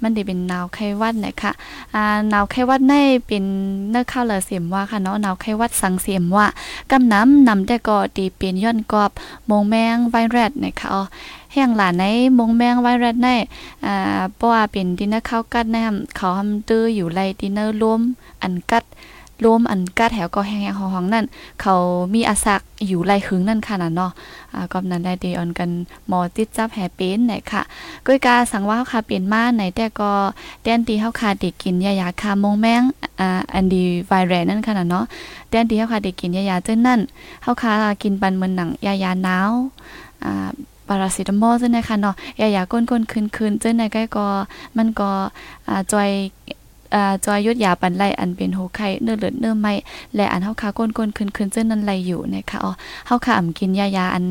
[0.00, 1.52] มันได้เป็นหนาวไข้วัดไหนคะ
[1.94, 2.94] อ่าหนาวไข้วัดใน
[3.26, 3.44] เป็น
[3.90, 6.46] เนื้อข้าวเหลือเสียมว่าค่ะเนาะหนาวไข้วัดสังเสียมว่า
[6.90, 9.10] กำน้ำนำแต่ก็ตีเป็นย้อนกอบ
[9.50, 11.02] มงแมงไวรัสนะคะอ๋อ
[11.52, 12.04] แห้งหลานใน
[12.38, 13.28] มงแมงไวรัสใน
[13.84, 18.00] อ่าเพราะว่าเป็นดินเนอร์ข้าวกัดนะครับเขาทำตื้ออยู่ไรดินเนอร์รวม
[18.42, 18.84] อันกัด
[19.44, 21.24] รวมอันกัดแถวก็แห้งๆห้องๆนั่น
[21.60, 21.74] เขา
[22.14, 24.12] มีอาศักอยู่ไรหึงนั่นค่ะนะเนาะ
[24.52, 25.70] อ่าก็นั้นได้เดีออนกัน
[26.08, 27.62] หมอติดจับแห่เป็นไหนค่ะ
[28.06, 30.10] ก้อยกาสังว่าเฮาค่ะเป็นมาไหนแต่ก็
[30.62, 32.82] แดนตีเฮาค่ะได้กินยายาคามงแมง
[33.20, 35.04] อ่าอันดีไวรัสนั่นค่ะนะเนาะ
[35.50, 37.00] แดนตีเฮาค่ะได้กินยายาเจ้านั่น
[37.42, 37.72] เฮาค่ะ
[38.02, 39.50] กินปันเหมือนหนังยายาหนาว
[40.24, 40.50] อ่า
[40.92, 44.26] ปาราซิตามอลเจ้านะคะเนาะยายาก้นก้นคืนคืนเจ้าในใกล้ก็
[44.76, 45.10] มันก็
[45.68, 46.10] อ่าจอย
[47.24, 49.72] จอยยุดยาปันไลอันเป็นโหไข้เนื้อเลือดเนื้อไม่
[50.14, 52.72] และอันเฮาคาก้นก้นคืนคืนเจ้านั้นไหลอยู่นะคะอ๋อ
[53.06, 54.26] เฮาคาอ่ำกินยายาอัน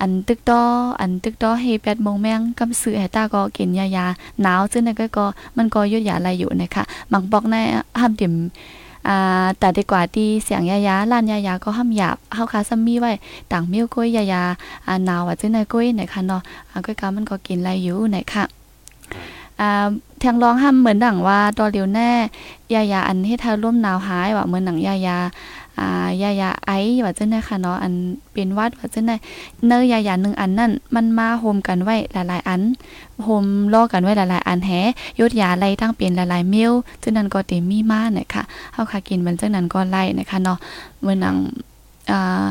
[0.00, 0.60] อันตึกต้อ
[1.00, 4.04] อันตึกต้อเฮแปดโมงแมงกำซื้อให้ตาก็กินยายา
[4.42, 5.26] หนาวซึ่งในก็ก็
[5.56, 7.56] มันก็ยุดยาไหลอยู่นะคะบางบอกใน
[8.00, 8.32] ห้ามติ่ม
[9.08, 13.12] อ่าแต่ดีกว่าที่เสียงยายาล้านยายาก็ห้ามหยาบเฮาคาซัมมี่ไว้
[13.52, 14.42] ต่างมิ้วก้อยยายา
[14.86, 18.44] อ่าหนาวอะจึงในกุ้ยไหนคะเนาะอ่ากุ้ยกามันก็กินอะไรอยู่ไหนค่ะ
[19.60, 19.88] อ่า
[20.26, 22.10] ทางร้องห้ามเหมือนดังว่าตอเดียวแน่
[22.74, 25.18] ยายาอันให้เธอร่วมหนาวหายว่าเหมือนหนังยายา
[25.80, 26.70] อ่ายายาไอ
[27.04, 27.92] ว่าจึงได้ค่ะเนาะอัน
[28.32, 29.16] เป็นวัดว่าจึงได้
[29.66, 32.62] เนยยายาหนึ่งอันนั่นมันมาโฮมกันไว้หลายๆอัน
[33.24, 34.70] โฮมล่อกันไว้หลายๆอันแฮ
[35.20, 36.72] ยดยาไล่ตั้งเป็นหลายๆเมล
[37.02, 40.58] จึงนั้นก็เต็มมีมาเนี่ยค่ะเฮาค่ะกินมันจึงนั้นก็ไล่นะคะเนาะ
[41.00, 41.36] เหมือนหนัง
[42.10, 42.46] อ่า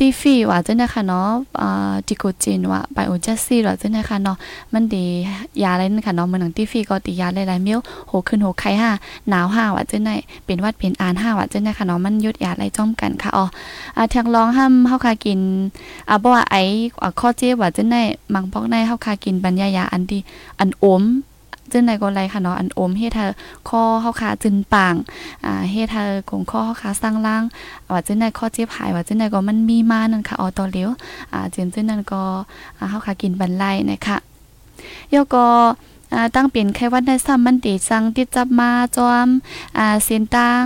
[0.00, 1.28] ตีฟีว่าจังนะคะเนาะ
[1.60, 4.36] อ่าดิโกจินว่าไบโอเจสซี่ว่าจังนะคะเนาะ
[4.72, 5.04] มันดี
[5.62, 8.90] ยาอะไรนั่นค่ะเนาะมันหนังตีฟีก็ตียาหลายๆเมียวโหขึ้นโหไข้ห้า
[9.28, 10.10] หนาวห้าว่าจังได
[10.46, 13.44] เป็นวัดเป็นอ่านห้าว่าจังนะคะเนาะมันยุดยาอะไรจ้อมกันค่ะอ๋อ
[13.96, 15.40] อ่าทางร้องห้ามเฮาคากิน
[16.08, 16.56] อ่าบ่ว่าไอ
[17.02, 17.96] อ่าข้อเจ็บว่าจังได
[18.34, 20.20] มังพอกในเฮาคากินปัญญายาอันที่
[20.60, 21.02] อันอม
[21.72, 23.24] จึงในก็ไรค่ะเนาะอันอมเฮ็ดให้
[23.68, 24.94] ข้อเฮาคาจึนปาง
[25.44, 27.42] อ่าเฮ็ดให้คงข้อเฮาคาสร้างล่าง
[27.90, 30.90] ว่าจึงได๋ข้อเจ็บหายว่าจึงได๋ก็มันมีมานั่นค่ะออตอเลียว
[31.32, 32.22] อ่าจึงจึงนั้นก็
[32.78, 34.16] อ่าเฮาคากินบันไลนะคะ
[35.12, 35.46] ยอก็
[36.14, 39.28] อ่าตั้งเป็นไข้วัดในซ้ำมันติจังติดจับมาจอม
[39.78, 40.64] อ่าเส้นตั้ง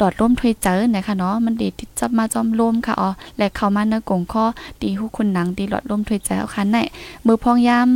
[0.00, 4.44] หลอดลมถ้วยเจอนะคะเนาะมันดีติดจับมาจอมลมค่ะอ๋อและเข้ามาในกงข้อ
[4.80, 6.78] ตีหูคุณหนังตีหลอดลมถ้วยเจอเอาคันไหน
[7.26, 7.88] มือพองยาม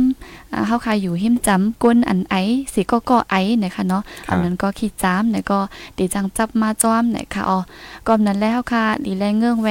[0.53, 2.35] อ่าเฮาค่ะอยู่หิมจำก้นอันไอ
[2.73, 5.59] สิก็ก็ไอนะคะเนาะอันนั้นก็ขี้จามเนี่ยก็
[5.97, 7.59] ดีจังจับมาจอมเนี่ยค่ะอ๋อ
[8.07, 9.69] ก่อนนั้นแล้วค่ะ ดีแลเงื่องแว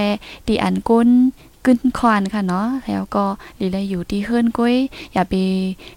[0.48, 1.08] ดีอันก้น
[1.64, 3.24] กึ้นควานค่ะเนาะแล้วก็
[3.60, 4.74] ดีแลอยู่ที่เฮิรนก้อย
[5.12, 5.34] อย่าไป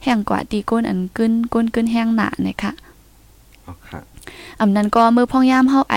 [0.03, 2.71] แห้งกว่าตีก้นอันกึ้นก้นกึ้นแห้งหนาเนี่ยค่ะ
[3.65, 3.99] อ๋อค่ะ
[4.61, 5.95] อำนั้นก็มือพ่องยามเฮาไอ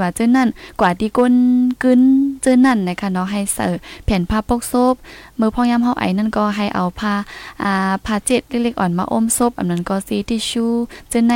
[0.00, 0.48] ว่าเจ้านั่น
[0.80, 1.34] กว่าที่ก้น
[1.82, 2.00] กึ้น
[2.42, 4.94] เจ้านั่นนะคะเนาะให้เสิร์ฟแผ่นผ้าปกซบ
[5.40, 7.14] มือพ่องยามเฮาไอนั่นก็ให้เอาผ้า
[7.62, 10.66] อ่าผ้าเจ็ดเล็กๆอ่อนมาอมซบอำนั้นก็ซีทิชชู
[11.10, 11.34] เจ้าไหน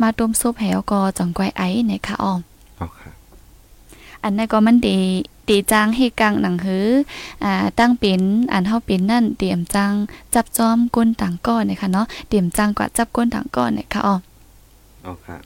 [0.00, 2.40] มาต้มซบแหวก็จังก้อยไอเนี่ยค่ะอ้อม
[2.80, 3.10] อ๋อค่ะ
[4.22, 4.98] อันนั้นก็มันดี
[5.48, 6.88] ตีจางเฮกังหนังหือ
[7.44, 8.22] อ่าตั้งเป็น
[8.52, 9.92] อันเฮาเป็นนั่นเตรียมจัง
[10.34, 14.14] จับจอมก้นต่างก้อนนะคะเนาะเตรียมจังกว่าจับก้นต่างก้อนนะคะอ๋อ
[15.06, 15.36] อ๋อค่ะ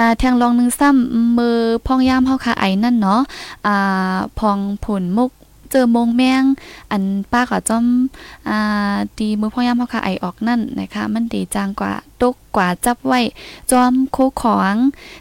[0.00, 3.20] อ่าแทงลองหนึงซ้ำมือพองยามเฮาค่ะไอนั่นเนาะ
[3.66, 5.30] อ่าพองผลมุก
[5.70, 6.44] เจอมงแมง
[6.90, 7.84] อันป้าก็จอม
[8.48, 11.92] อ่าตีมือพองยามเฮาค่ะไอออกนั่นนะคะมันดีจังกว่า
[12.22, 13.20] ตกกว่าจับไว้
[13.70, 14.76] จอมโคของ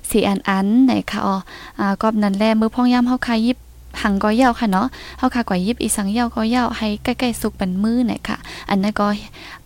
[0.10, 1.36] สีอันอันนะคะอ๋อ
[1.80, 3.58] อ่ากอบนั้นแลมือพองยามเฮาค่ะยิบ
[4.02, 8.38] หังก็ยาวค่ะเนาะเฮาค่ะกว่ายิบอีสังยาวก็ยาวให้ใกล้ๆสุกเป็นมือเนี่ยค่ะ
[8.70, 9.08] อันนั้นก็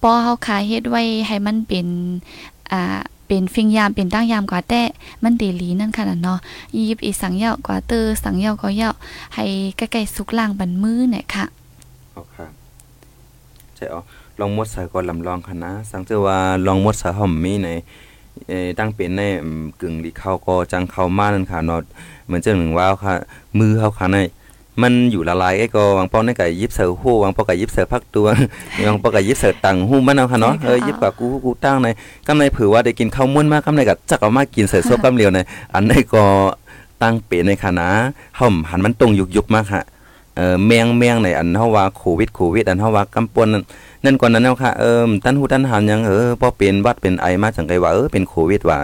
[0.02, 1.88] ปอเฮาค่ะเฮ็ดไว้ให้มันเป็น
[2.72, 4.82] อ่า เป็นฟิงยามเป็นตั้งยามกว่าแต่
[5.24, 6.40] มันเดลีนั่นค่ะน่ะเนาะ
[6.90, 8.94] ยิบอีสังเยาวกว่าเตอสังเยาวก็เยาว
[9.36, 9.46] ให้
[9.78, 11.46] ใกล้ๆสุกล่างบันมือเนี่ยค่ะ
[12.16, 12.48] อ๋อค่ะ
[13.76, 14.02] ใช่อ๋อ
[14.40, 17.70] ลองมดใส่ก่อนลำลองค่ะนะสังเจอว่าลองมดใส่หอมมีใน
[18.80, 19.22] ตั้งเป็นใน
[19.82, 21.82] กึ่งลีเข้าก็จังเข้ามานั่นค่ะเนาะ
[22.26, 23.14] เหมือนเจ้าหนึ่งว่าวค่ะ
[23.60, 24.18] มือเขาค่ะใน
[24.82, 28.28] มันอยู่ละลายไอ้ก็วางป้อในไก่ยิบเสือหู้วางป้อไก่ยิบเสือพักตัว
[28.88, 31.88] วางป้อไก่ยิบเสือตังหู้มันเอาค่ะเนาะใช่ค่ะเออยิบกับกูกูตั้งใน
[32.28, 35.40] กำในเผื่อว่าได้กินข้าวม้วนมากกำในกับจักเอามากินเสือซบกำเหลียวใน
[35.74, 36.26] อันในก็
[37.02, 37.90] ตั้งเป็นในค่ะนะ
[38.40, 39.82] ห่อมหันมันตรงยุกยุกๆมากค่ะ
[40.36, 43.64] เอ่อเมียงเมียงในอันเฮาว่าโควิดโควิดอันเฮาว่ากำปวนนั่น
[44.04, 48.80] นั่นก่อนนั้นแล้วค่ะเอิ่มตันหูตันหันหยังเออพอเป็นหวัดเป็นไอมาจังไกว่าเออเป็นโควิดว่า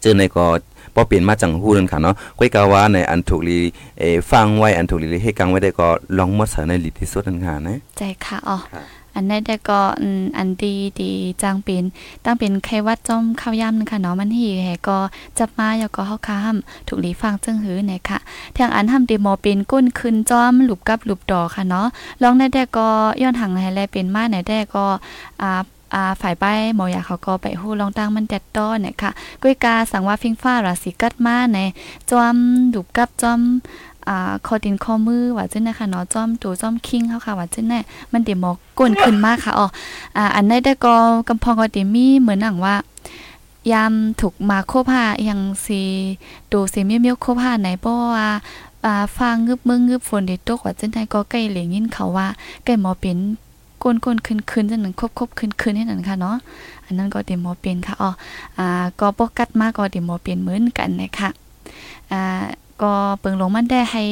[0.00, 0.46] เจอในก็
[0.94, 3.58] พอเป็นมาจังหูนั่นค่ะเนาะก้อยกาว่าในอันถูกลี
[3.98, 5.88] เออฟังไว้อันถูกลีให้กังไว้ได้ก็
[6.18, 8.86] ลองหมดสาในลีที่สุดนั่นค่ะนะใจค่ะอ๋อครับ
[9.16, 11.10] อันนั้นแต่ก็อืมอันดีดี
[11.42, 11.84] จังเป็น
[12.24, 14.98] ตั้งเป็นไขวัดจอมข้าวยำนึงค่ะเนาะมันหีแหก็
[15.38, 16.56] จับมาแล้วก็เฮาค้าม
[16.88, 18.18] ถูกหลีฟังจึงหือเนี่ยค่ะ
[18.56, 21.86] ทางอันทำเดโมเป็นก้นขึ้นจอมหลุบกับหลุบดอค่ะเนาะ
[22.22, 22.88] ลองได้แต่ก็
[23.22, 24.84] ย้อนหังให้แลเป็นมาไหนได้ก็
[25.42, 25.62] อ่าอ่า
[26.20, 29.10] ฝ่ายป้ายหมอยาเขาก็ไปฮู้ลองตั้งมันแดดต้อนเนี่ยค่ะ
[29.42, 31.58] ก้ยกาสังว่าฟิงฟ้าราศีกัดมาใน
[32.10, 32.36] จอม
[32.70, 33.40] หลุบกับจอม
[34.08, 37.80] อ่าคอดินคอมือว่าจังนะคะเนาะจ้อมตัวจ้อมคิงเฮาค่ะว่าจังแน่
[38.12, 39.66] มันเดี๋ยวหมอกก้นขึ้นมากค่ะอ๋อ
[40.16, 40.96] อ่าอันได้ได้ก็
[41.28, 42.74] กำพองก็ติมีเหมือนหนังว่า
[43.72, 45.82] ยามถูกมาโคผ้ายังสิ
[46.52, 48.28] ดูสิเมียวเมียวโคผ้าไหนบ่ว่า
[48.84, 52.26] อ่าฟางงึบมึงงึบฝนได้ตกว่าจังไดก็ใกล้เหลียงยินเขาว่า
[52.64, 53.18] ใกล้หมอเป็น
[53.82, 56.36] ก้นก้นขึ้นขึ้นจังนั้นครบครบขึ้นขึ้นให้นั่นค่ะเนาะ
[56.84, 58.10] อันนั้นก็เดี๋ยวหมอเป็นค่ะอ๋อ
[58.58, 58.66] อ่า
[59.00, 61.30] ก็บ่กัดมากก็เดี๋ยวหมอเป็นเหมือนกันนะคะ
[62.12, 62.22] อ่า
[62.82, 64.02] ก็เปิงลงมันได้ให้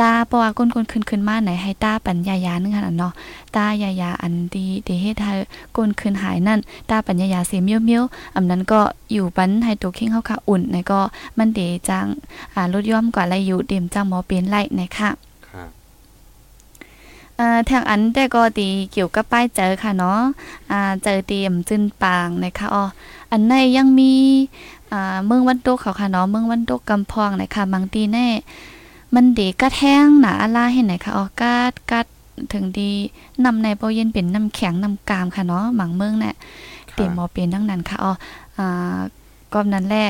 [0.00, 3.12] ตาเพราะว่าก้นคนขึ้นขึ้นมาไหนให้ตาปัญญายานึงขนาดเนาะ
[3.56, 5.32] ตายายาอันดีเดเฮ็ดให้
[5.76, 6.60] ก้นขึ้นหายนั่น
[6.90, 8.02] ตาปัญญายาเสียเมียวเมียว
[8.34, 8.80] อำนั้นก็
[9.12, 11.00] อยู่ปันให้ตัวเข่งเฮาค่ะอุ่นในก็
[11.38, 12.06] มันเดจัง
[12.54, 15.10] อ่าลดย่อมกว่าไรอยู่เต็มจังหมอเป็นไล่นะคะ
[17.38, 20.20] ค่ะอ่าทางอันแต่ก็ดีเกี่ยวกับป้ายเจอค่ะเนาะ
[20.70, 22.84] อ่าเจอเตรียมจึนปางนะคะอ๋อ
[23.30, 24.12] อันในยังมี
[24.92, 28.28] อ่าเมืองวันโตกเขาค่ะเนาะเมืองวันโตกกำพองนะคะบางทีแน่
[29.14, 32.06] มันเดกัดแห้งหนาอะลาเห็นไหนคะอ๋อกัดกัด
[32.52, 32.90] ถึงดี
[33.44, 36.34] นำในโปเย็นเป็นน้ำแข็งน้ำกามค่ะเนาะหมังเมืองเนี่ย
[36.94, 38.12] เตรียมหมอเป็นทั้งนั้นค่ะอ๋อ
[38.58, 38.98] อ่า
[39.52, 40.08] ก็นั้นแหละ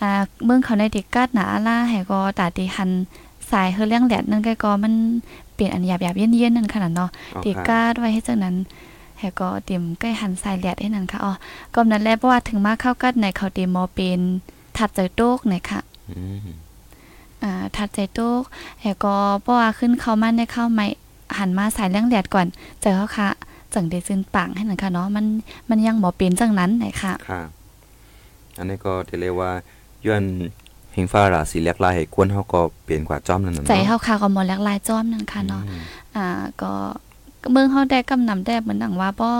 [0.00, 2.90] อ่าเมืองเขาในเด็กกัดหนาอะลาให้ก็ตาตีหัน
[3.52, 4.94] สายเฮอเลี้ยงแหลดนั่นก็ก็มัน
[5.54, 8.56] เปลี่ยนอันหยาบๆเย็นๆนั่นขนาดเนาะอ๋อเด็กค่ะกาดไว้ให้จังนั้น
[9.18, 11.32] แหก็เตรียมใกล้หันสายแหลดให้นั่นค่ะอ๋อ
[11.74, 14.20] ก็นั้นแหละเพราะว่าถึงมาเข้ากัดในเขาเตรียมหมอเป็น
[14.76, 15.80] ถัดใจโต๊กหน่อยค่ะ
[16.10, 16.38] อืม
[17.42, 18.42] อ่าถัดใจโต๊ก
[18.80, 20.86] แหก็เพราะว่าขึ้นเข้ามาในเข้าไม่
[21.38, 22.46] หันมาสายเรื่องแดดก่อน
[22.82, 23.28] เจอเขาค่ะ
[23.74, 25.24] จังเดซึนปังให้นั่นค่ะเนาะมัน
[25.70, 27.40] มันยังบ่เป็นจังนั้นไหนค่ะค่ะ
[28.58, 29.50] อันนี้ก็ที่เรียกว่า
[30.06, 30.24] ย้อน
[30.94, 35.82] เฮงฟ้าราศีเลียกลายให้กวนเฮาก็เปลี่ยนกว่าจ้อมนั่นน่ะใจเนาะเฮาค่ะก็หมอแลกลายจ้อมนั่นค่ะเนาะอืม
[36.16, 36.26] อ่า
[36.62, 36.72] ก็
[37.50, 39.30] เมืองเขาได้กำนำได้เหมือนหนังว่าบ่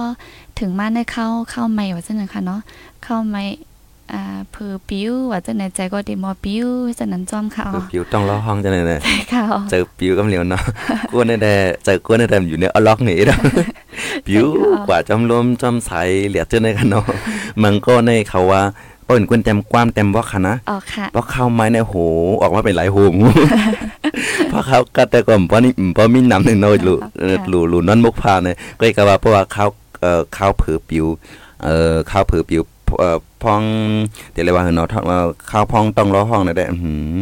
[0.59, 2.61] ถึงมาในเข้าเข้าไม่ว่าจังนั้นค่ะเนาะ
[3.05, 3.44] เข้าไม่
[4.12, 4.22] อ่า
[4.53, 6.66] เพือปิ้วว่าจังไหนใจก็ได้มอปิ้ว
[6.98, 10.62] จังนั้นจอมค่ะคือผิวต้องล้อห้องจังได๋เนี่ยใช่ค่ะอ๋อเจอปิวกำเหลียวเนาะ
[11.12, 13.40] กวนได้เจอกวนได้อยู่ในอล็อกนี่เนาะ
[14.26, 14.46] ปิว
[14.88, 15.90] กว่าจอมลมจอมใส
[16.28, 17.05] เหลียดเจอในกันเนาะ
[17.62, 18.62] มันก็ในเขาว่า
[19.11, 21.94] เปิ้นกวนเต็มความเต็มว่าค่ะนะอ๋อค่ะเพราะเข้าไม้ในโห
[22.42, 23.14] ออกมาเป็นหลายโหง
[24.50, 29.64] เพราะเขาก็แต่ก่อนเพราะนี่เพราะมีน้ำหนึ่งเนาะหลูเออหลูหลูนั่นมุกพาเนี่ยก็เลยก็ว่าเพราะว่าเขา
[30.00, 31.06] เอ่อเขาเผือปิว
[31.62, 32.62] เอ่อเขาเผือปิว
[33.00, 33.62] เอ่อพอง
[34.32, 37.18] เดี๋ยวเรียกว่าเนาะเอ่อข้าวพองต้องรอห้องได้ได้อื้อหือ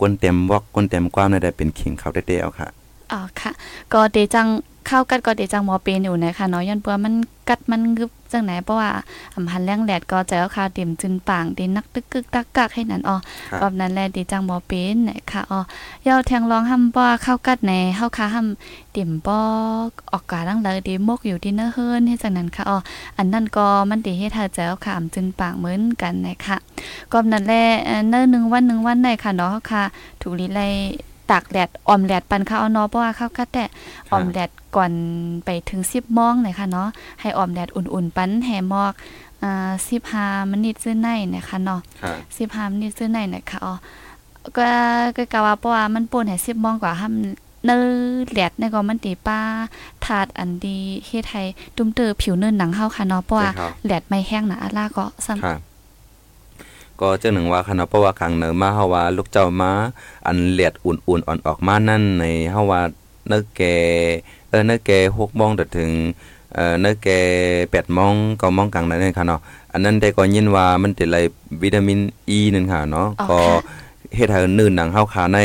[0.00, 2.68] กวนเต็มวอกกวนเต็มความได้ได้เป็นขิงเขาได้เดียวค่ะ
[3.12, 3.52] อ๋อค่ะ
[3.92, 4.48] ก็เดจัง
[4.86, 7.14] เข้ากัดก็เดจังหมอเป็นอยู่นะคะเนาะย้อนเปื่อมัน
[7.48, 8.90] กัดมันงึบจังไหนเพราะว่า
[9.34, 13.16] อำหันแรงแดดก็ใจเอาค่ะเต็มจึนปางเดนักตึกกึกตักกักให้นั้นอ๋อ
[13.50, 15.60] ครับแบบนั้นแหละเดจังหมอเป็นนะคะอ๋อ
[16.06, 19.36] ยาวแทงรองห้ำบ่เข้ากัดในเฮาค่ะห้ำเต็มบ่
[20.12, 22.78] ออกกาดังเลยเดมกอยู่ที่เนอเฮิรนให้จังนั้นค่ะอ๋อ
[23.16, 26.56] อันนั้นก็มันเดเฮ็ดให้ใจเอาค่ะอำจึนปางเหมือนกันนะคะ
[27.12, 29.82] ก็แบบนั้นแหละเอ่อเนอหนึ่งวันหนึ่งวันได้ค่ะเนาะเฮาค่ะ
[30.20, 30.62] ถูกลีไล
[31.30, 33.64] ตากแดดออมแดดปันข้าวเนาะเพราะว่าข้าวคัดแต่
[34.12, 34.92] ออมแดดก่อน
[35.44, 36.88] ไปถึง10โมงเลยค่ะเนาะ
[37.20, 38.94] ให้ออมแดดอุ่นๆ ปันแห่หมอก
[39.42, 39.70] อ่า
[40.10, 42.14] 15มินิซื่อในนะคะเนาะค่ะ
[42.66, 43.74] 15มินิซื่อในนะคะอ๋อ
[44.56, 44.68] ก็
[45.16, 47.84] ก็กะว่าเพราะว่ามันป่นให้10โมงกว่าห้ำเนื้อ
[48.34, 49.40] แดดนี่ก็มันตีป้า
[50.04, 51.42] ถาดอันดีเฮ็ดให้
[51.76, 55.56] ตุ้มเตอผิวเนื้อหนังเฮาค่ะเนาะเพราะว่าใช่ครับแดดไม่แห้งนะอะล่าก็ซ้ำค่ะ
[57.00, 59.70] ก็เจ้าหนึ่งว่าคณะเพราะว่ากลางเหนือมาเฮาว่าลูกเจ้ามา
[60.26, 62.80] อันเลียดอุ่นๆอ่อนออกมานั่นในเฮาว่า
[63.28, 63.62] เนื้อแก
[64.48, 65.90] เออเนื้อแก6โมงถึง
[66.54, 67.08] เอ่อเนื้อแก
[67.52, 69.40] 8โมง9โมงกลางนั้นค่ะเนาะ
[69.72, 71.18] อันนั้นได้ก็ยินว่ามันเป็นไร
[71.62, 73.74] วิตามินอีนั่นค่ะเนาะอ๋อก็ค่ะ
[74.16, 75.38] เฮ็ดให้นื่นหนังเฮาขาใน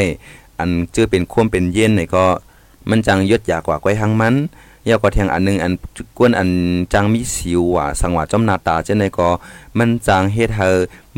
[0.59, 2.25] อันจื้อเป็นควมเป็นเย็นนี่ก็
[2.89, 4.35] มันจังยดยากว่าก้อยหังมัน
[4.89, 5.73] ยาวกว่าเทียงอันหนึงอัน
[6.17, 6.49] กวนอัน
[6.93, 9.27] จังมีสิวอะสังว่าจอมหน้าตาจังไดก็
[9.77, 10.69] มันจังเฮ็ดให้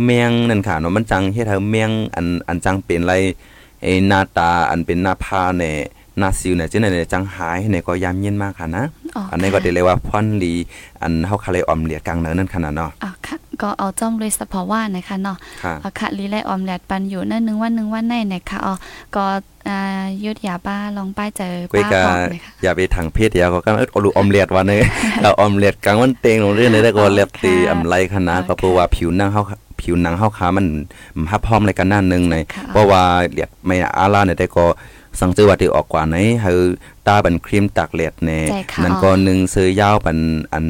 [0.06, 3.14] แมงนั่นค่ะเนาะมันจังเฮ็ดให้แมงอันอันจังเป็นไร
[3.82, 5.76] ไอ้หน้าตาอันเป็นหน้าผาเนี่ย
[6.20, 8.84] หน้าสิวเนี่ยจังได๋จังหายเนี่ยก็ยามเย็นมากค่ะนะ
[9.16, 10.54] อ๋ออันนี้ก็ค่ะได้เลยว่าพ่อนลี
[11.02, 18.74] อันเฮาคาเลยออมเลียดกลางเนินนั่นขนาดเนาะอะค่ะก็เอาจ้อมเลยสภาวะนะคะเนาะค่ะเอาค่ะลีไลออมแลดปันอยู่นั่นหนึงวันหนึงวันในนะคะอ๋อ
[19.16, 19.53] ก็อ่า
[20.26, 24.82] ยุดยาป้าลองป้ายเจอก้อยป้ากะบอกเลยค่ะอย่าไปทางเพศเดียวก็กันเออเอาลูกออมเลียดว่าเนย
[25.22, 29.44] เราออมเลียดกลางวันเตงลงเรื่องเลยได้ก็เลียดตีอำไรขนาดก็เพราะว่าผิวหนังเฮา
[29.82, 30.68] ผิวหนังเฮาขามัน
[31.18, 34.66] มันฮับพร้อมเลยกันนั่นนึงในค่ะเพราะว่าเลียดไม่อาลาเนี่ยได้ก็
[35.20, 36.52] สังเจอว่าที่ออกกว่าไหนเฮา
[37.08, 40.18] ตาบันครีมตากเลียดเนี่ยใช่ค่ะนั่นก็หนึงซื้อยาวปัน
[40.54, 40.66] อัน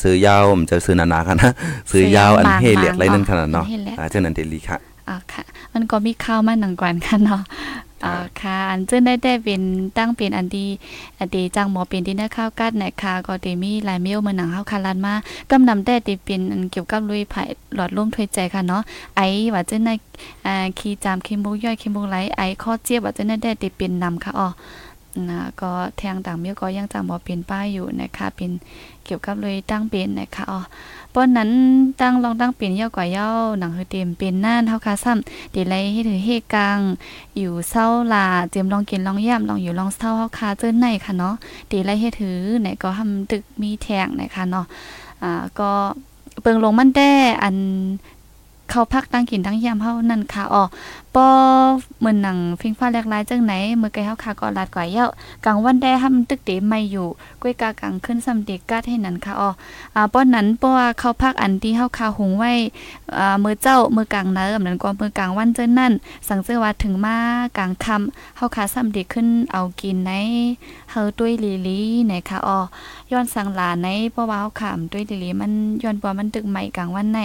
[0.00, 1.52] ซื้อยาวมันจะซื้อนานากันนะ
[1.90, 4.78] ซื้อยาวอันเฮเลียดไรนั่นขนาดเนาะเฮเลียดอ่าเจ้านั้นเดลีค่ะ
[5.08, 5.42] อ่าค่ะ
[5.74, 7.42] มันก็มีข้าวมาหนังกวนค่ะเนาะ
[8.04, 9.62] อ่าค่ะอันซึ่งได้ได้เป็น
[9.98, 10.66] ตั้งเป็นอันดี
[11.18, 15.14] อันดีจังหมอเป็นที่นักข้าวกัดนะคะก็ได้มีหลายเมลมาหนังเฮาคารันมา
[15.50, 17.42] กำนำได้ที่เป็นอันเกี่ยวกับลุยไผ่
[17.74, 18.82] หลอดลมถ้วยใจค่ะเนาะ
[19.16, 19.20] ไอ
[19.54, 19.90] ว่าจะใน
[20.46, 24.48] อ่าคีจามเคมุกย่อยเคมุกไหลไอข้อเจี๊ยบว่าจะได้ได้ที่เป็นนำค่ะอ๋อ
[25.30, 28.50] นะก็แทงต่างเมียก็ยังจังบ่เป็นป้ายอยู่นะคะเป็น
[29.04, 30.60] เกี่ยวกับเลยตั้งเป็นนะคะอ๋อ
[31.14, 31.50] ป้อนนั้น
[32.00, 36.78] ตั้งลองตั้งเป็นเย่ากว่าเย่าหนังเฮอเต็มเป็นน่านเฮาคาซ้ำดีไลให้ถือเฮกลาง
[37.38, 41.34] อยู่เศร้าลาเจียมลองกินลองย่ำลองอยู่ลองเศร้าเฮาคาเจิ้นในค่ะเนาะ
[41.70, 44.66] ดีไลให้ถือไหนก็ทำตึกมีแทงนะคะเนาะ
[45.22, 45.70] อ่าก็
[46.42, 47.10] เปิงลงมันได้
[47.42, 47.56] อัน
[48.70, 50.64] เขาพักตั้งกินตั้งยามเฮานั่นค่ะอ๋อ
[51.14, 51.26] ปอ
[51.98, 55.06] เหมือนหนังฟิงฟ้าแลกลายจังไหนมือไกลเฮาค่ะก็ลาดกว่าเย้า
[55.44, 57.08] กลางวันได้ทำตึกเตไม่อยู่
[57.42, 59.50] ก้วยกากลางขึ้นซ้ำเด็กกาดให้นั่นค่ะอ๋อ
[59.94, 62.52] อ่าป้อนนั้นเพราะว่าเขาพักอันที่เฮาคาหุงไว้
[63.18, 65.92] อ่ามือเจ้ามือกลางเนิมนั้นก็มือกลางวันเจิ้นนั่น
[66.28, 67.16] สังเจอว่าถึงมา
[67.58, 70.12] กลางค่ำเฮาคาซ้ำเด็กขึ้นเอากินใน
[70.90, 72.58] เฮาด้วยลีลีนะคะอ๋อ
[73.12, 75.52] ย้อนสังหลาในเพราะว่าเฮาขามด้วยลีลีมัน
[75.82, 77.18] ย้อนบ่มันตึกใหม่กลางวันใน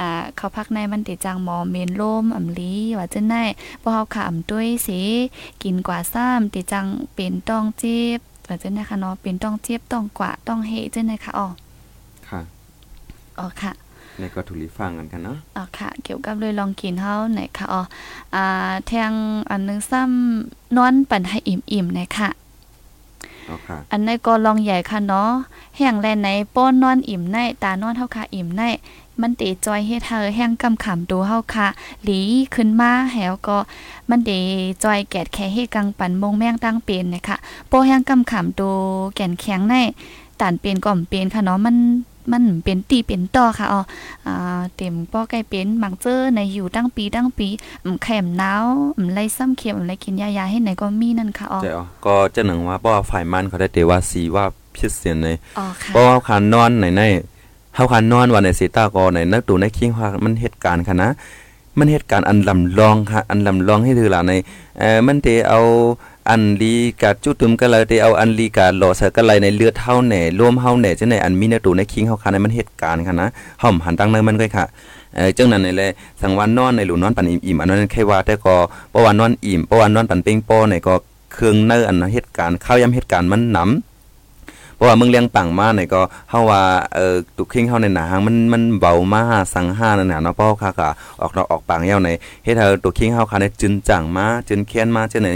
[0.00, 3.44] อ่าเขาพักในมันติจังหมอเมนโลมอำลีว่าจังได๋
[3.80, 5.02] เพราะเฮาขามด้วยสิ
[5.62, 11.48] กินกว่าซ้ำติจังเป็นต้องเจ็บว่าจังได๋ค่ะเนาะเป็นต้องเจ็บต้องกว่าต้องเฮจังได๋ค่ะอ๋อ
[12.28, 12.40] ค่ะ
[13.38, 13.72] อ๋อค่ะ
[14.18, 17.82] ในก็ทุลีฟังกันกันเนาะอ๋อค่ะ เกี่ยวกับเลยลองกินเฮาไหนค่ะอ๋อ
[18.34, 19.12] อ่าแทง
[19.50, 22.30] อันหนึงซ้ำนอนปันให้อิ่มๆหน่อยค่ะ
[23.46, 25.30] เอาค่ะอันในก็ลองใหญ่ค่ะเนาะ
[25.76, 28.62] แห้งแลไหนป้อนนอนอิ่มในตานอนเฮาค่ะอิ่มใน
[29.22, 31.68] มันเตจอยเฮ็ดเธอแห้งกำขำดูเฮาค่ะ
[32.04, 32.20] หลี
[32.54, 33.58] ขึ้นมาแหวก็
[34.10, 34.32] มันเด
[34.84, 37.36] จอยแกดแค่เฮ็ดกังปันมงแมงตั้งเป็นนะคะ
[37.68, 38.70] โปแห้งกำขำดู
[39.14, 39.74] แก่นแข็งใน
[40.40, 41.76] ตานเป็นก่อมเป็นค่ะเนาะมัน
[42.32, 43.80] มันเป็นตีเป็นต่อค่ะอ๋อ
[44.26, 47.48] อ่าเต็มป้อไก่เป็นมักเจอในอยู่ตั้งปีตั้งปี
[47.84, 48.64] อืมแขมหนาว
[48.96, 54.44] อืมไล่ซ้ำเข็มอืมไล่กินยายาให้ไหนก็มีนั่นค่ะอ๋อเจ้าก็เจ้าหนังว่าเพราะว่าฝ่ายมันเขาได้เตว่าสีว่า
[54.74, 57.02] พิเศษในอ๋อค่ะเพราะว่าคานนอนในใน
[57.80, 61.10] เฮาคานนอนว่าในสีตาก็ในนักดูในคิงว่ามันเหตุการณ์ค่ะนะ
[61.78, 64.32] มันเหตุการณ์อันลำลองค่ะอันลำลองให้ถือหล่ะใน
[64.78, 65.60] เอ่อมันเตเอา
[66.28, 73.28] อันลีกาจุตุมก็เลยเตเอาอันลีกาหล่อเสก็เลยในเลือดเฮาแหน่ร่วมเฮาแหน่จังในอันมีในตูในคิงเฮาค่ะในมันเหตุการณ์ค่ะนะ
[73.60, 74.64] เฮาหันตั้งเนมันก็ค่ะ
[75.14, 75.90] เออจังนั้นนี่แหละ
[76.22, 78.56] สังวันนอนในหลูนนอนปันอิ่มๆอันนั้นแค่ว่าแต่ก็
[78.90, 80.94] เพราะว่านอนอิ่มเพราะว่านอนปันเป้งโป้เนี่ยก็
[81.32, 83.89] เครื่องเนื้ออันนั้นเหตุการณ์ข้าวยำเหตุการณ์มันหนำ
[84.80, 86.00] เพราะว่ามึงเลี้ยงปังมาเนี่ยก็
[86.30, 86.62] เฮาว่า
[86.94, 89.22] เออตุกคิงเฮาในหนาหางมันมันเบามา
[89.54, 90.88] สังห้านั่นน่ะเนาะเพราะว่าค่ะก็
[91.20, 92.10] ออกดอกออกปังยาวใน
[92.44, 95.28] เฮ็ดให้ตุกคิงเฮาค่ะในจึนจังมาจึนเคียนมาจังไหน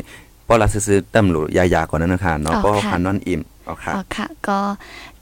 [0.45, 4.59] เพราะละซื่อๆตำหลูยายาก่อนนั้นนะคะเนาะเพราะว่าค่ะนอนอิ่มเอาค่ะอ๋อค่ะ ก็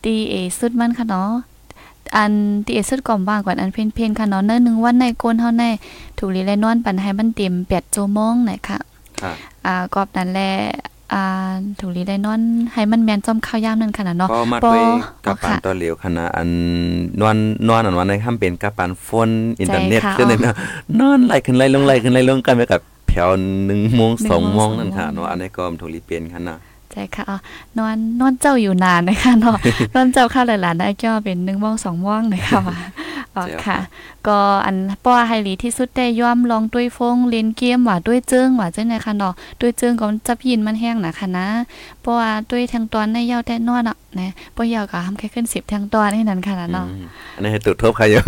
[0.04, 1.30] ดีเอสุดมันค่ะเนาะ
[2.16, 2.32] อัน
[2.66, 5.64] ดีเอสุดก่อมว่างกว่าอันเพนเพนค่ะเนาะเนื้อหนึ่งวันในก้นเฮาใน
[6.18, 8.78] ถูกลีและนอนปันให้มันเต็ม8ชั่วโมงหน่อยค่ะ
[9.22, 9.32] ค่ะ
[9.66, 10.50] อ่ากอบนั้นแหละ
[11.12, 11.24] อ่า
[11.80, 12.40] ถูกลีได้นอน
[12.72, 14.82] ให้มันแม่นจอมข้าวยามนั่นค่ะน่ะเนาะก็มาปอด้วย
[15.26, 16.48] กับอ๋อปานค่ะตัวเหลวคณะอัน
[17.20, 17.36] นอน
[17.68, 20.54] นอนอันวันในค่ำเป็นกับปานฟนอินเทอร์เน็ตใช่ค่ะใช่ไหมนะ
[21.00, 23.30] นอนไหลขึ้นไหลลงไหลขึ้นไหลลงกันไปกับเพแผ่ว
[23.62, 26.56] 1โมง2โมงนั่นค่ะเนาะอันนี้ก็ถูกลีเปลี่ยนค่ะนะ
[26.92, 27.24] ใช่ค่ะ
[27.78, 29.56] นอนนอนเจ้าอยู่นานนะคะเนาะ
[29.94, 32.62] นอนเจ้าข้าหลานๆได้ก็เป็น1โมง2โมงนะคะ
[33.36, 33.78] อ๋อค่ะ
[34.26, 41.46] ก็อันป้อไฮลีที่สุดได้ย่อมลองด้วยฟงเล่นเกมว่าด้วยเจิ้งว่าจังได๋ค่ะเนาะด้วยเจิ้งก็จับยินมันแห้งนะคะนะ
[42.00, 46.86] เพราะว่าด้วยทางตอนในยาวแต่นอนอะนะบ่ยาวก็ทำแค่ขึ้น10ทางตอนนี่นั่นค่ะเนาะ
[47.34, 48.22] อันนี้ให้ตุดทบใครอยู่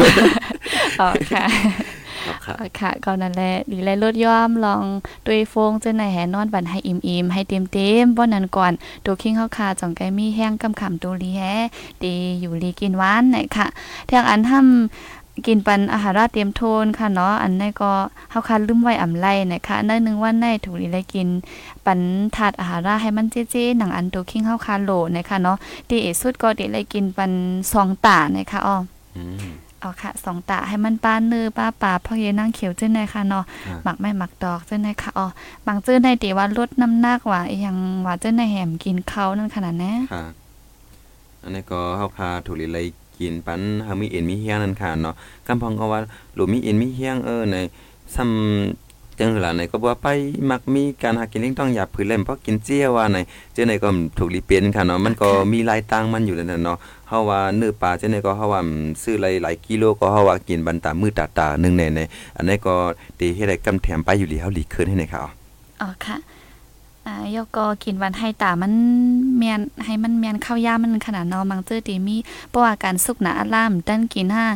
[1.01, 1.45] อ๋อค่ะ
[2.79, 4.85] ค่ะก็นั่นแหละดีแลลดย่อมลอง
[5.27, 8.73] ด้วยฟงจังไหนแหนอนบันให้อิ่มๆให้เต็มๆบ่นั้นก่อน
[9.05, 11.41] ตัวคิงเฮาคาจ่องไกมีแห้งกำขำตัวลีแฮ
[12.03, 13.67] ดีอยู่ลีกินหวานไหนค่ะ
[14.11, 17.93] ทางอันทำกินปันอาหารเตรียมโทนค่ะเนาะอันนี้ก็
[18.31, 21.29] เฮาคันลืมไว้อำไลนะคะในนึงว่าในถูกลีเลยกิน
[21.85, 22.01] ปัน
[22.37, 25.57] ถาดอาหารให้มันเจ๊ๆหนังอันตัวคิงเฮาคาโลนะคะเนาะ
[25.89, 27.33] ดีเอสุดก็ดีเลยกินปัน
[27.73, 28.77] ซองตานะคะอ้อ
[29.85, 33.45] อ๋อค่ะสองตาให้มันป้าเนื้อป้าป่าพ่อเยนั่งเขียวเจ้าไหนค่ะเนาะ
[33.85, 35.27] หมักไม่หมักดอกเจ้าไหนค่ะอ๋อ
[35.67, 37.77] บางเจ้าในตีว่าลดน้ำหนักว่าอย่าง
[38.07, 40.25] ว่าเจ้าในแหมกินเขานั่นขนาดนี้ค่ะ
[41.43, 42.87] อันนี้ก็เฮาคาถูกเลย
[43.19, 45.15] กินปันเฮามีเอ็นมีเฮียงนั่นค่ะเนาะ
[45.47, 46.01] กำพองก็ว่า
[46.35, 47.57] หลูมีเอ็นมีเฮียงเออใน
[48.15, 50.07] ซ้ำจังหือล่ะไหนก็บ่ไป
[50.51, 53.19] มักมีการหากินเลี้ยงต้องหยับผืนเล่มเพราะกินเจี้ยว่าไหน
[53.53, 58.61] เจ้าไหนก็ถูกรีเป็นค่ะเนาะมันก็มีลายตังมันอยู่แล้วเนาะเฮาว่าเนื้อปลาเจ้าไหนก็เฮาว่า
[59.03, 62.75] ซื้อหลายๆกิโลก็เฮาว่ากินบันตามือตาตานึงแน่ๆอันนี้ก็
[63.19, 65.21] ตีให้ได้กำแถมไปอยู่ลีเฮาหลีคืนให้ไหนค่ะ
[65.83, 66.17] อ๋อค่ะ
[67.07, 68.73] อ่ายกก็กินวันให้ตามัน
[69.37, 72.17] เมียนให้มันเมียนข้าวยามันขนาดนอบางเจอตีมี
[72.51, 74.47] เพราะว่าการสุกหนาล่ามตั้นกินห้า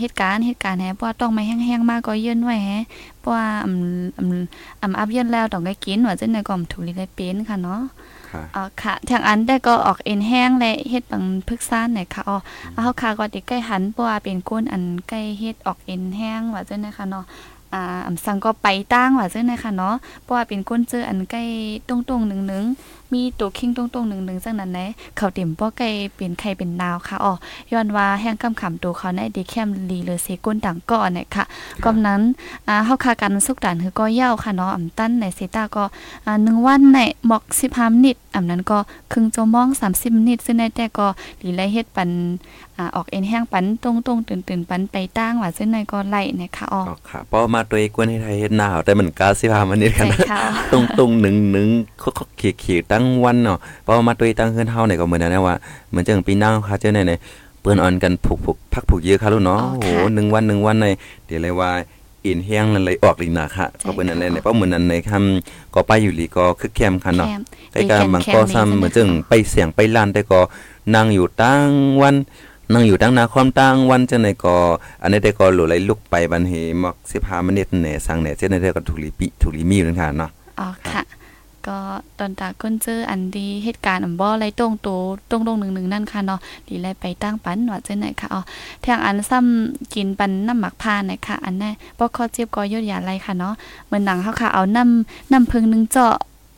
[0.00, 2.70] เหตุการณ์เหตุการณ์แฮเพราะว่าต้องไม่แห้งๆมากก็เยื่นไว้แฮ
[3.20, 7.82] เพราะว่าอำอำอำอับเยื่นแล้วต้องได้กินว่าจังได๋ก็ถูกลิได้เป็นค่ะเนาะ
[8.56, 12.36] อ๋อค่ะทางอันได้ก็ออกเอ็นแห้งและเฮ็ดบางพึกซ่านเนี่ยค่ะอ๋อ
[12.82, 17.24] เฮาค่ะก็ติใกล้หันเพราะว่าเป็นก้นอันใกล้เฮ็ดออกเอ็นแห้งว่าจังได๋ค่ะเนาะ
[17.74, 21.42] อ่าอำสังก็ไปตั้งว่าจังได๋ค่ะเนาะเพราะว่าเป็นก้นเจออันใกล้
[21.88, 24.86] ตรงๆนึงๆ มีตัวคิงตรงๆนึงๆจังนั้นแหละ
[25.16, 27.32] เขาเต็มบ่ใกล้เป็นไข่เป็นนาวค่ะอ๋อ
[27.72, 31.44] ย้อนว่าแห้งกำขำตัวเขาในดีแคมลีเลยเซก้นดังก่อนเนี่ยค่ะ
[31.84, 32.20] ก็นั้น
[32.68, 35.84] อ่าเฮาคากันสุกดันคือก็ยาวค่ะเนาะอำตั้นในเซตาก็
[36.26, 38.78] อ่า1วันในหมอก15มินิตอำนั้นก็
[39.12, 41.06] ครึ่งชั่วโมง30มินิตซึ่งในแต่ก็
[41.42, 42.10] ลีไลเฮ็ดปัน
[42.78, 50.06] อ่าออกเอ็นแห้งปันตรงๆตื่นๆปันไปตั้งว่าซึ่งในก็ไล่นะคะอ๋อค่ะเพราะมาตัวเองกวนให้ไทยเฮ็ดหนาวแต่มันกาสิพามันนี่กัน
[50.72, 55.56] ตรงๆหนึ่งๆเขาๆขีดๆตั้งวันเนาะเพราะมาตัวตั้งขึ้นเฮาเนี่ยก็เหมือนนั้นว่า
[55.90, 60.86] เหมือนจังปีนั่งค่ะเจ้าไหนๆเปิ้นอ่อนกันผูกๆพักผูกเยอะค่ะลูกเนาะโอ้โห1วัน1วันใน
[61.26, 61.70] เดี๋ยวเลยว่า
[62.26, 67.28] อินแห้งนั่นเลยออกลีนาค่ะก็เป็นอะไรเนี่ยเพราะเหมือนนั้นในคำก็ไปอยู่ลีก็คึกแคมค่ะเนาะ
[67.72, 70.40] แต่ก็มันก็ซ้ำเหมือนจึงไปเสียงไปล้านแต่ก็
[70.94, 71.68] นั่งอยู่ตั้ง
[72.02, 72.16] วัน
[72.72, 74.56] นั่งอยู่ตั้งนาความตั้งวันจังได๋ก็
[75.02, 80.30] อันนี้ได้ก็หลุไหลลุกไปบันเฮมัก15มินิตแหน่สังแหน่จังได๋ก็ถูกลีปิถูกลีมีอยู่นั่นค่ะเนาะ
[80.60, 81.02] อ๋อค่ะ
[81.66, 81.78] ก็
[82.18, 84.88] ตอนตาก้นเจออันดีเหตุการณ์อันบ่ไรตรงโต
[85.30, 88.40] ตรงตรงหนึ่งหนึ่งนั่นค่ะเนาะดีไรไปตั้งปันว่าจังไหนค่ะอ๋อ
[88.84, 93.54] ทางอันซ้ำกินปันน้ำหมักพานะคะอันนั้นบ่คอเจ็บก็ยดยาไรค่ะเนาะ
[93.86, 96.14] เหมือนหนังเขาค่ะเอาน้ำน้ำพึ่งนึงเจาะ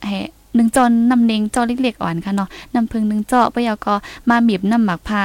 [0.07, 0.13] แห
[0.55, 3.95] หนึ่งจอนน้ำเนงจอเล็กๆอ่อนค่ะเนาะน้ำพึ่งหนึ่งเจาะปยาก็
[4.29, 5.21] มาบีบน้ำหมักพา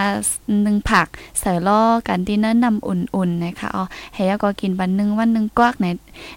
[0.63, 1.07] หนึ่งผัก
[1.41, 5.87] ใส่ล้อกันที่เนื้อน้ำอุ่นๆนะคะอ๋อให้ยาก็กินบันหนึ่งวันหนึ่งกวักใน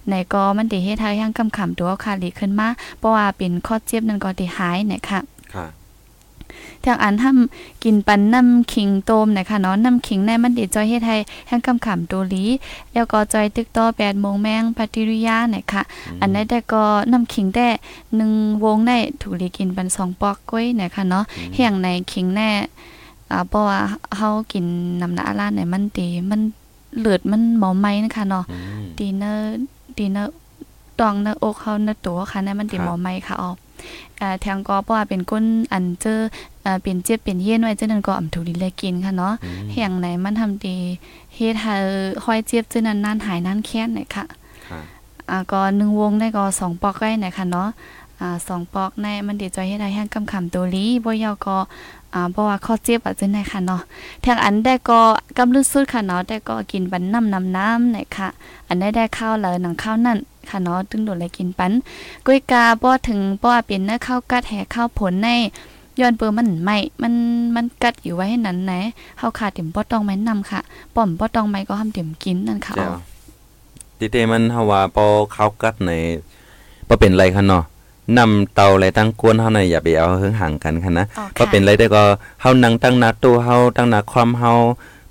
[0.10, 2.68] ในก็มันได้เฮ็ดให้ยังกำขำตัวคาลีขึ้นมา
[3.00, 5.20] เพราะว่าเป็นข้อเจ็บนั่นก็ดีหายนะคะ
[5.54, 5.66] ค่ะ
[6.86, 11.18] ทางอันทำกินปันน้ำขิงโตมนะคะเนาะน้ำขิงในมันดีจอยเฮ็ดให้
[11.48, 12.46] แห้งกำขำตัวลี
[12.94, 15.82] แล้วก็จอยตึกต่อ8โมงแมงปฏิริยานะคะ
[16.22, 17.68] อันนั้นแต่ก็น้ำขิงแต่
[18.18, 21.24] 1วงได้ถูกลีกินปัน2ปอกก้อยนะคะเนาะ
[21.56, 22.50] แห้งในขิงแน่
[23.32, 23.80] อ่าเพราะว่า
[24.18, 24.66] เฮากิน
[25.02, 26.42] น้ำหน้าร้านไหนมันดีมัน
[27.00, 28.46] เลือดมันหมอไหมนะคะเนาะ
[28.98, 29.58] ดีเนอร์
[29.98, 30.34] ดีเนอร์
[31.00, 33.58] ตองเนออกเขาเนตัวค่ะนั่นมันดีหมอไหมค่ะออก
[34.22, 36.20] อ่าแทงก็เพราะว่าเป็นก้นอันเจอ
[36.66, 39.34] อ่าเป็นเจ็บเป็นเย็นไว้จังนั้นก็อำถูกดินเลยกินค่ะเนาะ
[39.74, 40.76] แห่งไหนมันทำดี
[41.36, 41.76] เฮ็ดให้
[42.24, 44.26] ค่อยเจ็บจังนั้นนานหายนานแค้นหน่อยค่ะ
[45.30, 47.70] อ่าก็1วงได้ก็2ปอกไว้หน่อยค่ะเนาะ
[48.22, 51.58] อ่า2ปอกในมันดีจอยเฮ็ดให้แห้งกำคำตัวลีบ่ยาวก็
[52.14, 53.82] อ่าเพราะว่าข้อเจ็บอะจังได๋ค่ะเนาะ
[54.26, 55.00] ทางอันได้ก็
[55.38, 58.28] กำลึกสุดค่ะเนาะได้ก็กินบันน้ำน้ำน้ำหน่อยค่ะ
[58.68, 60.18] อันได้ได้ข้าวเลยหนังข้าวนั่น
[60.50, 61.72] ค่ะเนาะตึงโดนเลยกินปัน
[62.26, 65.30] กุ้ยกาบ่ถึงบ่เป็นเนื้อข้าวกัดแห่ข้าวผลใน
[66.00, 67.14] ย้อนเปิมันไม่มัน
[67.56, 68.74] มันกัดอยู่ไว้ให้นั้นไหน
[69.20, 70.60] เฮาขาดเต็มบ่ต้องแม่นนำค่ะ
[70.96, 72.96] ป้อมบ่ต้องไม่ก็ทำเต็มกินนั่นค่ะอ๋อ
[73.98, 75.92] ติเตมันเฮาว่าปอข้าวกัดใน
[76.88, 77.64] บ่เป็นไรค่ะเนาะ
[78.18, 81.06] นำเตาอะไรตั้งกวนเฮาในอย่าไปเอาเฮิงห่างกันค่ะนะ
[81.38, 82.04] ก็เป็นไรได้ก็
[82.42, 84.52] เฮานั่งตั้งหน้าตู้เฮาตั้งหน้าความเฮา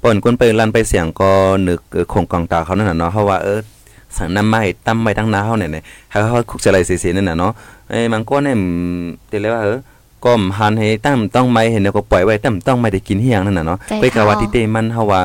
[0.02, 1.30] ป่นกวนไปลันไปเสียงก็
[1.66, 1.80] นึก
[2.12, 3.60] คงกองตาเขานั่นน่ะเนาะเฮาว่าเออ
[4.18, 7.52] สั่งนำมาให้ตั้มไว้ตั้งนาเฮาเนี่ยเนี่ยเฮาเฮาคุกจะไรเสียๆนั่นน่ะเนาะ
[7.88, 8.56] ไอ้มันก็เนี่ย
[9.28, 9.78] เดี๋ยวเลยว่าเออ
[10.24, 15.20] ก้มหันให้ตั้มต้องไม่เห็นแล้วก็ปล่อยไว้ตั้มต้องไม่ได้กินเฮียงนั่นน่ะเนาะไปกะว่าที่เตมันเฮาว่า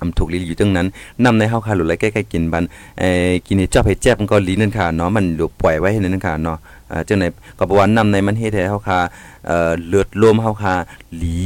[0.00, 0.86] อำถูกลีอยู่ตรงนั้น
[1.24, 2.64] นำในเฮาคาหลุไลใกล้ๆกินบัน
[3.00, 6.58] เอ่อกินให้จอบให้แจ็บมันก็ลีนั่นค่ะเนาะมันหลุปล่อยไว้ให้นั่นค่ะเนาะ
[6.88, 7.24] เอ่อจังไหน
[7.58, 8.98] ก็บ่ว่านำในมันเฮ็ดให้เฮาคา
[9.46, 10.74] เอ่อเลือดรวมเฮาคา
[11.16, 11.36] หลี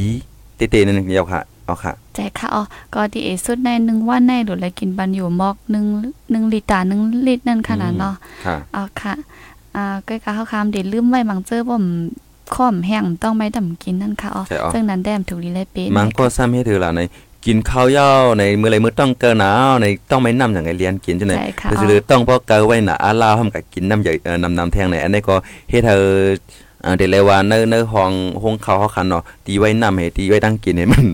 [0.55, 5.85] เตๆนั่นเดียวค่ะ เอาค่ะใจค่ะอ๋อก็ที่เอสุดในหนึ่งวันในหรืออะไรกินบันอยู่มอกหนึ่ง
[6.31, 9.13] หนึ่งลิตรหนึ่งลิตรนั่นขนาดเนาะค่ะเอาค่ะ
[9.75, 11.85] อ่าใกล้กับข้าวคามเด็ดลืมไว้มังเจอบ่ม
[12.55, 17.01] ข้อมแห้งต้องไม่ดำกินนั่นค่ะอ๋อใช่อ๋อซึ่งนั้นแดมถูกลีเลยเป็นมันก็ซ้ำให้ถือล่ะใน
[17.45, 18.09] กินข้าวเหย้า
[18.39, 25.35] ในมื้อไรมื้อต้องเกินหนาวในต้องไม่นำอย่างไงเรียนกินจังได๋ใช่ค่ะก็อ๋คืออต้องพอเกาไว้หนาอาลาวทำกับกินน้ำใหญ่เอ่อนำน้ำแทงในอันนี้ก็
[25.69, 28.11] เฮ็ดให้เอ่อเดเลยว่าในในห้อง
[28.43, 31.05] ห้องเขาเฮาคันเนาะตีไว้น้ำให้ตีไว้ตั้งกินให้มัน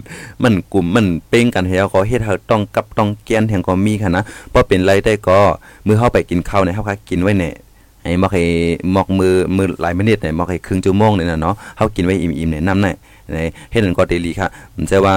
[0.43, 5.39] มันกลุ่มมันเป้งกันให้เฮาก็เฮ็ดให้ต้องกับต้องแกนแห่งก็มีค่ะนะบ่เป็นไรได้ก็
[5.85, 7.51] มื้อเฮาไปกินข้าวเนี่ยเฮาก็กินไว้แน่
[8.03, 8.43] ไอ้มอกให้
[8.95, 12.95] มอกมือมือหลายมินิเนี่ยมอกให้ครึ่งชั่วโมงเนี่ยนะเนาะเฮากินไว้อิ่มๆเนี่ยน้ำเนี่ย
[13.33, 13.37] ใน
[13.71, 15.15] เฮ็ดนั่นก็เดลีค่ะมันจะว่า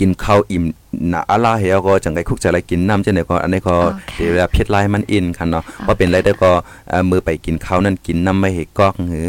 [0.00, 0.64] กินข้าวอิ่ม
[1.08, 6.50] หนาอาลาเฮาก็จังไดคุกจะอะไรกินน้ำจังได๋ก็อันนี้ก็โอเคเดี๋ยวเวลาเพชรลายมันอินคันเนาะว่าเป็นไรได้ก็
[6.88, 9.28] เอ่อมือไปกินข้าวนั่นกินน้ำไม่ให้กอกหือ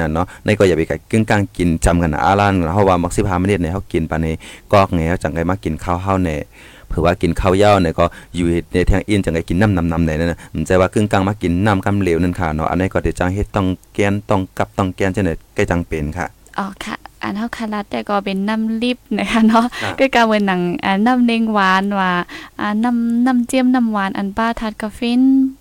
[0.00, 4.34] นั่นเนาะในก็อย่าไปกะกึ่งกลางกินจำกันนะอาลานเฮาว่ามักซิพามาเนี่ยเฮากินปานนี้
[4.72, 6.40] กอกไงวจังไดมากินข้าวเฮาเนี่ย
[6.88, 8.04] เผื่อว่ากินข้าวเย้าเนี่ยก็
[8.36, 16.26] อยู่ในทางอินจังไดกินน้ำน้ำน้ำเนี่ยนั่นน่ะมันจว่ากึ่งกลางมากินน้ำกำเหลวนั่นค่ะเนาะอันนี้ก็เดี๋ยวจังเฮ็ดต้องแกนต้องกับต้องแกนจังได๋ใกล้จังเป็นค่ะ
[16.58, 22.12] อ๋อค่ะ อันเฮาคารัดแต่ก็เป็นน้ำลิบนะคะเนาะครับก็กาเหมือนหนังอ่าน้ำเนงหวานว่า
[22.60, 25.20] อ่าน้ำน้ำเจียมน้ำหวานอันป้าทัดกาแฟน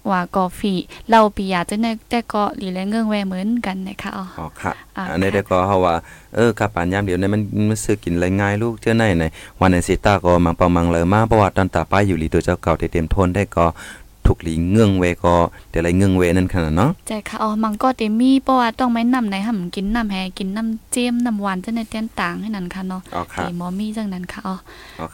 [0.09, 0.61] ว่ากาแฟ
[1.09, 5.93] เหล้าปียาจังได๋แต่ก็ลีและเงื่องแวเหมือนกันนะคะอ๋ออ๋อค่ะอ่าอันนี้ได้ก็เฮาว่า
[6.35, 9.25] เออกะปานยามเดียวเนี่ยมันมันซื้อกินไรง่ายลูกเจ้าไหนไหน
[9.59, 13.65] วันในสิตาก็มังปองมังเลยมาประวัติตันตาป้ายอยู่หลีตัวเจ้าเก่าที่เต็มทนได้ก็
[14.00, 14.00] ถู
[14.35, 15.35] กหลีเงื่องเวก็
[15.71, 24.55] แต่ไรเงื่องเวนั่นขนาดเนาะใจค่ะอ๋อมังก็เตมีเพราะว่าต้องไม่นำไหนห่ำกินน้ำแฮกินน้ำเจียมน้ำหวานจังในเตียนต่างให้นั่นค่ะเนาะอ๋อค่ะที่หมอมีจังนั้นค่ะอ๋อ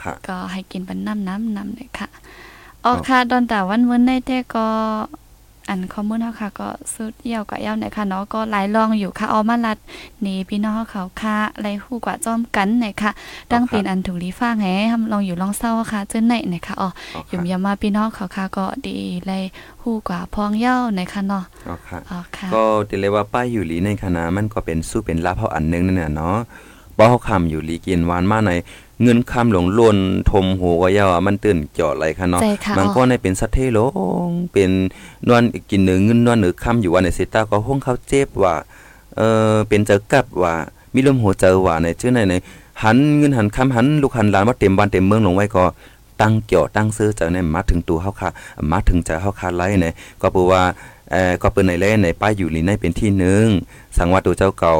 [0.03, 2.07] ค่ะก็ให้กินเป็นน้ำน้ำน้ำเลยค่ะ
[2.85, 4.67] อ๋อค่ะตอนแต่วันเว้นได้แต่ก็
[5.69, 9.77] อันข้อมูลเฮาค่ะก็สุดเยี่ยวกับยาวเนี่ยค่ะเนาะก็หลายรองอยู่ค่ะเอามาลัด
[10.25, 13.11] นี่พี่น้องเขาค่ะไล่ฮู้กว่าจอมกันเนี่ยค่ะ
[13.51, 19.39] ตั้งเป็นอันถูกลีฟ้างแหทำลองอยู่ลองเศร้าค่ะเจ้าไหนเนี่ยค่ะอ๋ออ๋ออยู่ค่ะยามาพี่น้องเขาค่ะก็ดีไล่
[19.81, 26.37] ฮู้กว่าพองเย้าเนี่ยค่ะเนาะอ๋อค่ะอ๋อค่ะก็ติเลยว่าป้ายอยู่หลีในคณะมันก็เป็นสู้เป็นลาภเฮาอันหนึงนั่นน่ะเนาะ
[26.97, 28.51] บ่เฮาคำอยู่หลีกินหวานมาใน
[29.03, 29.97] เงินคำหลงล้น
[30.31, 33.79] ทมโหก็ยาวอะมันตื่นเจาะไหลค่ะเนาะใจค่ะมันก็ในเป็นสัตว์เทโล
[34.27, 34.71] งเป็น
[35.27, 38.55] นวลกินเนื้อเงินนวลหรือคำอยู่ว่าในเซตาก็ห้องเขาเจ็บว่า
[39.17, 39.21] เอ
[39.53, 40.55] อเป็นเจอกับว่า
[40.93, 42.33] มีลมหัวเจอว่าในชื่อในใน
[42.83, 45.63] หันเงินหันคำหันลูกหันหลานว่าเต็มบ้านเต็มเมืองลงไว้ก็
[46.21, 48.29] ตั้งเกี่ยวตั้งซื้อเจอในมาถึงตัวเฮาค่ะ
[48.71, 50.63] มาถึงใจเฮาค่ะไลเนี่ยก็ปูว่า
[51.11, 53.45] เอ่อก็เปิ้นในแลในป้ายอยู่ลีในเป็นที่หนึง
[53.97, 54.75] สังว่าตัวเจ้าเก่า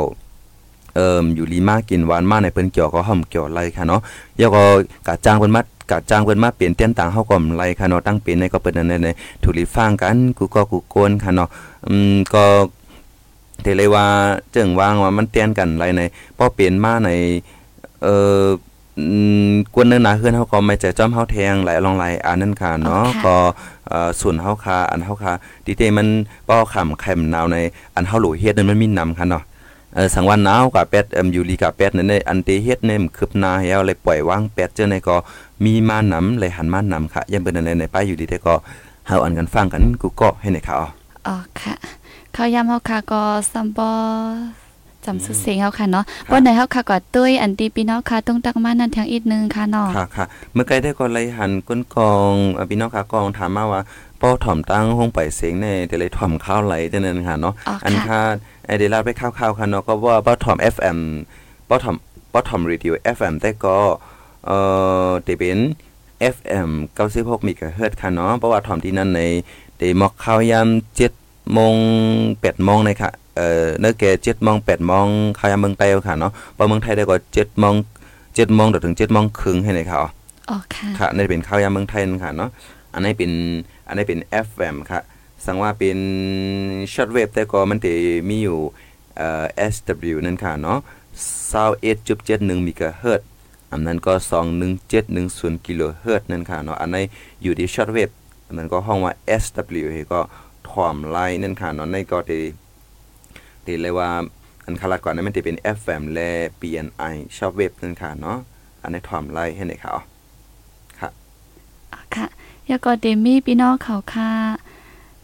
[0.97, 4.01] เอ่ออยู่ลีมากินหวานมาในเปิ้นเกี่ยวก็ห่อมเกี่ยวไลค่ะเนาะ
[4.39, 4.63] ยก็
[5.07, 9.09] กะจ้างเพิ่นมากะจ้างเพิ่นมาเปลี่ยนเตี้ยนต่างเฮาก็มไรค่ะเนาะตั้งเป็นในก็เปิ้นนั่นใน
[9.43, 11.49] ถูกลิฟังกันกูก็กูโกนค่ะเนาะ
[11.87, 12.43] อืมก็
[13.61, 14.05] เทเลยว่า
[14.51, 16.01] เจิงวางว่ามันเตี้ยนกันไรใน
[16.37, 17.09] พอเปลี่ยนมาใน
[18.03, 18.45] เอ่อ
[18.99, 19.17] อื
[19.49, 23.35] มกวนเนื้อหนาเฮือนเฮาก็ไม่ใจจ้อมเฮาแทงหลายลองหลายอันนั่นค่ะเนาะอ๋อค่ะก็
[23.87, 25.31] เอ่อส่วนเฮาคาอันเฮาคา
[25.65, 26.07] ดีเตมัน
[26.47, 27.57] ป้อขำไข่มนาวใน
[27.95, 29.56] อันเฮาหลูเฮ็ดนั้นมันมีนำค่ะเนาะเออ
[30.15, 35.15] สังวันหนาวกับเป็ดเอ็มยูรีกับเป็ดนั่นในอันเตเฮ็ดเนี่ยมันคืบหน้าแล้วเลยปล่อยวางเป็ดเจ้าในก็
[35.65, 38.53] มีมานํเลยหันมานํค่ะยังเป็นอันในในป้ายอยู่ดีแต่ก็
[39.07, 40.79] เฮาอันกันฟังกันกูก็ให้ในข่าว
[41.27, 41.73] อ๋อค่ะ
[42.35, 43.21] ข้าวยำเฮาค่ะก็
[43.51, 43.91] ซัมบอ
[45.05, 53.81] จำสุดเสียงเฮาค่ะเนาะบ่ไหนเฮาค่ะก็ตุ้ยอันตีพี่น้องค่ะต้องตักมานั่นทางอีกนึงค่ะเนาะค่ะค่ะเมื่อไกลได้ก็เลยหันก้นกองอะพี่น้องค่ะกองถามมาว่า
[54.21, 58.21] ป้อถ่อมตั้งห้องไปเสียงในแต่เลยถ่อมข้าวไหลจังนั้นค่ะเนาะอ๋ออันค่ะค่ะ
[58.67, 60.97] ไอเดลาไปคร่าวๆค่ะเนาะก็ว่าป้อถ่อม FM
[61.69, 61.95] ป้อถ่อม
[62.33, 63.77] ป้อถ่อมเรดิโอ FM แต่ก็
[64.45, 64.57] เอ่
[65.07, 65.59] อจะเป็น
[66.35, 66.69] FM
[67.07, 69.21] 96เมกะเฮิรตซ์ค่ะเนาะเพราะว่าถ่อมที่นั่นใน
[69.77, 70.67] เดมอกข้าวยาม
[71.11, 71.75] 7โมง
[72.19, 75.07] 8โมงเลยค่ะเอ่อเนื้อแก่7โมง8โมง
[75.39, 77.75] ข้าวยามเมืองไทยค่ะเนาะพอเมืองไทยได้ก็7โมง
[78.15, 79.99] 7โมงถึง7โมงครึ่งให้ในค่ะ
[80.49, 82.49] อ๋อค่ะค่ะนี่เป็นข้าวยามเมืองไทยนั่นค่ะเนาะ
[82.93, 83.31] อันนี้เป็น
[83.87, 85.01] อันนี้เป็น FM ค่ะ
[85.45, 85.99] สังว่าเป็น
[86.93, 87.91] ช็อตเวฟแต่ก็มันจะ
[88.29, 88.59] มีอยู่
[89.17, 90.79] เอ่อ SW นั่นค่ะเนาะ
[91.73, 93.21] 21.71มิกะเฮิรต
[93.71, 94.13] อันนั้นก็
[94.89, 97.03] 21710กิโลเฮิรตนั่นค่ะเนาะอันนี้
[97.43, 98.09] อยู่ที่ช็อตเวฟ
[98.47, 99.13] อันนั้นก็ห้องว่า
[99.43, 100.19] SW ก็
[100.69, 102.43] ถ่อมไลน์นั่นค่ะเนาะในก็ที่
[103.65, 104.09] ที่เรียกว่า
[104.65, 106.29] อันคารัดก่อนนั้นมันจะเป็น FM และ
[106.61, 108.37] BNI ช็อตเวฟนั่นค่ะเนาะ
[108.81, 110.01] อันนี้ถ่อมไลน์ให้ไหนค่ะอ๋อ
[111.91, 112.27] อ๋อค่ะ
[112.69, 114.31] ยาก็เดมี่พี่น้องเขาค่ะ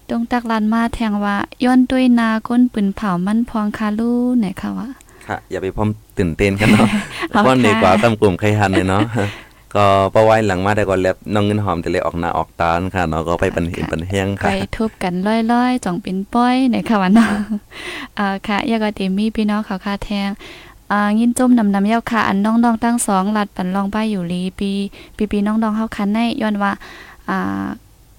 [0.10, 4.90] ตรงตักลันมาแทงว่าย้อนด้วยนาก้นปืนเผามันพองคาลูไหนค่ะวะ
[5.28, 6.88] ค่ะ อย่าไปพร้อมตื่นเต้นกันเนาะ
[7.30, 9.02] เอาเพราะในค่ะกว่ากำกลุ่มใครหันเลยเนาะ
[9.76, 17.32] ก็ปะไว้หลังมาได้ก่อนแล้วน้องเงินหอมแต่เลยออกหน้าออกตาค่ะเนาะก็ไปปันเห็นปันแห้งไปค่ะทุบกันล่อยๆจ่องเป็นป้อยไหนค่ะวะเนาะ
[18.18, 20.30] อ่าค่ะยาก็เดมี่พี่น้องเขาค่ะแทง
[20.92, 24.72] อ่ายินจมนำนำเย้าค่ะอันน้องๆตั้งสองลัดปันลองป้ายอยู่ลีปี
[25.18, 26.72] ปีปีน้องๆเฮาคันในย้อนว่า
[27.30, 27.66] อ่า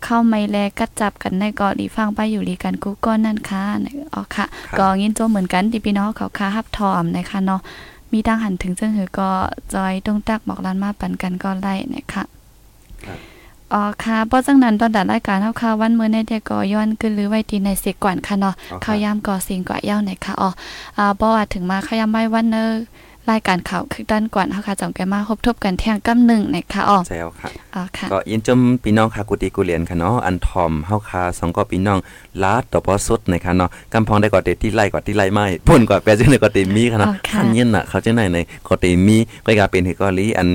[0.04, 3.64] เข้าไม่แลกัดจับกันในเกาะหลีฟังไปอยู่หลีกันกูก้อนนั่นค่ะ
[4.14, 7.60] อ๋อค่ะครับก็ยินโจเหมือนกันที่พี่น้องเขาค่าฮับทอมนะคะเนาะ
[8.12, 9.28] มีดังหันถึงจึงหือก็
[9.74, 12.22] จอยตรงตักบอกร้านมาปันกันก็ไล่นะคะ
[13.06, 13.18] ครับ
[13.72, 20.50] อ๋อค่ะเพราะจังนั้นตอนดัดรายการเฮาค่ะวันมื้อในเดก็ย้อนขึ้นหรือไว้ที่ในเสกก่อนค่ะเนาะอ๋อครับข้าวยามก่อสิ่งก่อเย้าไหนค่ะอ๋อ
[20.98, 22.64] อ่าบ่ว่าถึงมาข้าวยามไม่วันเนอ
[23.24, 31.98] ร์รายการข่าวคือด้านก่อนเฮาค่ะจ่องแกมาพบทบกันเที่ยงกำหนึ่งนะคะอ๋อใช่แล้วค่ะอ๋อค่ะก็ยินจมพี่น้องค่ะกุฏิกุเรียนค่ะเนาะอันทอมเฮาคาสองก็พี่น้อง
[32.42, 39.16] ลาดต่อปอสุดนะคะเนาะกำพองได้ก็เตที่ไล่ก็ที่ไล่ไม่พ่นก็แปลจังได๋ก็เตมีค่ะเนาะอ๋อค่ะคันยินน่ะเขาจังไหนในก็เตมี
[39.46, 40.48] ก็ก็เป็นเฮก็ลีอัน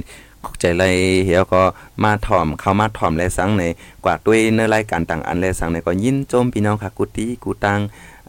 [0.60, 0.90] ใจไล่
[1.26, 1.62] เหี่ยวก็
[2.04, 3.64] มาถ่อมเข้ามาถ่อมและสังใน
[4.04, 7.80] กว่าด้วยในรายการต่างอันและสังในก็ยินจมพี่น้องค่ะกุฏิกูตัง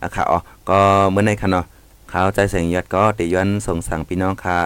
[0.02, 0.38] อะค่ะอ๋อ
[0.68, 0.78] ก็
[1.10, 4.58] เมื่อในค่ะเนาะเขาใจแสงยอดก็เตย้อนส่งสั่งพี่น้องค่ะ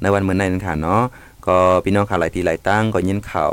[0.00, 1.02] ในวันเหมือนั้นค่ะเนาะ
[1.46, 3.52] ก็พี่น้องค่ะหลายทีหลายตั้งก็ยินข่าว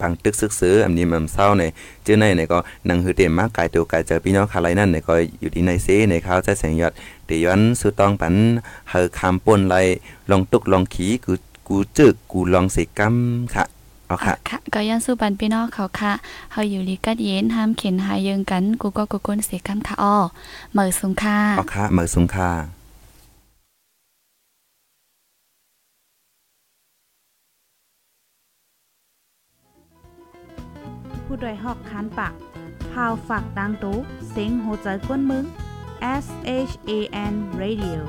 [0.00, 1.62] พังตึกซึกซื้ออันนี้มันเศร้าใน
[2.06, 2.58] จื้อในในก็
[2.88, 6.92] นังหือเต็มมากกายตัวกายเจอพี่น้องคาไรนั่นในก็อยู่ที่ในเซในข้าวใจแสงยอด
[7.26, 8.34] เตย้อนสุตองปัน
[8.90, 9.76] เฮอคำปนไร
[10.30, 11.32] ลองตุกลองขีกู
[11.68, 13.64] กูจึกกูลองเสิกำค่ะ
[14.10, 16.12] เอาค่ะค่ะก็ยันสู้ปันพี่น้องเขาค่ะ
[16.52, 20.16] เฮาอยู่ลีกัดเย็นห้ามเข็นหาเยิงกันกูก็กูก้นเสียคำค่ะอ้อ
[20.72, 22.50] เหมือสุงค่ะเอาค่ะเมือสุงค่ะ
[31.24, 32.34] ผู้ดยหอกคานปาก
[32.92, 33.96] พาวฝากดังตู้
[34.30, 35.44] เซ็งโหใจกวนมึง
[36.24, 36.26] S
[36.70, 36.92] H A
[37.32, 38.00] N Radio